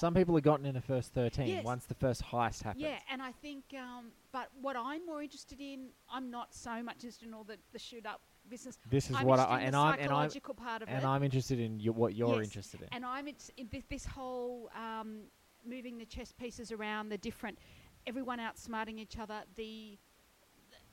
Some 0.00 0.14
people 0.14 0.34
have 0.34 0.44
gotten 0.44 0.64
in 0.64 0.74
the 0.74 0.80
first 0.80 1.12
13 1.12 1.46
Yes. 1.46 1.62
once 1.62 1.84
the 1.84 1.94
first 1.94 2.22
heist 2.22 2.62
happens. 2.62 2.82
Yeah, 2.82 2.98
and 3.10 3.20
I 3.20 3.32
think, 3.32 3.64
um, 3.78 4.12
but 4.32 4.48
what 4.62 4.74
I'm 4.74 5.04
more 5.04 5.22
interested 5.22 5.60
in, 5.60 5.90
I'm 6.10 6.30
not 6.30 6.54
so 6.54 6.82
much 6.82 7.04
interested 7.04 7.28
in 7.28 7.34
all 7.34 7.44
the, 7.44 7.58
the 7.74 7.78
shoot 7.78 8.06
up 8.06 8.22
business. 8.48 8.78
This 8.88 9.10
is 9.10 9.16
I'm 9.16 9.26
what 9.26 9.38
I 9.38 9.60
and 9.60 9.76
I'm 9.76 9.98
and 9.98 10.04
I'm 10.04 10.30
psychological 10.30 10.54
part 10.54 10.80
of 10.80 10.88
and 10.88 11.04
it. 11.04 11.06
I'm 11.06 11.22
interested 11.22 11.60
in 11.60 11.78
you, 11.78 11.92
what 11.92 12.14
you're 12.14 12.36
Yes, 12.36 12.46
interested 12.46 12.80
in. 12.80 12.88
And 12.92 13.04
I'm 13.04 13.28
it's 13.28 13.50
in 13.58 13.68
this, 13.70 13.84
this 13.90 14.06
whole 14.06 14.70
um, 14.74 15.24
moving 15.68 15.98
the 15.98 16.06
chess 16.06 16.32
pieces 16.32 16.72
around, 16.72 17.10
the 17.10 17.18
different, 17.18 17.58
everyone 18.06 18.38
outsmarting 18.38 18.98
each 18.98 19.18
other. 19.18 19.42
The, 19.56 19.98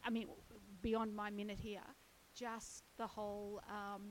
I 0.03 0.09
mean, 0.09 0.27
beyond 0.81 1.15
my 1.15 1.29
minute 1.29 1.59
here, 1.61 1.79
just 2.35 2.83
the 2.97 3.07
whole 3.07 3.61
um, 3.69 4.01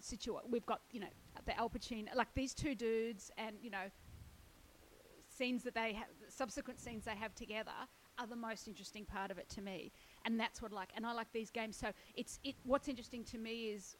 situation. 0.00 0.50
We've 0.50 0.66
got 0.66 0.80
you 0.90 1.00
know 1.00 1.08
the 1.46 1.56
Al 1.58 1.68
Pacino, 1.70 2.14
like 2.14 2.28
these 2.34 2.54
two 2.54 2.74
dudes, 2.74 3.30
and 3.38 3.56
you 3.60 3.70
know 3.70 3.90
scenes 5.28 5.62
that 5.64 5.74
they 5.74 5.94
have, 5.94 6.06
subsequent 6.28 6.78
scenes 6.80 7.04
they 7.04 7.16
have 7.16 7.34
together 7.34 7.72
are 8.18 8.26
the 8.26 8.36
most 8.36 8.68
interesting 8.68 9.04
part 9.04 9.30
of 9.30 9.38
it 9.38 9.48
to 9.50 9.62
me, 9.62 9.92
and 10.24 10.38
that's 10.38 10.60
what 10.60 10.72
I 10.72 10.76
like. 10.76 10.90
And 10.94 11.06
I 11.06 11.12
like 11.12 11.32
these 11.32 11.50
games. 11.50 11.76
So 11.76 11.88
it's 12.14 12.38
it. 12.44 12.56
What's 12.64 12.88
interesting 12.88 13.24
to 13.24 13.38
me 13.38 13.70
is 13.70 13.96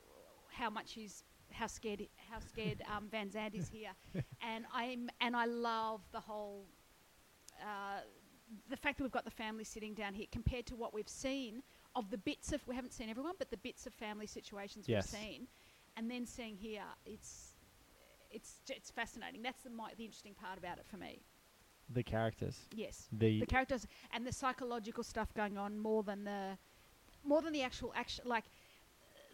how 0.48 0.70
much 0.70 0.92
he's 0.92 1.24
how 1.50 1.66
scared 1.66 2.06
how 2.30 2.38
scared 2.40 2.82
um, 2.94 3.08
Van 3.10 3.28
Zant 3.28 3.54
is 3.54 3.68
here, 3.68 3.90
and 4.42 4.64
I'm 4.72 5.10
and 5.20 5.36
I 5.36 5.46
love 5.46 6.00
the 6.12 6.20
whole. 6.20 6.66
Uh, 7.60 8.00
the 8.68 8.76
fact 8.76 8.98
that 8.98 9.04
we've 9.04 9.12
got 9.12 9.24
the 9.24 9.30
family 9.30 9.64
sitting 9.64 9.94
down 9.94 10.12
here 10.12 10.26
compared 10.30 10.66
to 10.66 10.76
what 10.76 10.92
we've 10.92 11.08
seen 11.08 11.62
of 11.96 12.10
the 12.10 12.18
bits 12.18 12.52
of 12.52 12.60
we 12.66 12.74
haven't 12.74 12.92
seen 12.92 13.08
everyone 13.08 13.32
but 13.38 13.50
the 13.50 13.56
bits 13.56 13.86
of 13.86 13.94
family 13.94 14.26
situations 14.26 14.86
Yes. 14.86 15.10
we've 15.10 15.20
seen 15.22 15.46
and 15.96 16.10
then 16.10 16.26
seeing 16.26 16.56
here 16.56 16.82
it's 17.04 17.54
it's 18.30 18.60
it's 18.68 18.90
fascinating. 18.90 19.42
That's 19.42 19.62
the 19.62 19.70
mi- 19.70 19.94
the 19.96 20.04
interesting 20.04 20.34
part 20.34 20.58
about 20.58 20.78
it 20.78 20.86
for 20.86 20.96
me. 20.96 21.22
The 21.90 22.02
characters. 22.02 22.58
yes. 22.74 23.08
The, 23.12 23.40
the 23.40 23.46
characters 23.46 23.86
and 24.12 24.26
the 24.26 24.32
psychological 24.32 25.04
stuff 25.04 25.34
going 25.34 25.58
on 25.58 25.78
more 25.78 26.02
than 26.02 26.24
the 26.24 26.56
more 27.24 27.42
than 27.42 27.52
the 27.52 27.62
actual 27.62 27.92
action 27.94 28.24
like 28.26 28.44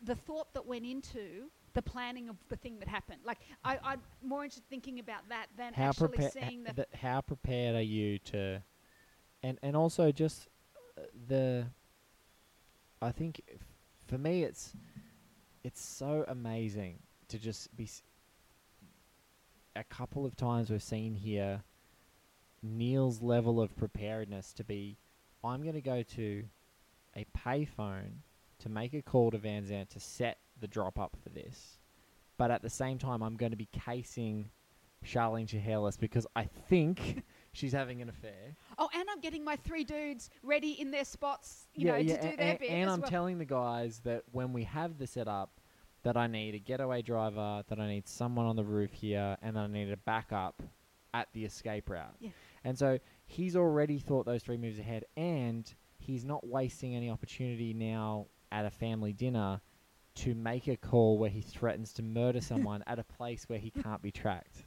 the 0.05 0.14
thought 0.14 0.53
that 0.55 0.66
went 0.66 0.85
into 0.85 1.51
the 1.75 1.83
planning 1.83 2.29
of 2.29 2.37
the 2.49 2.57
thing 2.57 2.79
that 2.81 2.88
happened. 2.88 3.21
Like 3.25 3.38
I, 3.64 3.79
i'm 3.85 4.01
more 4.23 4.42
interested 4.44 4.68
thinking 4.68 4.99
about 4.99 5.29
that 5.29 5.47
than 5.57 5.75
how 5.75 5.90
actually 5.90 6.09
prepared 6.09 6.33
seeing 6.33 6.64
the 6.64 6.73
th- 6.73 6.88
how 6.94 7.21
prepared 7.21 7.77
are 7.77 7.83
you 7.83 8.18
to 8.18 8.62
and 9.42 9.59
and 9.62 9.77
also 9.77 10.11
just 10.11 10.49
uh, 10.97 11.03
the 11.29 11.66
I 13.01 13.12
think 13.12 13.40
f- 13.53 13.61
for 14.07 14.18
me 14.18 14.42
it's 14.42 14.75
it's 15.64 15.83
so 15.83 16.25
amazing 16.29 16.99
to 17.29 17.38
just 17.38 17.75
be 17.77 17.85
s- 17.85 18.03
a 19.77 19.85
couple 19.85 20.25
of 20.27 20.37
times 20.37 20.71
we've 20.71 20.83
seen 20.83 21.14
here 21.14 21.62
Neil's 22.62 23.23
level 23.23 23.61
of 23.61 23.77
preparedness 23.77 24.53
to 24.55 24.64
be 24.64 24.97
I'm 25.44 25.62
going 25.62 25.75
to 25.75 25.81
go 25.81 26.03
to 26.03 26.44
a 27.16 27.25
payphone 27.37 28.11
to 28.61 28.68
make 28.68 28.92
a 28.94 29.03
call 29.03 29.31
to 29.31 29.38
Van 29.38 29.64
Zant 29.64 29.90
to 29.90 30.01
set 30.01 30.38
the 30.61 30.66
drop 30.66 30.99
up 30.99 31.16
for 31.23 31.29
this. 31.29 31.79
But 32.37 32.51
at 32.51 32.62
the 32.62 32.71
same 32.71 32.99
time, 32.99 33.23
I'm 33.23 33.37
going 33.37 33.53
to 33.53 33.57
be 33.57 33.68
casing 33.73 34.51
Charlene 35.05 35.47
Shiherlis 35.47 35.99
because 35.99 36.27
I 36.35 36.44
think 36.68 37.23
she's 37.59 37.73
having 37.73 38.01
an 38.03 38.09
affair. 38.09 38.55
oh 38.79 38.88
and 38.94 39.05
i'm 39.11 39.21
getting 39.21 39.44
my 39.44 39.57
three 39.57 39.85
dudes 39.85 40.31
ready 40.42 40.73
in 40.81 40.90
their 40.90 41.05
spots 41.05 41.66
you 41.75 41.87
know 41.87 41.99
to 41.99 42.05
do 42.05 42.14
a- 42.14 42.37
their 42.37 42.55
a- 42.55 42.59
bit 42.59 42.71
and 42.71 42.88
I'm 42.90 43.01
well. 43.01 43.11
telling 43.11 43.38
the 43.38 43.44
guys 43.44 44.01
that 44.05 44.23
when 44.33 44.53
we 44.53 44.64
have 44.64 44.99
the 44.99 45.07
setup, 45.07 45.61
that 46.05 46.16
I 46.16 46.29
need 46.29 46.55
a 46.55 46.59
getaway 46.61 47.03
driver, 47.03 47.64
that 47.68 47.79
I 47.81 47.88
need 47.88 48.07
someone 48.07 48.47
on 48.47 48.55
the 48.57 48.62
roof 48.64 48.92
here, 48.92 49.37
and 49.42 49.59
I 49.59 49.66
need 49.66 49.90
a 49.90 49.97
backup 49.97 50.62
at 51.12 51.27
the 51.33 51.44
escape 51.44 51.90
route. 51.90 52.14
Yeah. 52.21 52.31
And 52.64 52.79
so 52.79 52.99
he's 53.27 53.57
already 53.57 53.99
thought 53.99 54.25
those 54.25 54.42
three 54.44 54.57
moves 54.57 54.79
ahead, 54.79 55.05
and 55.16 55.71
he's 55.99 56.25
not 56.25 56.47
wasting 56.47 56.94
any 56.94 57.11
opportunity 57.11 57.75
now 57.75 58.27
at 58.53 58.64
a 58.64 58.71
family 58.71 59.12
dinner 59.12 59.61
to 60.16 60.35
make 60.37 60.68
a 60.68 60.77
call 60.77 61.18
where 61.18 61.31
he 61.31 61.40
threatens 61.40 61.92
to 61.94 62.03
murder 62.03 62.40
someone 62.40 62.85
at 62.87 62.99
a 63.01 63.05
place 63.05 63.49
where 63.49 63.59
he 63.59 63.71
can't 63.71 64.01
be 64.01 64.12
tracked. 64.12 64.64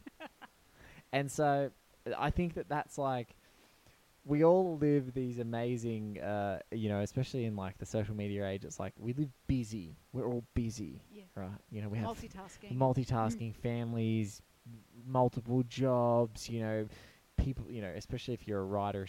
and 1.14 1.32
so 1.32 1.72
I 2.18 2.30
think 2.30 2.54
that 2.56 2.70
that's 2.70 2.98
like 2.98 3.36
we 4.24 4.44
all 4.44 4.78
live 4.78 5.14
these 5.14 5.40
amazing, 5.40 6.20
uh, 6.22 6.60
you 6.72 6.90
know, 6.90 7.00
especially 7.00 7.46
in 7.46 7.56
like 7.56 7.78
the 7.80 7.86
social 7.86 8.16
media 8.16 8.48
age. 8.48 8.64
It's 8.66 8.80
like 8.80 8.94
we 9.00 9.14
live 9.14 9.32
busy. 9.48 9.98
We're 10.14 10.28
all 10.28 10.44
busy, 10.54 11.02
Yeah. 11.12 11.24
right? 11.36 11.50
You 11.72 11.82
know, 11.82 11.90
we 11.90 11.98
have 11.98 12.08
multitasking 12.08 12.78
multitasking 12.78 13.56
families, 13.56 14.42
m- 14.68 14.80
multiple 15.06 15.64
jobs. 15.64 16.50
You 16.50 16.60
know, 16.62 16.88
people. 17.38 17.66
You 17.70 17.82
know, 17.82 17.92
especially 17.96 18.36
if 18.36 18.48
you're 18.48 18.60
a 18.62 18.66
writer 18.66 19.08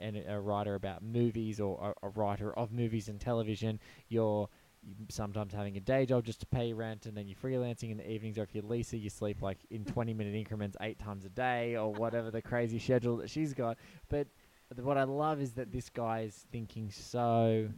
and 0.00 0.22
a 0.28 0.38
writer 0.40 0.74
about 0.74 1.02
movies 1.02 1.58
or 1.60 1.94
a, 2.02 2.06
a 2.06 2.10
writer 2.10 2.52
of 2.58 2.72
movies 2.72 3.08
and 3.08 3.18
television, 3.18 3.80
you're 4.08 4.48
you 4.82 4.94
sometimes 5.08 5.52
having 5.52 5.76
a 5.76 5.80
day 5.80 6.06
job 6.06 6.24
just 6.24 6.40
to 6.40 6.46
pay 6.46 6.72
rent, 6.72 7.06
and 7.06 7.16
then 7.16 7.28
you're 7.28 7.36
freelancing 7.36 7.90
in 7.90 7.98
the 7.98 8.10
evenings, 8.10 8.38
or 8.38 8.42
if 8.42 8.54
you're 8.54 8.64
Lisa, 8.64 8.96
you 8.96 9.10
sleep 9.10 9.42
like 9.42 9.58
in 9.70 9.84
20 9.86 10.14
minute 10.14 10.34
increments 10.34 10.76
eight 10.80 10.98
times 10.98 11.24
a 11.24 11.28
day, 11.28 11.76
or 11.76 11.92
whatever 11.92 12.30
the 12.30 12.42
crazy 12.42 12.78
schedule 12.78 13.16
that 13.18 13.30
she's 13.30 13.54
got. 13.54 13.78
But 14.08 14.28
th- 14.74 14.84
what 14.84 14.98
I 14.98 15.04
love 15.04 15.40
is 15.40 15.52
that 15.52 15.72
this 15.72 15.88
guy 15.88 16.20
is 16.22 16.46
thinking 16.50 16.90
so, 16.90 17.68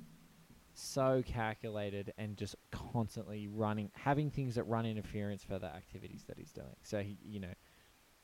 so 0.72 1.22
calculated 1.26 2.12
and 2.16 2.36
just 2.36 2.56
constantly 2.70 3.48
running, 3.48 3.90
having 3.94 4.30
things 4.30 4.54
that 4.54 4.64
run 4.64 4.86
interference 4.86 5.44
for 5.44 5.58
the 5.58 5.66
activities 5.66 6.24
that 6.28 6.38
he's 6.38 6.52
doing. 6.52 6.76
So 6.82 7.00
he, 7.00 7.18
you 7.22 7.40
know, 7.40 7.54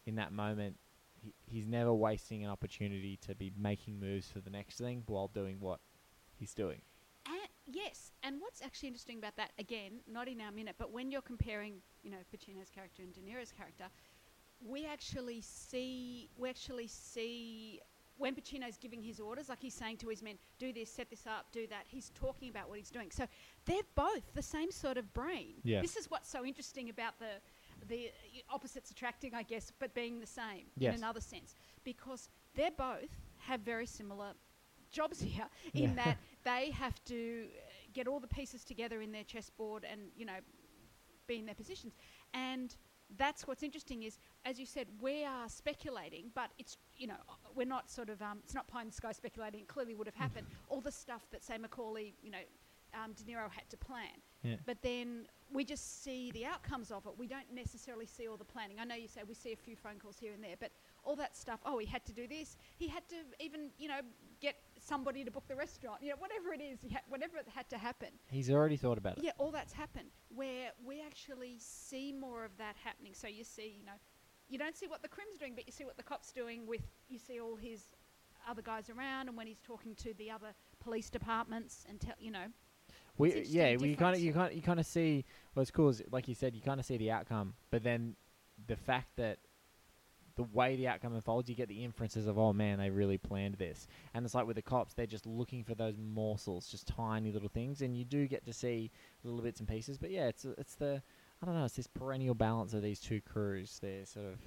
in 0.06 0.16
that 0.16 0.32
moment, 0.32 0.76
he, 1.12 1.34
he's 1.46 1.66
never 1.66 1.92
wasting 1.92 2.44
an 2.44 2.50
opportunity 2.50 3.18
to 3.26 3.34
be 3.34 3.52
making 3.58 4.00
moves 4.00 4.28
for 4.28 4.40
the 4.40 4.50
next 4.50 4.78
thing 4.78 5.02
while 5.06 5.28
doing 5.28 5.58
what 5.60 5.80
he's 6.34 6.54
doing. 6.54 6.80
Yes, 7.72 8.12
and 8.22 8.40
what's 8.40 8.62
actually 8.62 8.88
interesting 8.88 9.18
about 9.18 9.36
that, 9.36 9.52
again, 9.58 10.00
not 10.10 10.28
in 10.28 10.40
our 10.40 10.50
minute, 10.50 10.76
but 10.78 10.92
when 10.92 11.10
you're 11.10 11.22
comparing, 11.22 11.74
you 12.02 12.10
know, 12.10 12.18
Pacino's 12.34 12.70
character 12.70 13.02
and 13.02 13.12
De 13.12 13.20
Niro's 13.20 13.52
character, 13.52 13.84
we 14.60 14.86
actually 14.86 15.40
see, 15.40 16.28
we 16.36 16.48
actually 16.48 16.86
see 16.86 17.80
when 18.18 18.34
Pacino's 18.34 18.76
giving 18.76 19.02
his 19.02 19.18
orders, 19.18 19.48
like 19.48 19.60
he's 19.62 19.72
saying 19.72 19.96
to 19.96 20.08
his 20.08 20.22
men, 20.22 20.34
do 20.58 20.72
this, 20.74 20.90
set 20.92 21.08
this 21.08 21.26
up, 21.26 21.46
do 21.52 21.66
that, 21.68 21.84
he's 21.86 22.10
talking 22.10 22.50
about 22.50 22.68
what 22.68 22.76
he's 22.76 22.90
doing. 22.90 23.10
So 23.10 23.24
they're 23.64 23.76
both 23.94 24.34
the 24.34 24.42
same 24.42 24.70
sort 24.70 24.98
of 24.98 25.10
brain. 25.14 25.54
Yes. 25.62 25.80
This 25.82 25.96
is 25.96 26.10
what's 26.10 26.28
so 26.28 26.44
interesting 26.44 26.90
about 26.90 27.18
the, 27.18 27.40
the 27.88 28.10
opposites 28.50 28.90
attracting, 28.90 29.34
I 29.34 29.42
guess, 29.42 29.72
but 29.78 29.94
being 29.94 30.20
the 30.20 30.26
same 30.26 30.66
Yes. 30.76 30.94
in 30.94 31.00
another 31.00 31.20
sense, 31.20 31.54
because 31.82 32.28
they're 32.54 32.70
both 32.76 33.08
have 33.38 33.60
very 33.60 33.86
similar 33.86 34.32
jobs 34.90 35.20
here 35.22 35.46
in 35.72 35.82
Yeah. 35.90 35.94
that 36.04 36.18
they 36.44 36.70
have 36.70 37.02
to 37.04 37.46
uh, 37.46 37.60
get 37.92 38.06
all 38.06 38.20
the 38.20 38.28
pieces 38.28 38.64
together 38.64 39.00
in 39.00 39.12
their 39.12 39.24
chessboard 39.24 39.84
and 39.90 40.00
you 40.16 40.24
know 40.24 40.40
be 41.26 41.38
in 41.38 41.46
their 41.46 41.54
positions. 41.54 41.94
And 42.34 42.74
that's 43.18 43.46
what's 43.46 43.62
interesting 43.64 44.04
is 44.04 44.18
as 44.44 44.58
you 44.58 44.64
said 44.66 44.86
we 45.00 45.24
are 45.24 45.48
speculating 45.48 46.30
but 46.32 46.50
it's 46.58 46.76
you 46.96 47.08
know 47.08 47.16
uh, 47.28 47.32
we're 47.56 47.66
not 47.66 47.90
sort 47.90 48.08
of 48.08 48.22
um, 48.22 48.38
it's 48.44 48.54
not 48.54 48.68
pie 48.68 48.80
in 48.82 48.86
the 48.88 48.92
sky 48.92 49.12
speculating. 49.12 49.60
It 49.60 49.68
clearly 49.68 49.94
would 49.94 50.06
have 50.06 50.14
happened. 50.14 50.46
All 50.68 50.80
the 50.80 50.92
stuff 50.92 51.22
that 51.32 51.42
say 51.44 51.56
McCauley 51.58 52.12
you 52.22 52.30
know 52.30 52.38
um, 52.94 53.12
De 53.12 53.22
Niro 53.22 53.50
had 53.50 53.68
to 53.70 53.76
plan. 53.76 54.18
Yeah. 54.42 54.56
but 54.64 54.80
then 54.82 55.26
we 55.52 55.64
just 55.64 56.02
see 56.02 56.30
the 56.32 56.46
outcomes 56.46 56.90
of 56.90 57.04
it. 57.04 57.12
We 57.18 57.26
don't 57.26 57.52
necessarily 57.52 58.06
see 58.06 58.26
all 58.26 58.38
the 58.38 58.44
planning. 58.44 58.78
I 58.80 58.84
know 58.84 58.94
you 58.94 59.06
say 59.06 59.20
we 59.28 59.34
see 59.34 59.52
a 59.52 59.56
few 59.56 59.76
phone 59.76 59.98
calls 60.02 60.16
here 60.18 60.32
and 60.32 60.42
there 60.42 60.54
but 60.58 60.70
all 61.04 61.14
that 61.16 61.36
stuff 61.36 61.60
oh 61.66 61.78
he 61.78 61.86
had 61.86 62.04
to 62.06 62.12
do 62.12 62.26
this. 62.26 62.56
He 62.76 62.88
had 62.88 63.06
to 63.08 63.16
even 63.38 63.70
you 63.78 63.88
know 63.88 64.00
somebody 64.82 65.24
to 65.24 65.30
book 65.30 65.44
the 65.48 65.54
restaurant 65.56 66.02
you 66.02 66.08
know 66.10 66.16
whatever 66.18 66.52
it 66.52 66.60
is 66.60 66.78
ha- 66.92 67.00
whatever 67.08 67.36
it 67.38 67.46
had 67.54 67.68
to 67.68 67.76
happen 67.78 68.08
He's 68.30 68.50
already 68.50 68.76
thought 68.76 68.98
about 68.98 69.18
it. 69.18 69.24
yeah, 69.24 69.32
all 69.38 69.50
that's 69.50 69.72
happened 69.72 70.08
where 70.34 70.70
we 70.84 71.02
actually 71.04 71.56
see 71.58 72.12
more 72.12 72.44
of 72.44 72.56
that 72.58 72.76
happening. 72.82 73.12
So 73.14 73.26
you 73.28 73.44
see, 73.44 73.76
you 73.78 73.84
know, 73.84 73.92
you 74.48 74.58
don't 74.58 74.76
see 74.76 74.86
what 74.86 75.02
the 75.02 75.08
crim's 75.08 75.38
doing, 75.38 75.54
but 75.54 75.66
you 75.66 75.72
see 75.72 75.84
what 75.84 75.96
the 75.96 76.02
cop's 76.02 76.32
doing 76.32 76.66
with, 76.66 76.80
you 77.08 77.18
see 77.18 77.40
all 77.40 77.56
his 77.56 77.86
other 78.48 78.62
guys 78.62 78.88
around 78.90 79.28
and 79.28 79.36
when 79.36 79.46
he's 79.46 79.60
talking 79.60 79.94
to 79.96 80.14
the 80.14 80.30
other 80.30 80.54
police 80.80 81.10
departments 81.10 81.84
and 81.88 82.00
tell, 82.00 82.14
you 82.18 82.30
know, 82.30 82.46
We, 83.18 83.42
yeah, 83.42 83.76
we 83.76 83.94
kind 83.96 84.16
of 84.16 84.22
you 84.22 84.32
kind 84.32 84.54
you 84.54 84.62
kind 84.62 84.80
of 84.80 84.86
see 84.86 85.24
what's 85.54 85.70
cool 85.70 85.90
is 85.90 86.02
like 86.10 86.26
you 86.28 86.34
said 86.34 86.54
you 86.54 86.62
kind 86.62 86.80
of 86.80 86.86
see 86.86 86.96
the 86.96 87.10
outcome, 87.10 87.54
but 87.70 87.82
then 87.82 88.16
the 88.66 88.76
fact 88.76 89.16
that 89.16 89.38
the 90.40 90.48
way 90.54 90.74
the 90.74 90.88
outcome 90.88 91.14
unfolds, 91.14 91.50
you 91.50 91.54
get 91.54 91.68
the 91.68 91.84
inferences 91.84 92.26
of 92.26 92.38
oh 92.38 92.54
man, 92.54 92.78
they 92.78 92.88
really 92.88 93.18
planned 93.18 93.56
this, 93.56 93.86
and 94.14 94.24
it's 94.24 94.34
like 94.34 94.46
with 94.46 94.56
the 94.56 94.62
cops, 94.62 94.94
they're 94.94 95.04
just 95.04 95.26
looking 95.26 95.62
for 95.62 95.74
those 95.74 95.96
morsels, 95.98 96.66
just 96.66 96.86
tiny 96.86 97.30
little 97.30 97.50
things, 97.50 97.82
and 97.82 97.94
you 97.94 98.06
do 98.06 98.26
get 98.26 98.46
to 98.46 98.52
see 98.54 98.90
little 99.22 99.42
bits 99.42 99.60
and 99.60 99.68
pieces. 99.68 99.98
But 99.98 100.10
yeah, 100.10 100.28
it's 100.28 100.46
it's 100.56 100.76
the 100.76 101.02
I 101.42 101.46
don't 101.46 101.54
know, 101.54 101.66
it's 101.66 101.76
this 101.76 101.86
perennial 101.86 102.34
balance 102.34 102.72
of 102.72 102.80
these 102.80 103.00
two 103.00 103.20
crews. 103.20 103.78
They're 103.82 104.06
sort 104.06 104.26
of 104.26 104.38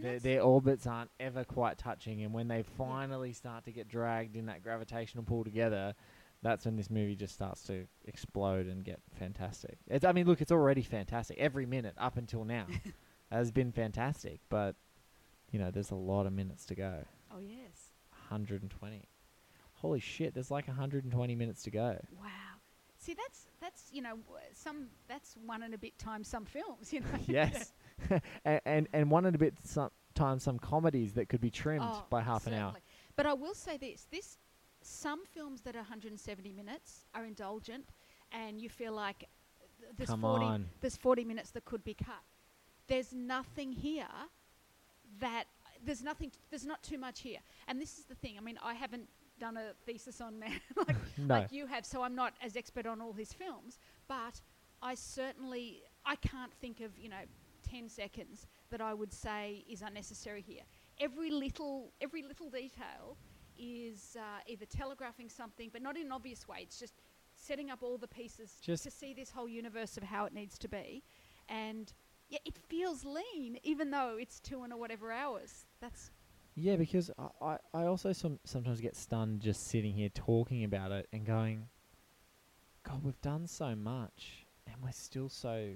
their, 0.00 0.20
their 0.20 0.40
orbits 0.40 0.86
aren't 0.86 1.10
ever 1.18 1.42
quite 1.42 1.78
touching, 1.78 2.22
and 2.22 2.32
when 2.32 2.46
they 2.46 2.62
finally 2.62 3.32
start 3.32 3.64
to 3.64 3.72
get 3.72 3.88
dragged 3.88 4.36
in 4.36 4.46
that 4.46 4.62
gravitational 4.62 5.24
pull 5.24 5.42
together, 5.42 5.94
that's 6.42 6.64
when 6.64 6.76
this 6.76 6.90
movie 6.90 7.16
just 7.16 7.34
starts 7.34 7.64
to 7.64 7.88
explode 8.04 8.66
and 8.66 8.84
get 8.84 9.00
fantastic. 9.18 9.78
It's, 9.88 10.04
I 10.04 10.12
mean, 10.12 10.26
look, 10.26 10.40
it's 10.40 10.52
already 10.52 10.82
fantastic. 10.82 11.38
Every 11.38 11.66
minute 11.66 11.94
up 11.98 12.16
until 12.16 12.44
now 12.44 12.66
has 13.32 13.50
been 13.50 13.72
fantastic, 13.72 14.40
but 14.48 14.76
you 15.52 15.58
know, 15.60 15.70
there's 15.70 15.90
a 15.92 15.94
lot 15.94 16.26
of 16.26 16.32
minutes 16.32 16.66
to 16.66 16.74
go. 16.74 17.04
oh 17.32 17.38
yes, 17.38 17.92
120. 18.28 19.08
Holy 19.74 20.00
shit! 20.00 20.34
There's 20.34 20.50
like 20.50 20.66
120 20.68 21.34
minutes 21.34 21.62
to 21.64 21.70
go. 21.70 21.96
wow. 22.20 22.26
See, 22.98 23.14
that's 23.14 23.46
that's 23.60 23.90
you 23.92 24.00
know 24.00 24.18
some 24.52 24.86
that's 25.08 25.34
one 25.44 25.62
and 25.64 25.74
a 25.74 25.78
bit 25.78 25.98
times 25.98 26.28
some 26.28 26.44
films, 26.44 26.92
you 26.92 27.00
know. 27.00 27.06
yes, 27.26 27.72
and, 28.44 28.60
and 28.64 28.88
and 28.92 29.10
one 29.10 29.26
and 29.26 29.34
a 29.34 29.38
bit 29.38 29.54
some 29.64 29.90
times 30.14 30.42
some 30.44 30.58
comedies 30.58 31.12
that 31.14 31.28
could 31.28 31.40
be 31.40 31.50
trimmed 31.50 31.84
Oh, 31.84 32.04
by 32.10 32.20
half 32.22 32.46
an 32.46 32.54
hour. 32.54 32.74
But 33.16 33.26
I 33.26 33.32
will 33.34 33.54
say 33.54 33.76
this: 33.76 34.06
this 34.12 34.38
some 34.82 35.24
films 35.26 35.62
that 35.62 35.74
are 35.74 35.78
170 35.80 36.52
minutes 36.52 37.04
are 37.14 37.24
indulgent, 37.24 37.86
and 38.30 38.60
you 38.60 38.68
feel 38.68 38.92
like 38.92 39.28
th- 39.80 39.90
there's 39.96 40.10
Come 40.10 40.20
40 40.20 40.44
on. 40.44 40.68
there's 40.80 40.96
40 40.96 41.24
minutes 41.24 41.50
that 41.50 41.64
could 41.64 41.82
be 41.82 41.94
cut. 41.94 42.22
There's 42.86 43.12
nothing 43.12 43.72
here 43.72 44.06
that 45.20 45.44
there's 45.84 46.02
nothing. 46.02 46.30
T- 46.30 46.38
there's 46.50 46.66
not 46.66 46.82
too 46.82 46.98
much 46.98 47.20
here, 47.20 47.38
and 47.68 47.80
this 47.80 47.98
is 47.98 48.04
the 48.04 48.14
thing. 48.14 48.34
I 48.38 48.40
mean, 48.40 48.58
I 48.62 48.74
haven't 48.74 49.08
done 49.40 49.56
a 49.56 49.72
thesis 49.84 50.20
on 50.20 50.38
Mann 50.38 50.60
like, 50.76 50.96
No. 51.18 51.34
like 51.34 51.52
you 51.52 51.66
have, 51.66 51.84
so 51.84 52.02
I'm 52.02 52.14
not 52.14 52.34
as 52.42 52.56
expert 52.56 52.86
on 52.86 53.00
all 53.00 53.12
his 53.12 53.32
films, 53.32 53.78
but 54.08 54.40
I 54.82 54.94
certainly 54.94 55.82
I 56.06 56.16
can't 56.16 56.52
think 56.60 56.80
of 56.80 56.96
you 56.98 57.08
know 57.08 57.24
10 57.68 57.88
seconds 57.88 58.46
that 58.70 58.80
I 58.80 58.94
would 58.94 59.12
say 59.12 59.64
is 59.68 59.82
unnecessary 59.82 60.42
here. 60.42 60.62
Every 61.00 61.30
little 61.30 61.92
every 62.00 62.22
little 62.22 62.50
detail 62.50 63.16
is 63.58 64.16
uh, 64.18 64.40
either 64.46 64.64
telegraphing 64.66 65.28
something, 65.28 65.70
but 65.72 65.82
not 65.82 65.96
in 65.96 66.06
an 66.06 66.12
obvious 66.12 66.46
way. 66.48 66.58
It's 66.62 66.78
just 66.78 66.94
setting 67.34 67.70
up 67.70 67.82
all 67.82 67.98
the 67.98 68.08
pieces 68.08 68.56
Just- 68.62 68.84
to 68.84 68.90
see 68.90 69.12
this 69.14 69.30
whole 69.30 69.48
universe 69.48 69.96
of 69.96 70.02
how 70.04 70.24
it 70.26 70.32
needs 70.34 70.58
to 70.58 70.68
be, 70.68 71.02
and 71.48 71.92
yeah, 72.32 72.38
it 72.46 72.56
feels 72.66 73.04
lean, 73.04 73.58
even 73.62 73.90
though 73.90 74.16
it's 74.18 74.40
two 74.40 74.62
and 74.62 74.72
a 74.72 74.76
whatever 74.76 75.12
hours. 75.12 75.66
That's 75.82 76.10
Yeah, 76.54 76.76
because 76.76 77.10
I, 77.18 77.28
I, 77.44 77.58
I 77.74 77.84
also 77.84 78.14
some, 78.14 78.38
sometimes 78.44 78.80
get 78.80 78.96
stunned 78.96 79.42
just 79.42 79.68
sitting 79.68 79.92
here 79.92 80.08
talking 80.08 80.64
about 80.64 80.92
it 80.92 81.08
and 81.12 81.26
going, 81.26 81.68
God, 82.84 83.04
we've 83.04 83.20
done 83.20 83.46
so 83.46 83.76
much 83.76 84.46
and 84.66 84.76
we're 84.82 84.92
still 84.92 85.28
so, 85.28 85.74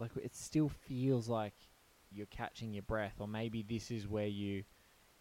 like, 0.00 0.10
it 0.16 0.34
still 0.34 0.68
feels 0.68 1.28
like 1.28 1.54
you're 2.10 2.26
catching 2.26 2.74
your 2.74 2.82
breath, 2.82 3.14
or 3.20 3.28
maybe 3.28 3.62
this 3.62 3.92
is 3.92 4.08
where 4.08 4.26
you, 4.26 4.64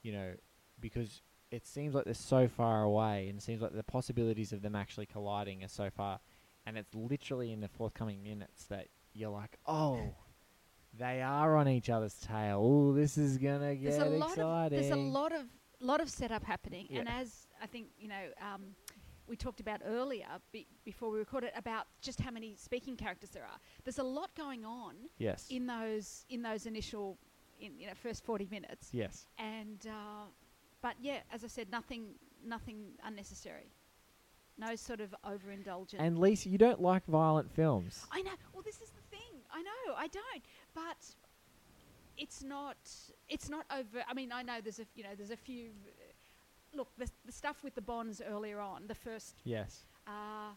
you 0.01 0.11
know, 0.11 0.33
because 0.79 1.21
it 1.51 1.67
seems 1.67 1.93
like 1.93 2.05
they're 2.05 2.15
so 2.15 2.47
far 2.47 2.81
away 2.81 3.27
and 3.29 3.37
it 3.37 3.43
seems 3.43 3.61
like 3.61 3.75
the 3.75 3.83
possibilities 3.83 4.53
of 4.53 4.63
them 4.63 4.75
actually 4.75 5.05
colliding 5.05 5.63
are 5.63 5.67
so 5.67 5.91
far. 5.91 6.19
And 6.65 6.79
it's 6.79 6.95
literally 6.95 7.51
in 7.51 7.61
the 7.61 7.67
forthcoming 7.67 8.23
minutes 8.23 8.65
that 8.65 8.87
you're 9.13 9.29
like, 9.29 9.59
oh, 9.67 10.15
they 10.97 11.21
are 11.21 11.55
on 11.57 11.67
each 11.67 11.89
other's 11.89 12.15
tail. 12.15 12.61
Oh, 12.63 12.93
this 12.93 13.17
is 13.17 13.37
gonna 13.37 13.75
get 13.75 13.91
there's 13.91 14.01
a 14.01 14.05
lot 14.05 14.31
exciting. 14.31 14.79
of 14.79 14.83
there's 14.83 14.91
a 14.91 14.95
lot 14.95 15.31
of 15.31 15.45
lot 15.79 16.01
of 16.01 16.09
setup 16.09 16.43
happening, 16.43 16.87
and 16.91 17.09
as 17.09 17.47
I 17.61 17.67
think 17.67 17.87
you 17.97 18.07
know, 18.07 18.25
um, 18.41 18.75
we 19.27 19.35
talked 19.35 19.59
about 19.59 19.81
earlier 19.85 20.25
be, 20.51 20.67
before 20.85 21.09
we 21.09 21.17
recorded 21.17 21.51
about 21.55 21.87
just 22.01 22.21
how 22.21 22.31
many 22.31 22.55
speaking 22.55 22.95
characters 22.95 23.31
there 23.31 23.43
are. 23.43 23.57
There's 23.83 23.99
a 23.99 24.03
lot 24.03 24.35
going 24.35 24.65
on 24.65 24.95
yes. 25.17 25.47
in 25.49 25.65
those 25.65 26.25
in 26.29 26.41
those 26.41 26.65
initial 26.65 27.17
in 27.59 27.79
you 27.79 27.87
know 27.87 27.93
first 27.95 28.23
40 28.23 28.47
minutes, 28.51 28.89
yes. 28.91 29.27
and 29.37 29.87
uh, 29.87 30.25
but 30.81 30.95
yeah, 31.01 31.19
as 31.31 31.43
I 31.43 31.47
said, 31.47 31.71
nothing 31.71 32.09
nothing 32.45 32.91
unnecessary, 33.03 33.71
no 34.57 34.75
sort 34.75 35.01
of 35.01 35.15
overindulgent. 35.25 35.95
And 35.99 36.19
Lisa, 36.19 36.49
you 36.49 36.57
don't 36.57 36.81
like 36.81 37.05
violent 37.05 37.51
films. 37.51 38.05
I 38.11 38.21
know. 38.21 38.31
Well, 38.53 38.63
this 38.63 38.81
is 38.81 38.89
the. 38.89 39.12
I 39.53 39.61
know. 39.61 39.93
I 39.97 40.07
don't. 40.07 40.43
But 40.73 41.05
it's 42.17 42.43
not. 42.43 42.77
It's 43.29 43.49
not 43.49 43.65
over. 43.71 44.03
I 44.07 44.13
mean, 44.13 44.31
I 44.31 44.41
know 44.41 44.59
there's 44.61 44.79
a. 44.79 44.85
You 44.95 45.03
know, 45.03 45.09
there's 45.15 45.31
a 45.31 45.37
few. 45.37 45.69
Uh, 45.69 46.77
look, 46.77 46.89
the 46.97 47.07
the 47.25 47.31
stuff 47.31 47.63
with 47.63 47.75
the 47.75 47.81
bonds 47.81 48.21
earlier 48.27 48.59
on, 48.59 48.87
the 48.87 48.95
first. 48.95 49.35
Yes. 49.43 49.85
Uh, 50.07 50.51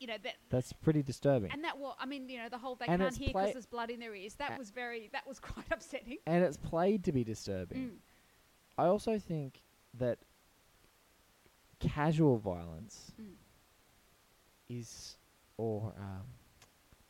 you 0.00 0.06
know 0.06 0.16
that. 0.22 0.34
That's 0.50 0.72
pretty 0.72 1.02
disturbing. 1.02 1.50
And 1.52 1.62
that 1.64 1.78
was. 1.78 1.94
I 2.00 2.06
mean, 2.06 2.28
you 2.28 2.38
know, 2.38 2.48
the 2.48 2.58
whole 2.58 2.74
they 2.76 2.86
And 2.86 3.00
can't 3.00 3.16
hear 3.16 3.28
because 3.28 3.52
there's 3.52 3.66
blood 3.66 3.90
in 3.90 4.00
their 4.00 4.14
ears. 4.14 4.34
That 4.34 4.58
was 4.58 4.70
very. 4.70 5.10
That 5.12 5.26
was 5.26 5.38
quite 5.52 5.66
upsetting. 5.70 6.18
And 6.26 6.42
it's 6.42 6.56
played 6.56 7.04
to 7.04 7.12
be 7.12 7.24
disturbing. 7.24 7.78
Mm. 7.78 7.90
I 8.76 8.86
also 8.86 9.18
think 9.18 9.60
that 9.98 10.18
casual 11.78 12.38
violence 12.38 13.12
Mm. 13.20 13.34
is, 14.68 15.16
or 15.56 15.92
um, 15.98 16.22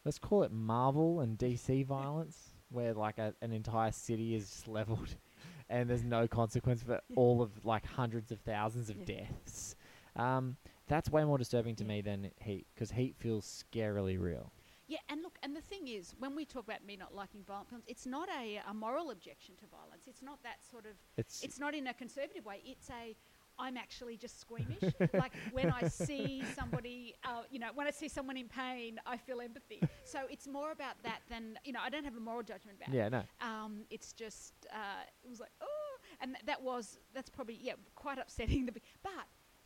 let's 0.05 0.19
call 0.19 0.43
it 0.43 0.53
Marvel 0.53 1.21
and 1.21 1.39
DC 1.39 1.85
violence, 1.87 2.51
where 2.71 2.93
like 2.95 3.19
a, 3.19 3.35
an 3.43 3.53
entire 3.53 3.93
city 3.93 4.35
is 4.35 4.49
just 4.49 4.69
leveled 4.69 5.17
and 5.69 5.89
there's 5.89 6.05
no 6.05 6.27
consequence 6.29 6.83
for 6.83 7.01
Yeah. 7.09 7.17
all 7.17 7.43
of 7.43 7.65
like 7.65 7.85
hundreds 7.87 8.31
of 8.33 8.41
thousands 8.41 8.91
of 8.91 8.97
Yeah. 8.99 9.05
deaths. 9.27 9.77
Um, 10.17 10.57
that's 10.87 11.11
way 11.11 11.25
more 11.25 11.39
disturbing 11.39 11.75
to 11.77 11.85
Yeah. 11.85 11.89
me 11.89 12.01
than 12.03 12.31
Heat 12.41 12.67
because 12.75 12.91
Heat 12.93 13.17
feels 13.17 13.65
scarily 13.73 14.21
real. 14.21 14.53
Yeah, 14.87 14.99
and 15.09 15.23
look, 15.23 15.39
and 15.43 15.57
the 15.57 15.63
thing 15.63 15.89
is, 15.89 16.15
when 16.19 16.37
we 16.37 16.45
talk 16.45 16.65
about 16.65 16.85
me 16.85 16.95
not 16.95 17.15
liking 17.15 17.43
violent 17.43 17.71
films, 17.71 17.85
it's 17.89 18.05
not 18.05 18.29
a, 18.29 18.61
a 18.69 18.75
moral 18.75 19.11
objection 19.11 19.57
to 19.57 19.67
violence. 19.67 20.07
It's 20.07 20.21
not 20.21 20.43
that 20.43 20.63
sort 20.71 20.85
of. 20.85 20.93
It's, 21.17 21.43
It's 21.43 21.59
not 21.59 21.75
in 21.75 21.87
a 21.87 21.95
conservative 21.95 22.45
way. 22.45 22.61
It's 22.67 22.91
a. 22.91 23.17
I'm 23.59 23.77
actually 23.77 24.17
just 24.17 24.41
squeamish. 24.41 24.95
like 25.15 25.33
when 25.53 25.71
I 25.71 25.89
see 25.89 26.43
somebody, 26.55 27.15
uh, 27.25 27.43
you 27.51 27.59
know, 27.59 27.69
when 27.75 27.87
I 27.87 27.91
see 27.91 28.09
someone 28.09 28.37
in 28.37 28.49
pain, 28.49 28.99
I 29.07 29.17
feel 29.17 29.41
empathy. 29.41 29.81
So 30.05 30.21
it's 30.31 30.47
more 30.47 30.73
about 30.73 30.95
that 31.03 31.21
than 31.29 31.59
you 31.65 31.73
know. 31.73 31.81
I 31.83 31.91
don't 31.91 32.05
have 32.05 32.17
a 32.17 32.21
moral 32.21 32.43
judgment 32.43 32.79
about 32.79 32.95
it. 32.95 32.97
yeah, 32.97 33.09
no. 33.09 33.23
Um, 33.41 33.85
it's 33.91 34.13
just 34.13 34.55
uh, 34.73 35.03
it 35.25 35.29
was 35.29 35.41
like 35.41 35.51
oh, 35.63 35.97
and 36.21 36.35
th- 36.35 36.45
that 36.47 36.63
was 36.63 36.99
that's 37.15 37.31
probably 37.31 37.59
yeah 37.63 37.75
quite 37.95 38.19
upsetting. 38.19 38.67
The 38.67 38.73
be- 38.73 38.83
but 39.03 39.13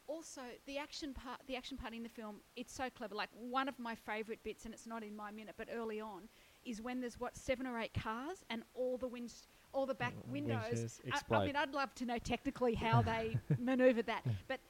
also 0.06 0.40
the 0.66 0.78
action 0.78 1.12
part, 1.12 1.40
the 1.46 1.56
action 1.56 1.76
part 1.76 1.92
in 1.94 2.02
the 2.02 2.08
film, 2.08 2.36
it's 2.56 2.72
so 2.74 2.88
clever. 2.90 3.14
Like 3.14 3.30
one 3.38 3.68
of 3.68 3.78
my 3.78 3.94
favourite 3.94 4.42
bits, 4.42 4.64
and 4.64 4.72
it's 4.74 4.86
not 4.86 5.02
in 5.02 5.14
my 5.14 5.30
minute, 5.30 5.54
but 5.56 5.68
early 5.74 6.00
on, 6.00 6.28
is 6.64 6.80
when 6.82 7.00
there's 7.00 7.20
what 7.20 7.36
seven 7.36 7.66
or 7.66 7.78
eight 7.78 7.92
cars 7.94 8.38
and 8.50 8.62
all 8.74 8.96
the 8.98 9.06
winds, 9.08 9.46
all 9.72 9.86
the 9.86 9.94
back 9.94 10.14
Mm, 10.28 10.32
windows. 10.32 11.00
I- 11.12 11.36
I, 11.36 11.46
mean, 11.46 11.56
I'd 11.56 11.74
love 11.74 11.94
to 11.96 12.06
know 12.06 12.18
technically 12.18 12.74
how 12.74 13.02
they 13.02 13.36
manoeuvred 13.58 14.06
that, 14.06 14.24
but. 14.46 14.60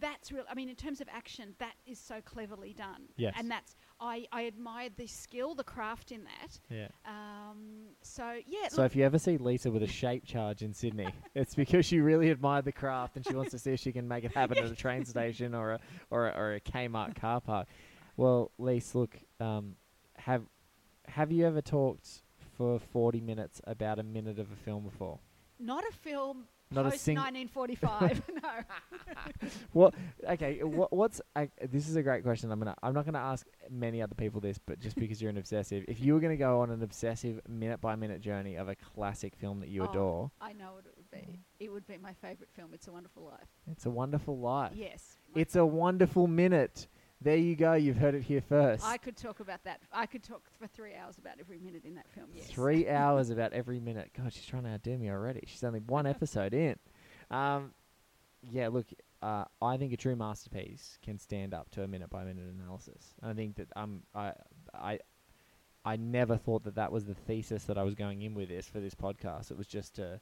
That's 0.00 0.32
real. 0.32 0.42
I 0.50 0.54
mean, 0.54 0.68
in 0.68 0.74
terms 0.74 1.00
of 1.00 1.08
action, 1.08 1.54
that 1.60 1.74
is 1.86 2.00
so 2.00 2.16
cleverly 2.24 2.72
done. 2.72 3.02
Yes. 3.16 3.32
And 3.38 3.48
that's 3.48 3.76
I, 4.00 4.26
I 4.32 4.42
admired 4.42 4.94
the 4.96 5.06
skill, 5.06 5.54
the 5.54 5.62
craft 5.62 6.10
in 6.10 6.24
that. 6.24 6.58
Yeah. 6.68 6.88
Um, 7.06 7.90
so 8.02 8.38
yeah. 8.44 8.66
So 8.70 8.82
if 8.82 8.96
you 8.96 9.04
ever 9.04 9.20
see 9.20 9.36
Lisa 9.36 9.70
with 9.70 9.84
a 9.84 9.86
shape 9.86 10.26
charge 10.26 10.62
in 10.62 10.74
Sydney, 10.74 11.06
it's 11.36 11.54
because 11.54 11.86
she 11.86 12.00
really 12.00 12.30
admired 12.30 12.64
the 12.64 12.72
craft 12.72 13.14
and 13.14 13.24
she 13.24 13.36
wants 13.36 13.52
to 13.52 13.58
see 13.60 13.70
if 13.74 13.78
she 13.78 13.92
can 13.92 14.08
make 14.08 14.24
it 14.24 14.34
happen 14.34 14.58
at 14.58 14.64
a 14.64 14.74
train 14.74 15.04
station 15.04 15.54
or 15.54 15.74
a 15.74 15.80
or 16.10 16.26
a, 16.26 16.36
or 16.36 16.54
a 16.54 16.60
Kmart 16.60 17.14
car 17.14 17.40
park. 17.40 17.68
Well, 18.16 18.50
Lisa, 18.58 18.98
look, 18.98 19.16
um, 19.38 19.76
have 20.16 20.42
have 21.06 21.30
you 21.30 21.46
ever 21.46 21.62
talked 21.62 22.23
for 22.56 22.78
forty 22.78 23.20
minutes 23.20 23.60
about 23.64 23.98
a 23.98 24.02
minute 24.02 24.38
of 24.38 24.50
a 24.52 24.56
film 24.56 24.84
before? 24.84 25.18
not 25.60 25.84
a 25.88 25.92
film 25.92 26.44
Not 26.72 26.86
a 26.86 26.90
post 26.90 27.04
sing- 27.04 27.16
1945. 27.16 28.22
no. 28.42 28.50
What? 29.72 29.94
Okay. 30.28 30.62
What, 30.62 30.92
what's? 30.92 31.20
I, 31.36 31.48
this 31.70 31.88
is 31.88 31.96
a 31.96 32.02
great 32.02 32.22
question. 32.24 32.50
I'm 32.50 32.58
gonna. 32.58 32.74
I'm 32.82 32.92
not 32.94 33.04
gonna 33.04 33.18
ask 33.18 33.46
many 33.70 34.02
other 34.02 34.14
people 34.14 34.40
this, 34.40 34.58
but 34.58 34.78
just 34.80 34.96
because 34.96 35.20
you're 35.22 35.30
an 35.30 35.38
obsessive, 35.38 35.84
if 35.88 36.00
you 36.00 36.14
were 36.14 36.20
gonna 36.20 36.36
go 36.36 36.60
on 36.60 36.70
an 36.70 36.82
obsessive 36.82 37.40
minute 37.48 37.80
by 37.80 37.94
minute 37.96 38.20
journey 38.20 38.56
of 38.56 38.68
a 38.68 38.74
classic 38.74 39.34
film 39.36 39.60
that 39.60 39.68
you 39.68 39.82
Oh, 39.82 39.90
adore, 39.90 40.30
I 40.40 40.52
know 40.52 40.74
what 40.74 40.84
it 40.86 40.92
would 40.96 41.10
be. 41.10 41.38
It 41.60 41.72
would 41.72 41.86
be 41.86 41.98
my 41.98 42.12
favourite 42.14 42.50
film. 42.52 42.70
It's 42.74 42.88
a 42.88 42.92
Wonderful 42.92 43.24
Life. 43.24 43.48
it's 43.70 43.86
a 43.86 43.90
Wonderful 43.90 44.38
Life. 44.38 44.72
Yes. 44.74 45.18
It's 45.34 45.56
a 45.56 45.64
wonderful 45.66 46.26
minute. 46.26 46.88
There 47.24 47.38
you 47.38 47.56
go. 47.56 47.72
You've 47.72 47.96
heard 47.96 48.14
it 48.14 48.22
here 48.22 48.42
first. 48.42 48.84
I 48.84 48.98
could 48.98 49.16
talk 49.16 49.40
about 49.40 49.64
that. 49.64 49.80
I 49.90 50.04
could 50.04 50.22
talk 50.22 50.42
for 50.58 50.66
three 50.66 50.94
hours 50.94 51.16
about 51.16 51.36
every 51.40 51.58
minute 51.58 51.86
in 51.86 51.94
that 51.94 52.06
film. 52.10 52.26
Yes. 52.34 52.48
Three 52.48 52.86
hours 52.86 53.30
about 53.30 53.54
every 53.54 53.80
minute. 53.80 54.10
God, 54.14 54.30
she's 54.30 54.44
trying 54.44 54.64
to 54.64 54.68
outdo 54.68 54.98
me 54.98 55.08
already. 55.08 55.42
She's 55.46 55.64
only 55.64 55.80
one 55.80 56.06
episode 56.06 56.52
in. 56.52 56.76
Um, 57.30 57.72
yeah, 58.42 58.68
look, 58.68 58.84
uh, 59.22 59.44
I 59.62 59.78
think 59.78 59.94
a 59.94 59.96
true 59.96 60.14
masterpiece 60.16 60.98
can 61.02 61.18
stand 61.18 61.54
up 61.54 61.70
to 61.70 61.82
a 61.82 61.88
minute 61.88 62.10
by 62.10 62.24
minute 62.24 62.44
analysis. 62.44 63.14
And 63.22 63.30
I 63.30 63.34
think 63.34 63.56
that 63.56 63.68
um, 63.74 64.02
I, 64.14 64.32
I, 64.74 64.98
I 65.82 65.96
never 65.96 66.36
thought 66.36 66.64
that 66.64 66.74
that 66.74 66.92
was 66.92 67.06
the 67.06 67.14
thesis 67.14 67.64
that 67.64 67.78
I 67.78 67.84
was 67.84 67.94
going 67.94 68.20
in 68.20 68.34
with 68.34 68.50
this 68.50 68.68
for 68.68 68.80
this 68.80 68.94
podcast. 68.94 69.50
It 69.50 69.56
was 69.56 69.66
just 69.66 69.94
to 69.94 70.20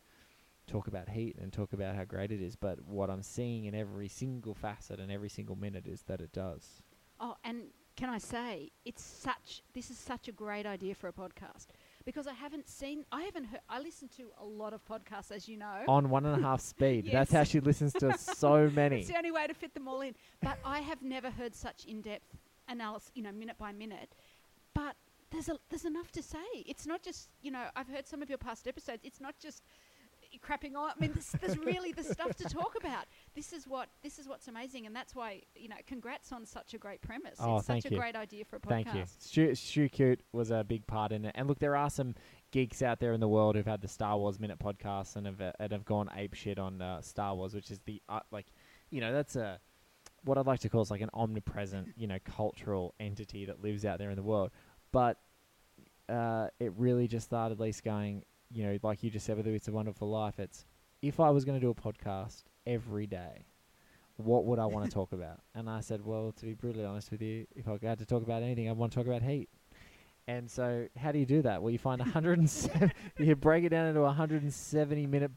talk 0.68 0.86
about 0.86 1.08
heat 1.08 1.36
and 1.40 1.52
talk 1.52 1.72
about 1.72 1.96
how 1.96 2.04
great 2.04 2.30
it 2.30 2.40
is. 2.40 2.54
But 2.54 2.84
what 2.86 3.10
I'm 3.10 3.24
seeing 3.24 3.64
in 3.64 3.74
every 3.74 4.06
single 4.06 4.54
facet 4.54 5.00
and 5.00 5.10
every 5.10 5.28
single 5.28 5.56
minute 5.56 5.88
is 5.88 6.02
that 6.02 6.20
it 6.20 6.32
does. 6.32 6.80
Oh, 7.22 7.36
and 7.44 7.68
can 7.96 8.10
I 8.10 8.18
say 8.18 8.72
it's 8.84 9.02
such? 9.02 9.62
This 9.74 9.90
is 9.90 9.96
such 9.98 10.26
a 10.26 10.32
great 10.32 10.66
idea 10.66 10.92
for 10.94 11.06
a 11.06 11.12
podcast 11.12 11.66
because 12.04 12.26
I 12.26 12.32
haven't 12.34 12.68
seen. 12.68 13.04
I 13.12 13.22
haven't 13.22 13.44
heard. 13.44 13.60
I 13.68 13.78
listen 13.80 14.08
to 14.16 14.24
a 14.40 14.44
lot 14.44 14.72
of 14.72 14.84
podcasts, 14.84 15.30
as 15.30 15.48
you 15.48 15.56
know. 15.56 15.84
On 15.86 16.10
one 16.10 16.26
and 16.26 16.42
a 16.42 16.44
half 16.44 16.60
speed. 16.72 17.08
That's 17.12 17.30
how 17.30 17.44
she 17.44 17.60
listens 17.60 17.92
to 17.94 18.18
so 18.18 18.68
many. 18.74 18.98
It's 18.98 19.08
the 19.08 19.16
only 19.16 19.30
way 19.30 19.46
to 19.46 19.54
fit 19.54 19.72
them 19.72 19.86
all 19.86 20.00
in. 20.00 20.16
But 20.42 20.58
I 20.64 20.80
have 20.80 21.00
never 21.02 21.30
heard 21.30 21.54
such 21.54 21.84
in-depth 21.84 22.36
analysis, 22.68 23.12
you 23.14 23.22
know, 23.22 23.30
minute 23.30 23.56
by 23.56 23.70
minute. 23.70 24.16
But 24.74 24.96
there's 25.30 25.48
a, 25.48 25.58
there's 25.70 25.84
enough 25.84 26.10
to 26.12 26.22
say. 26.24 26.38
It's 26.54 26.86
not 26.88 27.02
just 27.02 27.28
you 27.40 27.52
know. 27.52 27.66
I've 27.76 27.88
heard 27.88 28.08
some 28.08 28.20
of 28.20 28.28
your 28.28 28.38
past 28.38 28.66
episodes. 28.66 29.02
It's 29.04 29.20
not 29.20 29.38
just 29.38 29.62
crapping 30.40 30.76
on. 30.76 30.90
I 30.90 31.00
mean, 31.00 31.12
there's, 31.12 31.32
there's 31.40 31.58
really 31.58 31.92
the 31.92 32.04
stuff 32.04 32.34
to 32.36 32.44
talk 32.44 32.74
about. 32.76 33.06
This 33.34 33.52
is 33.52 33.68
what 33.68 33.88
this 34.02 34.18
is 34.18 34.28
what's 34.28 34.48
amazing, 34.48 34.86
and 34.86 34.96
that's 34.96 35.14
why 35.14 35.42
you 35.54 35.68
know. 35.68 35.76
Congrats 35.86 36.32
on 36.32 36.46
such 36.46 36.72
a 36.72 36.78
great 36.78 37.02
premise. 37.02 37.36
Oh, 37.38 37.58
it's 37.58 37.66
thank 37.66 37.82
such 37.82 37.92
a 37.92 37.96
great 37.96 38.16
idea 38.16 38.44
for 38.44 38.56
a 38.56 38.60
podcast. 38.60 38.84
Thank 38.84 38.94
you. 38.94 39.04
Stu, 39.18 39.54
Stu 39.54 39.88
Cute 39.88 40.22
was 40.32 40.50
a 40.50 40.64
big 40.64 40.86
part 40.86 41.12
in 41.12 41.26
it. 41.26 41.32
And 41.34 41.48
look, 41.48 41.58
there 41.58 41.76
are 41.76 41.90
some 41.90 42.14
geeks 42.50 42.82
out 42.82 42.98
there 42.98 43.12
in 43.12 43.20
the 43.20 43.28
world 43.28 43.56
who've 43.56 43.66
had 43.66 43.82
the 43.82 43.88
Star 43.88 44.16
Wars 44.16 44.40
Minute 44.40 44.58
podcast 44.58 45.16
and 45.16 45.26
have, 45.26 45.40
uh, 45.40 45.52
and 45.58 45.72
have 45.72 45.84
gone 45.84 46.08
ape 46.16 46.34
shit 46.34 46.58
on 46.58 46.80
uh, 46.80 47.00
Star 47.02 47.34
Wars, 47.34 47.52
which 47.54 47.70
is 47.70 47.80
the, 47.84 48.00
uh, 48.08 48.20
like, 48.30 48.46
you 48.90 49.00
know, 49.00 49.12
that's 49.12 49.36
a, 49.36 49.60
what 50.24 50.38
I'd 50.38 50.46
like 50.46 50.60
to 50.60 50.68
call 50.68 50.80
is 50.80 50.90
like 50.90 51.00
an 51.02 51.10
omnipresent, 51.12 51.88
you 51.96 52.06
know, 52.06 52.18
cultural 52.24 52.94
entity 52.98 53.44
that 53.44 53.62
lives 53.62 53.84
out 53.84 53.98
there 53.98 54.10
in 54.10 54.16
the 54.16 54.22
world. 54.22 54.50
But 54.92 55.18
uh, 56.08 56.48
it 56.58 56.72
really 56.76 57.06
just 57.06 57.26
started 57.26 57.54
at 57.56 57.60
least 57.60 57.84
going, 57.84 58.24
you 58.52 58.64
know, 58.64 58.78
like 58.82 59.02
you 59.02 59.10
just 59.10 59.26
said 59.26 59.36
with 59.36 59.46
It's 59.46 59.68
a 59.68 59.72
Wonderful 59.72 60.08
Life, 60.08 60.38
it's, 60.38 60.64
if 61.00 61.20
I 61.20 61.30
was 61.30 61.44
going 61.44 61.58
to 61.58 61.64
do 61.64 61.70
a 61.70 61.74
podcast 61.74 62.44
every 62.66 63.06
day, 63.06 63.46
what 64.16 64.44
would 64.44 64.58
I 64.58 64.66
want 64.66 64.84
to 64.84 64.90
talk 64.94 65.12
about? 65.12 65.40
And 65.54 65.68
I 65.68 65.80
said, 65.80 66.04
well, 66.04 66.32
to 66.32 66.46
be 66.46 66.54
brutally 66.54 66.84
honest 66.84 67.10
with 67.10 67.22
you, 67.22 67.46
if 67.56 67.66
I 67.68 67.78
had 67.82 67.98
to 67.98 68.06
talk 68.06 68.22
about 68.22 68.42
anything, 68.42 68.68
I'd 68.68 68.76
want 68.76 68.92
to 68.92 68.96
talk 68.96 69.06
about 69.06 69.22
heat. 69.22 69.48
And 70.28 70.48
so, 70.48 70.86
how 70.96 71.10
do 71.10 71.18
you 71.18 71.26
do 71.26 71.42
that? 71.42 71.62
Well, 71.62 71.72
you 71.72 71.78
find 71.78 71.98
107. 72.00 72.92
you 73.18 73.34
break 73.34 73.64
it 73.64 73.70
down 73.70 73.86
into 73.86 74.00
170 74.02 75.06
minute, 75.06 75.32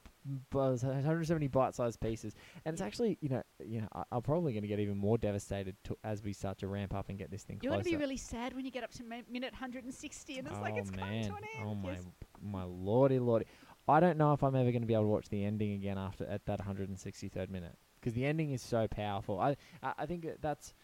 buzz, 0.52 0.84
170 0.84 1.48
bite-sized 1.48 2.00
pieces, 2.00 2.36
and 2.66 2.74
it's 2.74 2.82
actually, 2.82 3.18
you 3.20 3.30
know, 3.30 3.42
you 3.66 3.82
know, 3.82 3.88
I, 3.94 4.04
I'm 4.12 4.22
probably 4.22 4.54
going 4.54 4.62
to 4.62 4.68
get 4.68 4.80
even 4.80 4.98
more 4.98 5.18
devastated 5.18 5.76
to, 5.86 5.98
as 6.04 6.24
we 6.24 6.34
start 6.34 6.60
to 6.60 6.68
ramp 6.68 6.94
up 6.94 7.10
and 7.10 7.18
get 7.18 7.32
this 7.32 7.42
thing 7.42 7.60
You're 7.64 7.72
going 7.72 7.84
to 7.84 7.90
be 7.90 7.96
really 7.96 8.18
sad 8.18 8.54
when 8.54 8.64
you 8.64 8.70
get 8.70 8.84
up 8.84 8.92
to 8.92 9.04
mi- 9.04 9.24
minute 9.30 9.54
160, 9.54 10.38
and 10.38 10.48
it's 10.48 10.58
oh 10.58 10.62
like 10.62 10.76
it's 10.78 10.92
coming 10.92 11.22
man! 11.22 11.30
to 11.30 11.36
an 11.36 11.44
oh, 11.44 11.60
end. 11.62 11.70
Oh 11.70 11.76
my, 11.76 11.92
Yes. 11.94 12.06
my 12.42 12.64
lordy, 12.64 13.18
lordy! 13.18 13.46
I 13.88 14.00
don't 14.00 14.18
know 14.18 14.34
if 14.34 14.44
I'm 14.44 14.56
ever 14.56 14.72
going 14.72 14.82
to 14.82 14.88
be 14.88 14.94
able 14.94 15.06
to 15.06 15.10
watch 15.10 15.30
the 15.30 15.44
ending 15.44 15.74
again 15.74 15.98
after 15.98 16.26
at 16.26 16.46
that 16.46 16.60
163rd 16.60 17.50
minute 17.50 17.76
because 18.00 18.14
the 18.14 18.26
ending 18.26 18.52
is 18.52 18.62
so 18.62 18.88
powerful. 18.88 19.40
I, 19.40 19.58
I 19.82 19.94
I 20.00 20.06
think 20.06 20.28
that's 20.42 20.76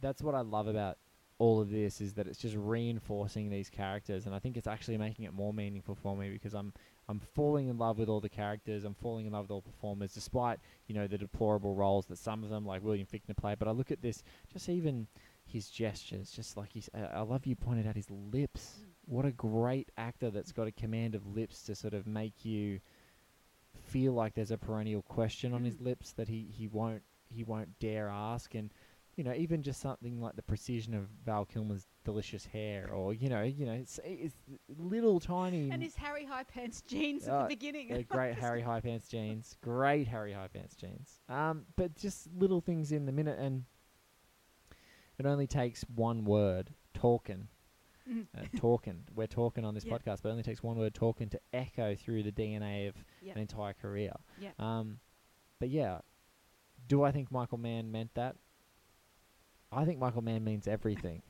that's 0.00 0.22
what 0.22 0.34
I 0.34 0.40
love 0.40 0.66
about 0.66 0.98
all 1.42 1.60
of 1.60 1.72
this 1.72 2.00
is 2.00 2.12
that 2.12 2.28
it's 2.28 2.38
just 2.38 2.54
reinforcing 2.56 3.50
these 3.50 3.68
characters, 3.68 4.26
and 4.26 4.34
I 4.34 4.38
think 4.38 4.56
it's 4.56 4.68
actually 4.68 4.96
making 4.96 5.24
it 5.24 5.32
more 5.32 5.52
meaningful 5.52 5.96
for 5.96 6.16
me 6.16 6.30
because 6.30 6.54
I'm 6.54 6.72
I'm 7.08 7.18
falling 7.18 7.66
in 7.66 7.78
love 7.78 7.98
with 7.98 8.08
all 8.08 8.20
the 8.20 8.28
characters. 8.28 8.84
I'm 8.84 8.94
falling 8.94 9.26
in 9.26 9.32
love 9.32 9.46
with 9.46 9.50
all 9.50 9.60
performers, 9.60 10.14
despite 10.14 10.60
you 10.86 10.94
know 10.94 11.08
the 11.08 11.18
deplorable 11.18 11.74
roles 11.74 12.06
that 12.06 12.18
some 12.18 12.44
of 12.44 12.50
them, 12.50 12.64
like 12.64 12.84
William 12.84 13.08
Fichtner, 13.12 13.36
play. 13.36 13.56
But 13.58 13.66
I 13.66 13.72
look 13.72 13.90
at 13.90 14.00
this, 14.00 14.22
just 14.52 14.68
even 14.68 15.08
his 15.44 15.68
gestures, 15.68 16.30
just 16.30 16.56
like 16.56 16.70
he's. 16.70 16.88
I 16.94 17.18
I 17.18 17.20
love 17.22 17.44
you 17.44 17.56
pointed 17.56 17.88
out 17.88 17.96
his 17.96 18.10
lips. 18.12 18.76
What 19.06 19.24
a 19.24 19.32
great 19.32 19.90
actor 19.98 20.30
that's 20.30 20.52
got 20.52 20.68
a 20.68 20.72
command 20.72 21.16
of 21.16 21.26
lips 21.26 21.64
to 21.64 21.74
sort 21.74 21.94
of 21.94 22.06
make 22.06 22.44
you 22.44 22.78
feel 23.82 24.12
like 24.12 24.34
there's 24.34 24.52
a 24.52 24.58
perennial 24.58 25.02
question 25.02 25.52
on 25.52 25.64
his 25.64 25.80
lips 25.80 26.12
that 26.12 26.28
he, 26.28 26.46
he 26.56 26.68
won't 26.68 27.02
he 27.34 27.42
won't 27.42 27.80
dare 27.80 28.08
ask 28.08 28.54
and 28.54 28.70
you 29.16 29.24
know 29.24 29.32
even 29.34 29.62
just 29.62 29.80
something 29.80 30.20
like 30.20 30.36
the 30.36 30.42
precision 30.42 30.94
of 30.94 31.06
Val 31.26 31.44
Kilmer's 31.44 31.86
delicious 32.04 32.46
hair 32.46 32.90
or 32.92 33.12
you 33.12 33.28
know 33.28 33.42
you 33.42 33.66
know 33.66 33.72
it's, 33.72 34.00
it's 34.04 34.34
little 34.78 35.20
tiny 35.20 35.70
And 35.70 35.82
his 35.82 35.94
Harry 35.96 36.24
High 36.24 36.44
Pants 36.44 36.82
jeans 36.82 37.28
at 37.28 37.34
Uh, 37.34 37.42
the 37.42 37.48
beginning. 37.48 37.92
uh, 37.92 38.02
great 38.08 38.34
Harry 38.36 38.62
High 38.62 38.80
Pants 38.80 39.08
jeans. 39.08 39.56
Great 39.60 40.08
Harry 40.08 40.32
High 40.32 40.48
Pants 40.48 40.74
jeans. 40.76 41.20
Um, 41.28 41.66
but 41.76 41.94
just 41.94 42.28
little 42.36 42.60
things 42.60 42.90
in 42.92 43.04
the 43.06 43.12
minute, 43.12 43.38
and 43.38 43.64
it 45.18 45.26
only 45.26 45.46
takes 45.46 45.82
one 45.94 46.24
word, 46.24 46.70
talking. 46.94 47.48
Mhm. 48.08 48.26
Uh, 48.36 48.40
talking. 48.56 49.04
We're 49.14 49.28
talking 49.28 49.64
on 49.64 49.74
this 49.74 49.84
Yeah. 49.84 49.92
podcast, 49.96 50.22
but 50.22 50.30
it 50.30 50.32
only 50.32 50.42
takes 50.42 50.62
one 50.62 50.76
word, 50.76 50.94
talking, 50.94 51.28
to 51.28 51.40
echo 51.52 51.94
through 51.94 52.24
the 52.24 52.32
DNA 52.32 52.88
of 52.88 52.96
Yeah. 53.20 53.32
an 53.34 53.38
entire 53.38 53.74
career. 53.74 54.12
Yeah. 54.40 54.50
Um, 54.58 54.98
but 55.60 55.68
yeah, 55.68 56.00
do 56.88 57.04
I 57.04 57.12
think 57.12 57.30
Michael 57.30 57.58
Mann 57.58 57.92
meant 57.92 58.14
that? 58.14 58.36
I 59.72 59.84
think 59.84 59.98
Michael 59.98 60.22
Mann 60.22 60.44
means 60.44 60.68
everything. 60.68 61.22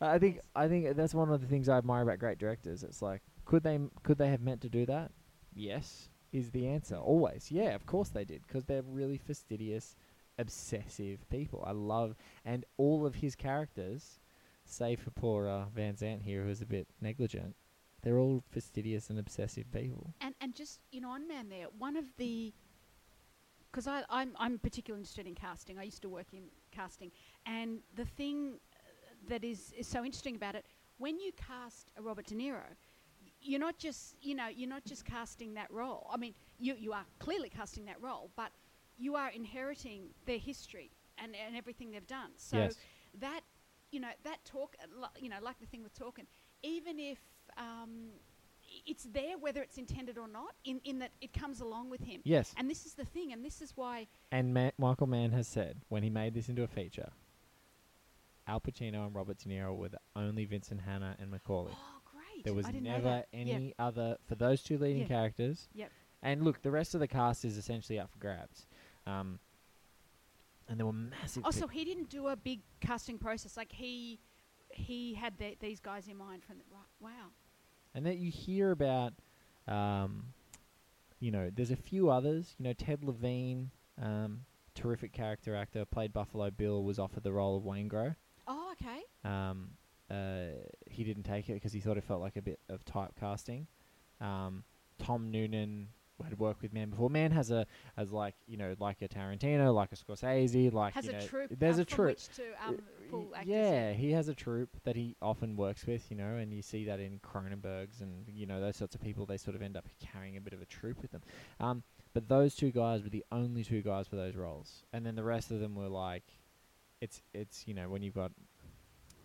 I 0.00 0.18
think 0.18 0.40
I 0.54 0.68
think 0.68 0.96
that's 0.96 1.14
one 1.14 1.30
of 1.30 1.40
the 1.40 1.46
things 1.46 1.68
I 1.68 1.78
admire 1.78 2.02
about 2.02 2.18
great 2.18 2.38
directors. 2.38 2.82
It's 2.82 3.02
like 3.02 3.22
could 3.44 3.62
they 3.62 3.78
could 4.02 4.18
they 4.18 4.28
have 4.28 4.40
meant 4.40 4.60
to 4.62 4.68
do 4.68 4.86
that? 4.86 5.10
Yes, 5.54 6.08
is 6.32 6.50
the 6.50 6.66
answer 6.66 6.96
always. 6.96 7.50
Yeah, 7.50 7.74
of 7.74 7.86
course 7.86 8.10
they 8.10 8.24
did 8.24 8.42
because 8.46 8.64
they're 8.64 8.82
really 8.82 9.18
fastidious, 9.18 9.96
obsessive 10.38 11.28
people. 11.30 11.64
I 11.66 11.72
love 11.72 12.14
and 12.44 12.64
all 12.76 13.06
of 13.06 13.16
his 13.16 13.34
characters, 13.34 14.20
save 14.64 15.00
for 15.00 15.10
poor 15.10 15.48
uh, 15.48 15.64
Van 15.74 15.94
Zant 15.94 16.22
here, 16.22 16.44
who's 16.44 16.60
a 16.62 16.66
bit 16.66 16.86
negligent. 17.00 17.56
They're 18.02 18.18
all 18.18 18.44
fastidious 18.50 19.10
and 19.10 19.18
obsessive 19.18 19.70
people. 19.72 20.14
and 20.20 20.34
and 20.40 20.54
just 20.54 20.80
you 20.92 21.00
know 21.00 21.10
on 21.10 21.26
man 21.26 21.48
there 21.48 21.66
one 21.76 21.96
of 21.96 22.04
the 22.16 22.54
because 23.70 23.86
I 23.86 24.02
I'm 24.08 24.34
I'm 24.38 24.58
particularly 24.58 25.00
interested 25.02 25.26
in 25.26 25.34
casting. 25.34 25.78
I 25.78 25.82
used 25.82 26.02
to 26.02 26.08
work 26.08 26.28
in 26.32 26.44
casting, 26.70 27.10
and 27.48 27.80
the 27.96 28.04
thing 28.04 28.54
uh, 28.54 28.84
that 29.28 29.42
is 29.44 29.72
is 29.76 29.86
so 29.88 30.04
interesting 30.04 30.36
about 30.36 30.54
it 30.54 30.64
when 30.98 31.18
you 31.18 31.32
cast 31.32 31.90
a 31.96 32.02
Robert 32.02 32.26
De 32.26 32.34
Niro, 32.34 32.62
you're 33.40 33.60
not 33.60 33.78
just 33.78 34.16
you 34.20 34.34
know 34.34 34.48
you're 34.48 34.68
not 34.68 34.84
just 34.84 35.04
casting 35.04 35.54
that 35.54 35.70
role. 35.70 36.06
I 36.12 36.16
mean, 36.16 36.34
you 36.58 36.74
you 36.78 36.92
are 36.92 37.06
clearly 37.18 37.48
casting 37.48 37.84
that 37.86 38.00
role, 38.00 38.30
but 38.36 38.50
you 38.98 39.14
are 39.16 39.30
inheriting 39.30 40.10
their 40.26 40.38
history 40.38 40.90
and 41.18 41.34
and 41.46 41.56
everything 41.56 41.90
they've 41.92 42.06
done. 42.06 42.32
So 42.36 42.56
Yes. 42.58 42.76
that 43.20 43.40
you 43.90 44.00
know 44.00 44.10
that 44.24 44.44
talk, 44.44 44.76
uh, 44.82 45.06
you 45.20 45.28
know, 45.28 45.40
like 45.42 45.58
the 45.60 45.66
thing 45.66 45.82
with 45.82 45.94
talking, 45.94 46.26
even 46.62 46.98
if 46.98 47.18
um, 47.56 48.10
it's 48.86 49.04
there 49.04 49.38
whether 49.38 49.62
it's 49.62 49.78
intended 49.78 50.18
or 50.18 50.28
not, 50.28 50.54
in 50.64 50.80
in 50.84 50.98
that 50.98 51.12
it 51.20 51.32
comes 51.32 51.60
along 51.60 51.90
with 51.90 52.02
him. 52.02 52.20
Yes. 52.24 52.54
And 52.58 52.68
this 52.68 52.84
is 52.86 52.94
the 52.94 53.04
thing, 53.06 53.32
and 53.32 53.44
this 53.44 53.62
is 53.62 53.72
why 53.76 54.06
And 54.32 54.52
Ma- 54.52 54.72
Michael 54.78 55.06
Mann 55.06 55.30
has 55.32 55.46
said 55.48 55.80
when 55.88 56.02
he 56.02 56.10
made 56.10 56.34
this 56.34 56.48
into 56.48 56.62
a 56.64 56.68
feature, 56.68 57.10
Al 58.48 58.60
Pacino 58.60 59.06
and 59.06 59.14
Robert 59.14 59.38
De 59.38 59.48
Niro 59.48 59.76
were 59.76 59.88
the 59.90 60.00
only 60.16 60.44
Vincent 60.46 60.80
Hanna 60.80 61.16
and 61.20 61.30
McCauley. 61.30 61.70
Oh, 61.72 62.00
great! 62.04 62.44
There 62.44 62.54
was 62.54 62.66
I 62.66 62.72
didn't 62.72 62.84
know 62.84 62.92
never 62.92 63.08
that. 63.08 63.28
any 63.32 63.66
Yep. 63.66 63.74
other 63.78 64.16
for 64.26 64.34
those 64.34 64.62
two 64.62 64.78
leading 64.78 65.02
Yeah. 65.02 65.08
characters. 65.08 65.68
Yep. 65.74 65.92
And 66.22 66.42
look, 66.42 66.62
the 66.62 66.70
rest 66.70 66.94
of 66.94 67.00
the 67.00 67.06
cast 67.08 67.44
is 67.44 67.56
essentially 67.56 67.98
up 68.00 68.10
for 68.10 68.18
grabs. 68.18 68.66
Um, 69.06 69.38
and 70.68 70.78
there 70.78 70.86
were 70.86 70.92
massive. 70.92 71.44
Oh, 71.46 71.50
so 71.50 71.66
he 71.68 71.84
didn't 71.84 72.08
do 72.10 72.28
a 72.28 72.36
big 72.36 72.60
casting 72.80 73.18
process. 73.18 73.56
Like 73.56 73.72
he 73.72 74.18
he 74.70 75.14
had 75.14 75.38
the, 75.38 75.56
these 75.60 75.80
guys 75.80 76.08
in 76.08 76.16
mind 76.16 76.42
from 76.44 76.58
the 76.58 76.64
right. 76.72 76.84
Wow. 77.00 77.28
and 77.94 78.04
that 78.06 78.18
you 78.18 78.30
hear 78.30 78.70
about, 78.70 79.14
um, 79.66 80.34
you 81.20 81.30
know, 81.30 81.50
there's 81.50 81.70
a 81.70 81.76
few 81.76 82.10
others. 82.10 82.54
You 82.58 82.64
know, 82.64 82.72
Ted 82.74 83.02
Levine, 83.02 83.70
um, 84.00 84.44
terrific 84.74 85.12
character 85.12 85.54
actor, 85.54 85.84
played 85.86 86.12
Buffalo 86.12 86.50
Bill, 86.50 86.84
was 86.84 86.98
offered 86.98 87.22
the 87.24 87.32
role 87.32 87.56
of 87.56 87.64
Waingro. 87.64 88.14
Oh, 88.14 88.16
okay. 88.82 89.00
Um, 89.24 89.70
uh, 90.10 90.56
he 90.86 91.04
didn't 91.04 91.24
take 91.24 91.48
it 91.48 91.54
because 91.54 91.72
he 91.72 91.80
thought 91.80 91.98
it 91.98 92.04
felt 92.04 92.20
like 92.20 92.36
a 92.36 92.42
bit 92.42 92.60
of 92.68 92.84
typecasting. 92.84 93.66
Um, 94.20 94.64
Tom 94.98 95.30
Noonan 95.30 95.88
had 96.24 96.38
worked 96.38 96.62
with 96.62 96.72
Mann 96.72 96.90
before. 96.90 97.10
Mann 97.10 97.30
has 97.30 97.50
a 97.50 97.66
as 97.96 98.12
like 98.12 98.34
you 98.46 98.56
know 98.56 98.74
like 98.78 99.02
a 99.02 99.08
Tarantino, 99.08 99.74
like 99.74 99.90
a 99.92 99.96
Scorsese, 99.96 100.72
like 100.72 100.94
Has 100.94 101.04
you 101.06 101.12
a 101.12 101.14
know, 101.14 101.26
troupe. 101.26 101.50
There's 101.58 101.78
uh, 101.78 101.82
a 101.82 101.84
from 101.84 101.96
troupe. 101.96 102.18
To 102.18 102.42
um, 102.66 102.78
pull 103.10 103.32
yeah, 103.44 103.92
he 103.92 104.12
has 104.12 104.28
a 104.28 104.34
troupe 104.34 104.76
that 104.84 104.96
he 104.96 105.16
often 105.22 105.56
works 105.56 105.86
with, 105.86 106.10
you 106.10 106.16
know, 106.16 106.36
and 106.36 106.52
you 106.52 106.62
see 106.62 106.84
that 106.86 107.00
in 107.00 107.20
Cronenberg's 107.20 108.00
and 108.00 108.24
you 108.28 108.46
know 108.46 108.60
those 108.60 108.76
sorts 108.76 108.94
of 108.94 109.00
people. 109.00 109.26
They 109.26 109.36
sort 109.36 109.56
of 109.56 109.62
end 109.62 109.76
up 109.76 109.86
carrying 110.00 110.36
a 110.36 110.40
bit 110.40 110.52
of 110.52 110.62
a 110.62 110.66
troupe 110.66 111.00
with 111.02 111.12
them. 111.12 111.22
Um, 111.60 111.82
but 112.14 112.28
those 112.28 112.54
two 112.54 112.70
guys 112.70 113.02
were 113.02 113.10
the 113.10 113.24
only 113.30 113.62
two 113.62 113.82
guys 113.82 114.08
for 114.08 114.16
those 114.16 114.34
roles, 114.34 114.84
and 114.92 115.04
then 115.04 115.14
the 115.14 115.24
rest 115.24 115.50
of 115.50 115.60
them 115.60 115.74
were 115.74 115.88
like, 115.88 116.24
it's 117.00 117.22
it's 117.32 117.66
you 117.66 117.74
know 117.74 117.88
when 117.88 118.02
you've 118.02 118.14
got 118.14 118.32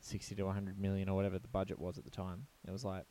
sixty 0.04 0.36
to 0.36 0.44
one 0.44 0.54
hundred 0.54 0.80
million 0.80 1.10
or 1.10 1.16
whatever 1.16 1.40
the 1.40 1.48
budget 1.48 1.80
was 1.80 1.98
at 1.98 2.04
the 2.04 2.12
time, 2.12 2.46
it 2.68 2.72
was 2.72 2.84
like, 2.86 3.06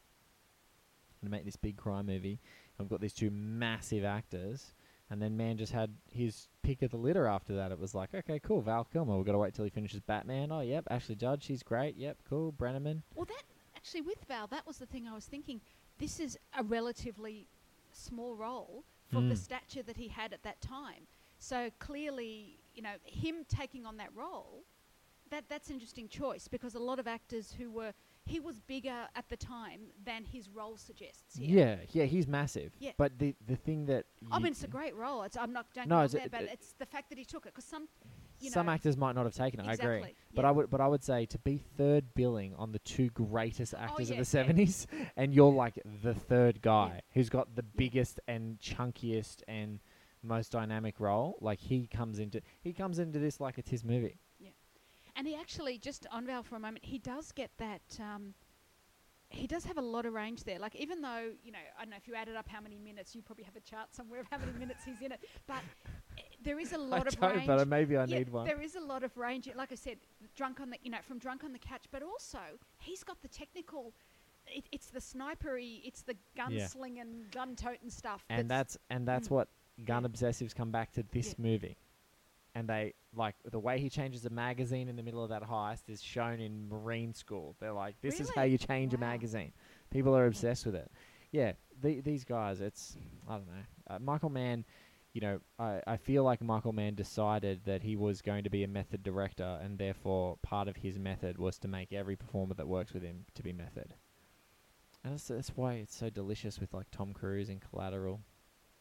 I'm 1.22 1.28
gonna 1.28 1.30
make 1.36 1.44
this 1.44 1.56
big 1.56 1.76
crime 1.76 2.06
movie. 2.06 2.40
I've 2.80 2.88
got 2.88 3.00
these 3.00 3.12
two 3.12 3.30
massive 3.30 4.04
actors. 4.04 4.72
And 5.10 5.20
then 5.20 5.36
Mann 5.36 5.58
just 5.58 5.72
had 5.74 5.90
his 6.10 6.48
pick 6.62 6.80
of 6.80 6.90
the 6.90 6.96
litter 6.96 7.26
after 7.26 7.54
that. 7.56 7.70
It 7.70 7.78
was 7.78 7.94
like, 7.94 8.14
okay, 8.14 8.38
cool, 8.38 8.62
Val 8.62 8.84
Kilmer. 8.84 9.14
We've 9.14 9.26
got 9.26 9.32
to 9.32 9.38
wait 9.38 9.52
till 9.52 9.64
he 9.64 9.70
finishes 9.70 10.00
Batman. 10.00 10.50
Oh, 10.50 10.60
yep, 10.60 10.84
Ashley 10.90 11.16
Judd, 11.16 11.42
she's 11.42 11.62
great. 11.62 11.96
Yep, 11.96 12.16
cool. 12.30 12.50
Brenneman. 12.52 13.02
Well, 13.14 13.26
that 13.26 13.42
actually 13.76 14.00
with 14.00 14.24
Val, 14.26 14.46
that 14.46 14.66
was 14.66 14.78
the 14.78 14.86
thing 14.86 15.06
I 15.06 15.14
was 15.14 15.26
thinking. 15.26 15.60
This 15.98 16.18
is 16.18 16.38
a 16.58 16.62
relatively 16.64 17.46
small 17.92 18.34
role 18.36 18.84
for 19.10 19.20
the 19.20 19.34
Mm. 19.34 19.38
stature 19.38 19.82
that 19.82 19.98
he 19.98 20.08
had 20.08 20.32
at 20.32 20.42
that 20.44 20.62
time. 20.62 21.06
So 21.38 21.70
clearly, 21.78 22.58
you 22.74 22.80
know, 22.80 22.94
him 23.04 23.44
taking 23.48 23.84
on 23.84 23.98
that 23.98 24.14
role, 24.14 24.64
that 25.32 25.44
that's 25.48 25.68
an 25.68 25.74
interesting 25.74 26.08
choice 26.08 26.46
because 26.46 26.74
a 26.74 26.78
lot 26.78 26.98
of 26.98 27.06
actors 27.08 27.52
who 27.58 27.70
were 27.70 27.92
he 28.24 28.38
was 28.38 28.60
bigger 28.60 29.08
at 29.16 29.28
the 29.28 29.36
time 29.36 29.80
than 30.04 30.24
his 30.24 30.48
role 30.48 30.76
suggests. 30.76 31.36
Here. 31.36 31.80
Yeah, 31.92 32.02
yeah, 32.02 32.04
he's 32.04 32.28
massive. 32.28 32.72
Yeah. 32.78 32.92
But 32.96 33.18
the 33.18 33.34
the 33.46 33.56
thing 33.56 33.86
that 33.86 34.04
I 34.30 34.38
mean, 34.38 34.52
it's 34.52 34.62
a 34.62 34.68
great 34.68 34.94
role. 34.94 35.22
It's, 35.24 35.36
I'm 35.36 35.52
not 35.52 35.66
don't 35.74 35.88
No, 35.88 36.02
it's 36.02 36.14
a- 36.14 36.18
there, 36.18 36.28
but 36.30 36.42
it- 36.42 36.50
it's 36.52 36.74
the 36.78 36.86
fact 36.86 37.08
that 37.08 37.18
he 37.18 37.24
took 37.24 37.46
it 37.46 37.54
because 37.54 37.64
some, 37.64 37.88
you 38.38 38.50
some 38.50 38.66
know, 38.66 38.72
actors 38.72 38.96
might 38.96 39.14
not 39.14 39.24
have 39.24 39.34
taken 39.34 39.60
it. 39.60 39.66
I 39.66 39.72
agree. 39.72 39.96
Exactly, 39.96 40.16
But. 40.34 40.44
I 40.44 40.50
would 40.50 40.70
but 40.70 40.80
I 40.80 40.86
would 40.86 41.02
say 41.02 41.26
to 41.26 41.38
be 41.38 41.58
third 41.76 42.14
billing 42.14 42.54
on 42.56 42.70
the 42.70 42.78
two 42.80 43.08
greatest 43.10 43.74
oh, 43.76 43.82
actors 43.82 44.10
yeah, 44.10 44.18
of 44.18 44.30
the 44.30 44.38
yeah. 44.38 44.44
seventies, 44.44 44.86
and 45.16 45.34
you're 45.34 45.52
like 45.52 45.80
the 46.02 46.14
third 46.14 46.62
guy 46.62 47.00
who's 47.14 47.28
got 47.30 47.56
the 47.56 47.62
biggest 47.62 48.20
and 48.28 48.58
chunkiest 48.60 49.42
and 49.48 49.80
most 50.22 50.52
dynamic 50.52 51.00
role. 51.00 51.36
Like 51.40 51.58
he 51.58 51.88
comes 51.88 52.18
into 52.18 52.40
he 52.60 52.72
comes 52.72 52.98
into 52.98 53.18
this 53.18 53.40
like 53.40 53.58
it's 53.58 53.70
his 53.70 53.84
movie. 53.84 54.20
And 55.14 55.26
he 55.26 55.34
actually, 55.34 55.78
just 55.78 56.06
on 56.10 56.26
Val 56.26 56.42
for 56.42 56.56
a 56.56 56.60
moment, 56.60 56.84
he 56.84 56.98
does 56.98 57.32
get 57.32 57.50
that. 57.58 57.82
Um, 58.00 58.34
he 59.28 59.46
does 59.46 59.64
have 59.64 59.78
a 59.78 59.82
lot 59.82 60.06
of 60.06 60.12
range 60.12 60.44
there. 60.44 60.58
Like 60.58 60.74
even 60.76 61.00
though 61.00 61.32
you 61.42 61.52
know, 61.52 61.58
I 61.78 61.82
don't 61.84 61.90
know 61.90 61.96
if 61.96 62.06
you 62.08 62.14
added 62.14 62.36
up 62.36 62.48
how 62.48 62.60
many 62.60 62.78
minutes, 62.78 63.14
you 63.14 63.22
probably 63.22 63.44
have 63.44 63.56
a 63.56 63.60
chart 63.60 63.94
somewhere 63.94 64.20
of 64.20 64.26
how 64.30 64.38
many 64.38 64.52
minutes 64.52 64.84
he's 64.84 65.00
in 65.00 65.12
it. 65.12 65.20
But 65.46 65.62
eh, 66.18 66.22
there 66.42 66.58
is 66.58 66.72
a 66.72 66.78
lot 66.92 67.06
I 67.06 67.08
of 67.10 67.20
don't, 67.20 67.34
range. 67.36 67.46
but 67.46 67.68
maybe 67.68 67.96
I 67.96 68.04
Yeah, 68.06 68.18
need 68.18 68.28
one. 68.30 68.46
There 68.46 68.60
is 68.60 68.74
a 68.74 68.80
lot 68.80 69.02
of 69.04 69.16
range. 69.16 69.48
Like 69.54 69.72
I 69.72 69.74
said, 69.76 69.98
drunk 70.34 70.60
on 70.60 70.70
the 70.70 70.76
you 70.82 70.90
know 70.90 70.98
from 71.02 71.18
drunk 71.18 71.44
on 71.44 71.52
the 71.52 71.58
couch, 71.58 71.84
but 71.90 72.02
also 72.02 72.38
he's 72.78 73.02
got 73.04 73.20
the 73.22 73.28
technical. 73.28 73.94
It, 74.46 74.66
it's 74.72 74.88
the 74.90 74.98
snipery, 75.00 75.80
it's 75.84 76.02
the 76.02 76.16
Yeah. 76.48 76.66
gunslinging, 76.66 77.30
gun 77.30 77.54
toting 77.54 77.90
stuff. 77.90 78.24
and 78.28 78.50
that's 78.50 78.76
and 78.90 79.06
that's 79.06 79.28
Mm. 79.28 79.32
what 79.32 79.48
gun 79.84 80.04
obsessives 80.04 80.54
come 80.54 80.70
back 80.70 80.92
to 80.92 81.02
this 81.12 81.28
Yeah. 81.38 81.44
movie 81.50 81.76
and 82.54 82.68
they 82.68 82.94
like 83.14 83.34
the 83.50 83.58
way 83.58 83.78
he 83.78 83.88
changes 83.88 84.24
a 84.24 84.30
magazine 84.30 84.88
in 84.88 84.96
the 84.96 85.02
middle 85.02 85.22
of 85.22 85.30
that 85.30 85.42
heist 85.42 85.88
is 85.88 86.02
shown 86.02 86.40
in 86.40 86.68
marine 86.68 87.14
school. 87.14 87.56
They're 87.60 87.72
like 87.72 87.96
this 88.00 88.20
is 88.20 88.30
how 88.30 88.42
you 88.42 88.58
change 88.58 88.94
a 88.94 88.98
magazine. 88.98 89.52
People 89.90 90.16
are 90.16 90.26
obsessed 90.26 90.66
with 90.66 90.74
it. 90.74 90.90
Yeah 91.30 91.52
the, 91.82 92.00
these 92.00 92.24
guys 92.24 92.60
it's 92.60 92.96
i 93.28 93.32
don't 93.34 93.46
know. 93.46 93.94
Uh, 93.94 93.98
michael 93.98 94.30
mann 94.30 94.64
you 95.12 95.20
know 95.20 95.40
I, 95.58 95.80
I 95.86 95.96
feel 95.96 96.24
like 96.24 96.40
michael 96.40 96.72
mann 96.72 96.94
decided 96.94 97.62
that 97.66 97.82
he 97.82 97.96
was 97.96 98.22
going 98.22 98.44
to 98.44 98.50
be 98.50 98.64
a 98.64 98.68
method 98.68 99.02
director 99.02 99.58
and 99.62 99.78
therefore 99.78 100.38
part 100.42 100.68
of 100.68 100.76
his 100.76 100.98
method 100.98 101.36
was 101.38 101.58
to 101.58 101.68
make 101.68 101.92
every 101.92 102.16
performer 102.16 102.54
that 102.54 102.68
works 102.68 102.94
with 102.94 103.02
him 103.02 103.26
to 103.34 103.42
be 103.42 103.52
method. 103.52 103.94
And 105.04 105.14
that's, 105.14 105.26
that's 105.26 105.50
why 105.56 105.74
it's 105.74 105.96
so 105.96 106.10
delicious 106.10 106.60
with 106.60 106.72
like 106.72 106.86
Tom 106.92 107.12
Cruise 107.12 107.48
in 107.48 107.58
Collateral. 107.58 108.20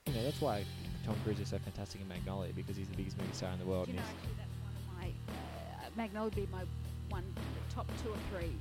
You 0.07 0.13
know, 0.13 0.23
that's 0.23 0.41
why 0.41 0.65
Tom 1.05 1.15
Cruise 1.23 1.39
is 1.39 1.49
so 1.49 1.59
fantastic 1.59 2.01
in 2.01 2.07
Magnolia 2.07 2.51
because 2.53 2.75
he's 2.75 2.87
the 2.87 2.95
biggest 2.95 3.17
movie 3.19 3.33
star 3.33 3.51
in 3.53 3.59
the 3.59 3.65
world. 3.65 3.87
you 3.87 3.93
know, 3.93 4.01
actually, 4.01 4.33
that's 4.35 4.57
one 4.63 4.73
of 4.75 4.97
my 4.97 5.07
uh, 5.33 5.89
Magnolia 5.95 6.25
would 6.25 6.35
be 6.35 6.47
my 6.51 6.63
one 7.09 7.23
top 7.73 7.87
two 8.01 8.09
or 8.09 8.17
three 8.31 8.55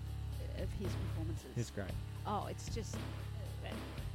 of 0.62 0.70
his 0.78 0.92
performances. 1.08 1.50
It's 1.56 1.70
great. 1.70 1.88
Oh, 2.26 2.46
it's 2.50 2.68
just, 2.74 2.94
uh, 2.94 3.68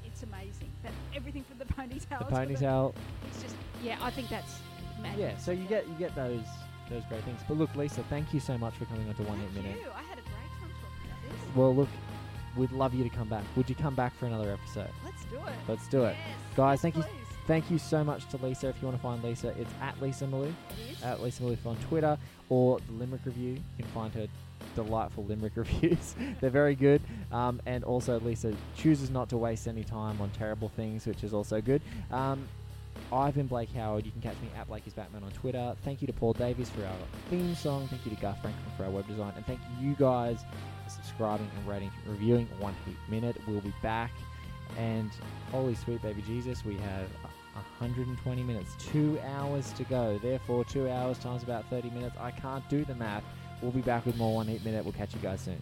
it's 0.06 0.22
amazing. 0.22 0.70
That 0.84 0.92
everything 1.16 1.44
from 1.44 1.58
the 1.58 1.66
ponytail. 1.66 2.20
The 2.20 2.26
ponytail. 2.26 2.94
It's 3.28 3.42
just, 3.42 3.56
yeah, 3.82 3.98
I 4.02 4.12
think 4.12 4.30
that's. 4.30 4.60
Yeah, 5.18 5.36
so 5.38 5.52
you 5.52 5.66
get 5.66 5.88
you 5.88 5.94
get 5.96 6.16
those 6.16 6.46
those 6.90 7.04
great 7.10 7.24
things. 7.24 7.42
But 7.48 7.58
look, 7.58 7.76
Lisa, 7.76 8.04
thank 8.10 8.34
you 8.34 8.40
so 8.40 8.58
much 8.58 8.76
for 8.76 8.86
coming 8.86 9.08
on 9.10 9.16
to 9.16 9.24
One 9.24 9.40
Heat 9.40 9.54
Minute. 9.56 9.78
you. 9.82 9.90
I 9.94 10.04
had 10.04 10.18
a 10.18 10.22
great 10.22 10.52
time 10.60 10.70
talking 10.82 11.10
about 11.10 11.22
this. 11.24 11.56
Well, 11.56 11.76
look, 11.76 11.90
we'd 12.58 12.72
love 12.72 12.93
you 12.93 13.03
to 13.03 13.10
come 13.10 13.28
back. 13.30 13.43
Would 13.56 13.70
you 13.70 13.76
come 13.76 13.95
back 13.95 14.16
for 14.18 14.26
another 14.26 14.51
episode? 14.51 14.89
Let's 15.03 15.26
do 15.26 15.36
it. 15.38 15.53
Let's 15.68 15.88
do 15.88 16.03
it. 16.06 16.16
Yes, 16.18 16.38
Guys, 16.58 16.76
yes, 16.78 16.82
thank 16.82 16.95
you- 16.97 17.03
Thank 17.47 17.70
you 17.70 17.78
so 17.78 18.03
much 18.03 18.28
to 18.30 18.38
Lisa. 18.38 18.70
If 18.70 18.82
you 18.82 18.88
want 18.88 18.97
to 18.97 19.03
find 19.03 19.24
Lisa, 19.24 19.49
it's 19.49 19.70
at 19.80 20.01
Lisa 20.01 20.26
Maloof. 20.26 20.51
Is. 20.89 21.03
at 21.03 21.22
Lisa 21.22 21.43
Maloof 21.43 21.64
on 21.68 21.76
Twitter 21.78 22.18
or 22.49 22.80
the 22.80 22.93
Limerick 22.93 23.22
Review. 23.24 23.51
You 23.53 23.62
can 23.84 23.86
find 23.93 24.12
her 24.16 24.26
delightful 24.74 25.26
Limerick 25.26 25.51
reviews. 25.56 26.16
They're 26.41 26.49
very 26.49 26.74
good. 26.74 27.03
Um, 27.32 27.62
and 27.68 27.84
also, 27.84 28.20
Lisa 28.22 28.51
chooses 28.76 29.12
not 29.12 29.30
to 29.30 29.38
waste 29.38 29.68
any 29.68 29.84
time 29.84 30.20
on 30.22 30.32
terrible 30.32 30.70
things, 30.70 31.06
which 31.06 31.24
is 31.24 31.36
also 31.36 31.62
good. 31.62 31.84
Um, 32.12 32.47
I've 33.14 33.36
been 33.36 33.45
Blake 33.45 33.72
Howard. 33.74 34.08
You 34.08 34.12
can 34.12 34.22
catch 34.22 34.41
me 34.41 34.49
at 34.58 34.68
Blake 34.68 34.88
is 34.88 34.93
Batman 34.93 35.22
on 35.24 35.30
Twitter. 35.30 35.76
Thank 35.84 36.01
you 36.01 36.08
to 36.08 36.14
Paul 36.14 36.34
Davies 36.34 36.72
for 36.72 36.84
our 36.84 36.95
theme 37.30 37.53
song. 37.53 37.88
Thank 37.89 38.06
you 38.06 38.16
to 38.16 38.20
Garth 38.22 38.41
Franklin 38.41 38.66
for 38.76 38.86
our 38.86 38.89
web 38.89 39.08
design. 39.08 39.34
And 39.36 39.45
thank 39.45 39.60
you 39.80 39.93
guys 39.99 40.39
subscribing 41.16 41.49
and 41.55 41.68
rating, 41.68 41.91
reviewing 42.05 42.47
One 42.59 42.76
Heat 42.86 42.97
Minute. 43.07 43.38
We'll 43.47 43.61
be 43.61 43.74
back. 43.82 44.11
And 44.78 45.11
holy 45.51 45.76
sweet 45.76 46.01
baby 46.01 46.22
Jesus, 46.24 46.66
we 46.66 46.76
have 46.76 47.07
120 47.80 48.43
minutes, 48.43 48.76
two 48.80 49.18
hours 49.26 49.72
to 49.74 49.84
go. 49.86 50.18
Therefore, 50.18 50.66
two 50.66 50.89
hours 50.89 51.18
times 51.20 51.43
about 51.43 51.70
30 51.70 51.91
minutes. 51.91 52.16
I 52.20 52.32
can't 52.32 52.68
do 52.70 52.84
the 52.84 52.95
math. 52.95 53.24
We'll 53.61 53.72
be 53.72 53.82
back 53.82 54.05
with 54.05 54.18
more 54.18 54.36
One 54.36 54.47
Heat 54.47 54.66
Minute. 54.66 54.84
We'll 54.84 54.93
catch 54.93 55.13
you 55.13 55.22
guys 55.22 55.41
soon. 55.41 55.61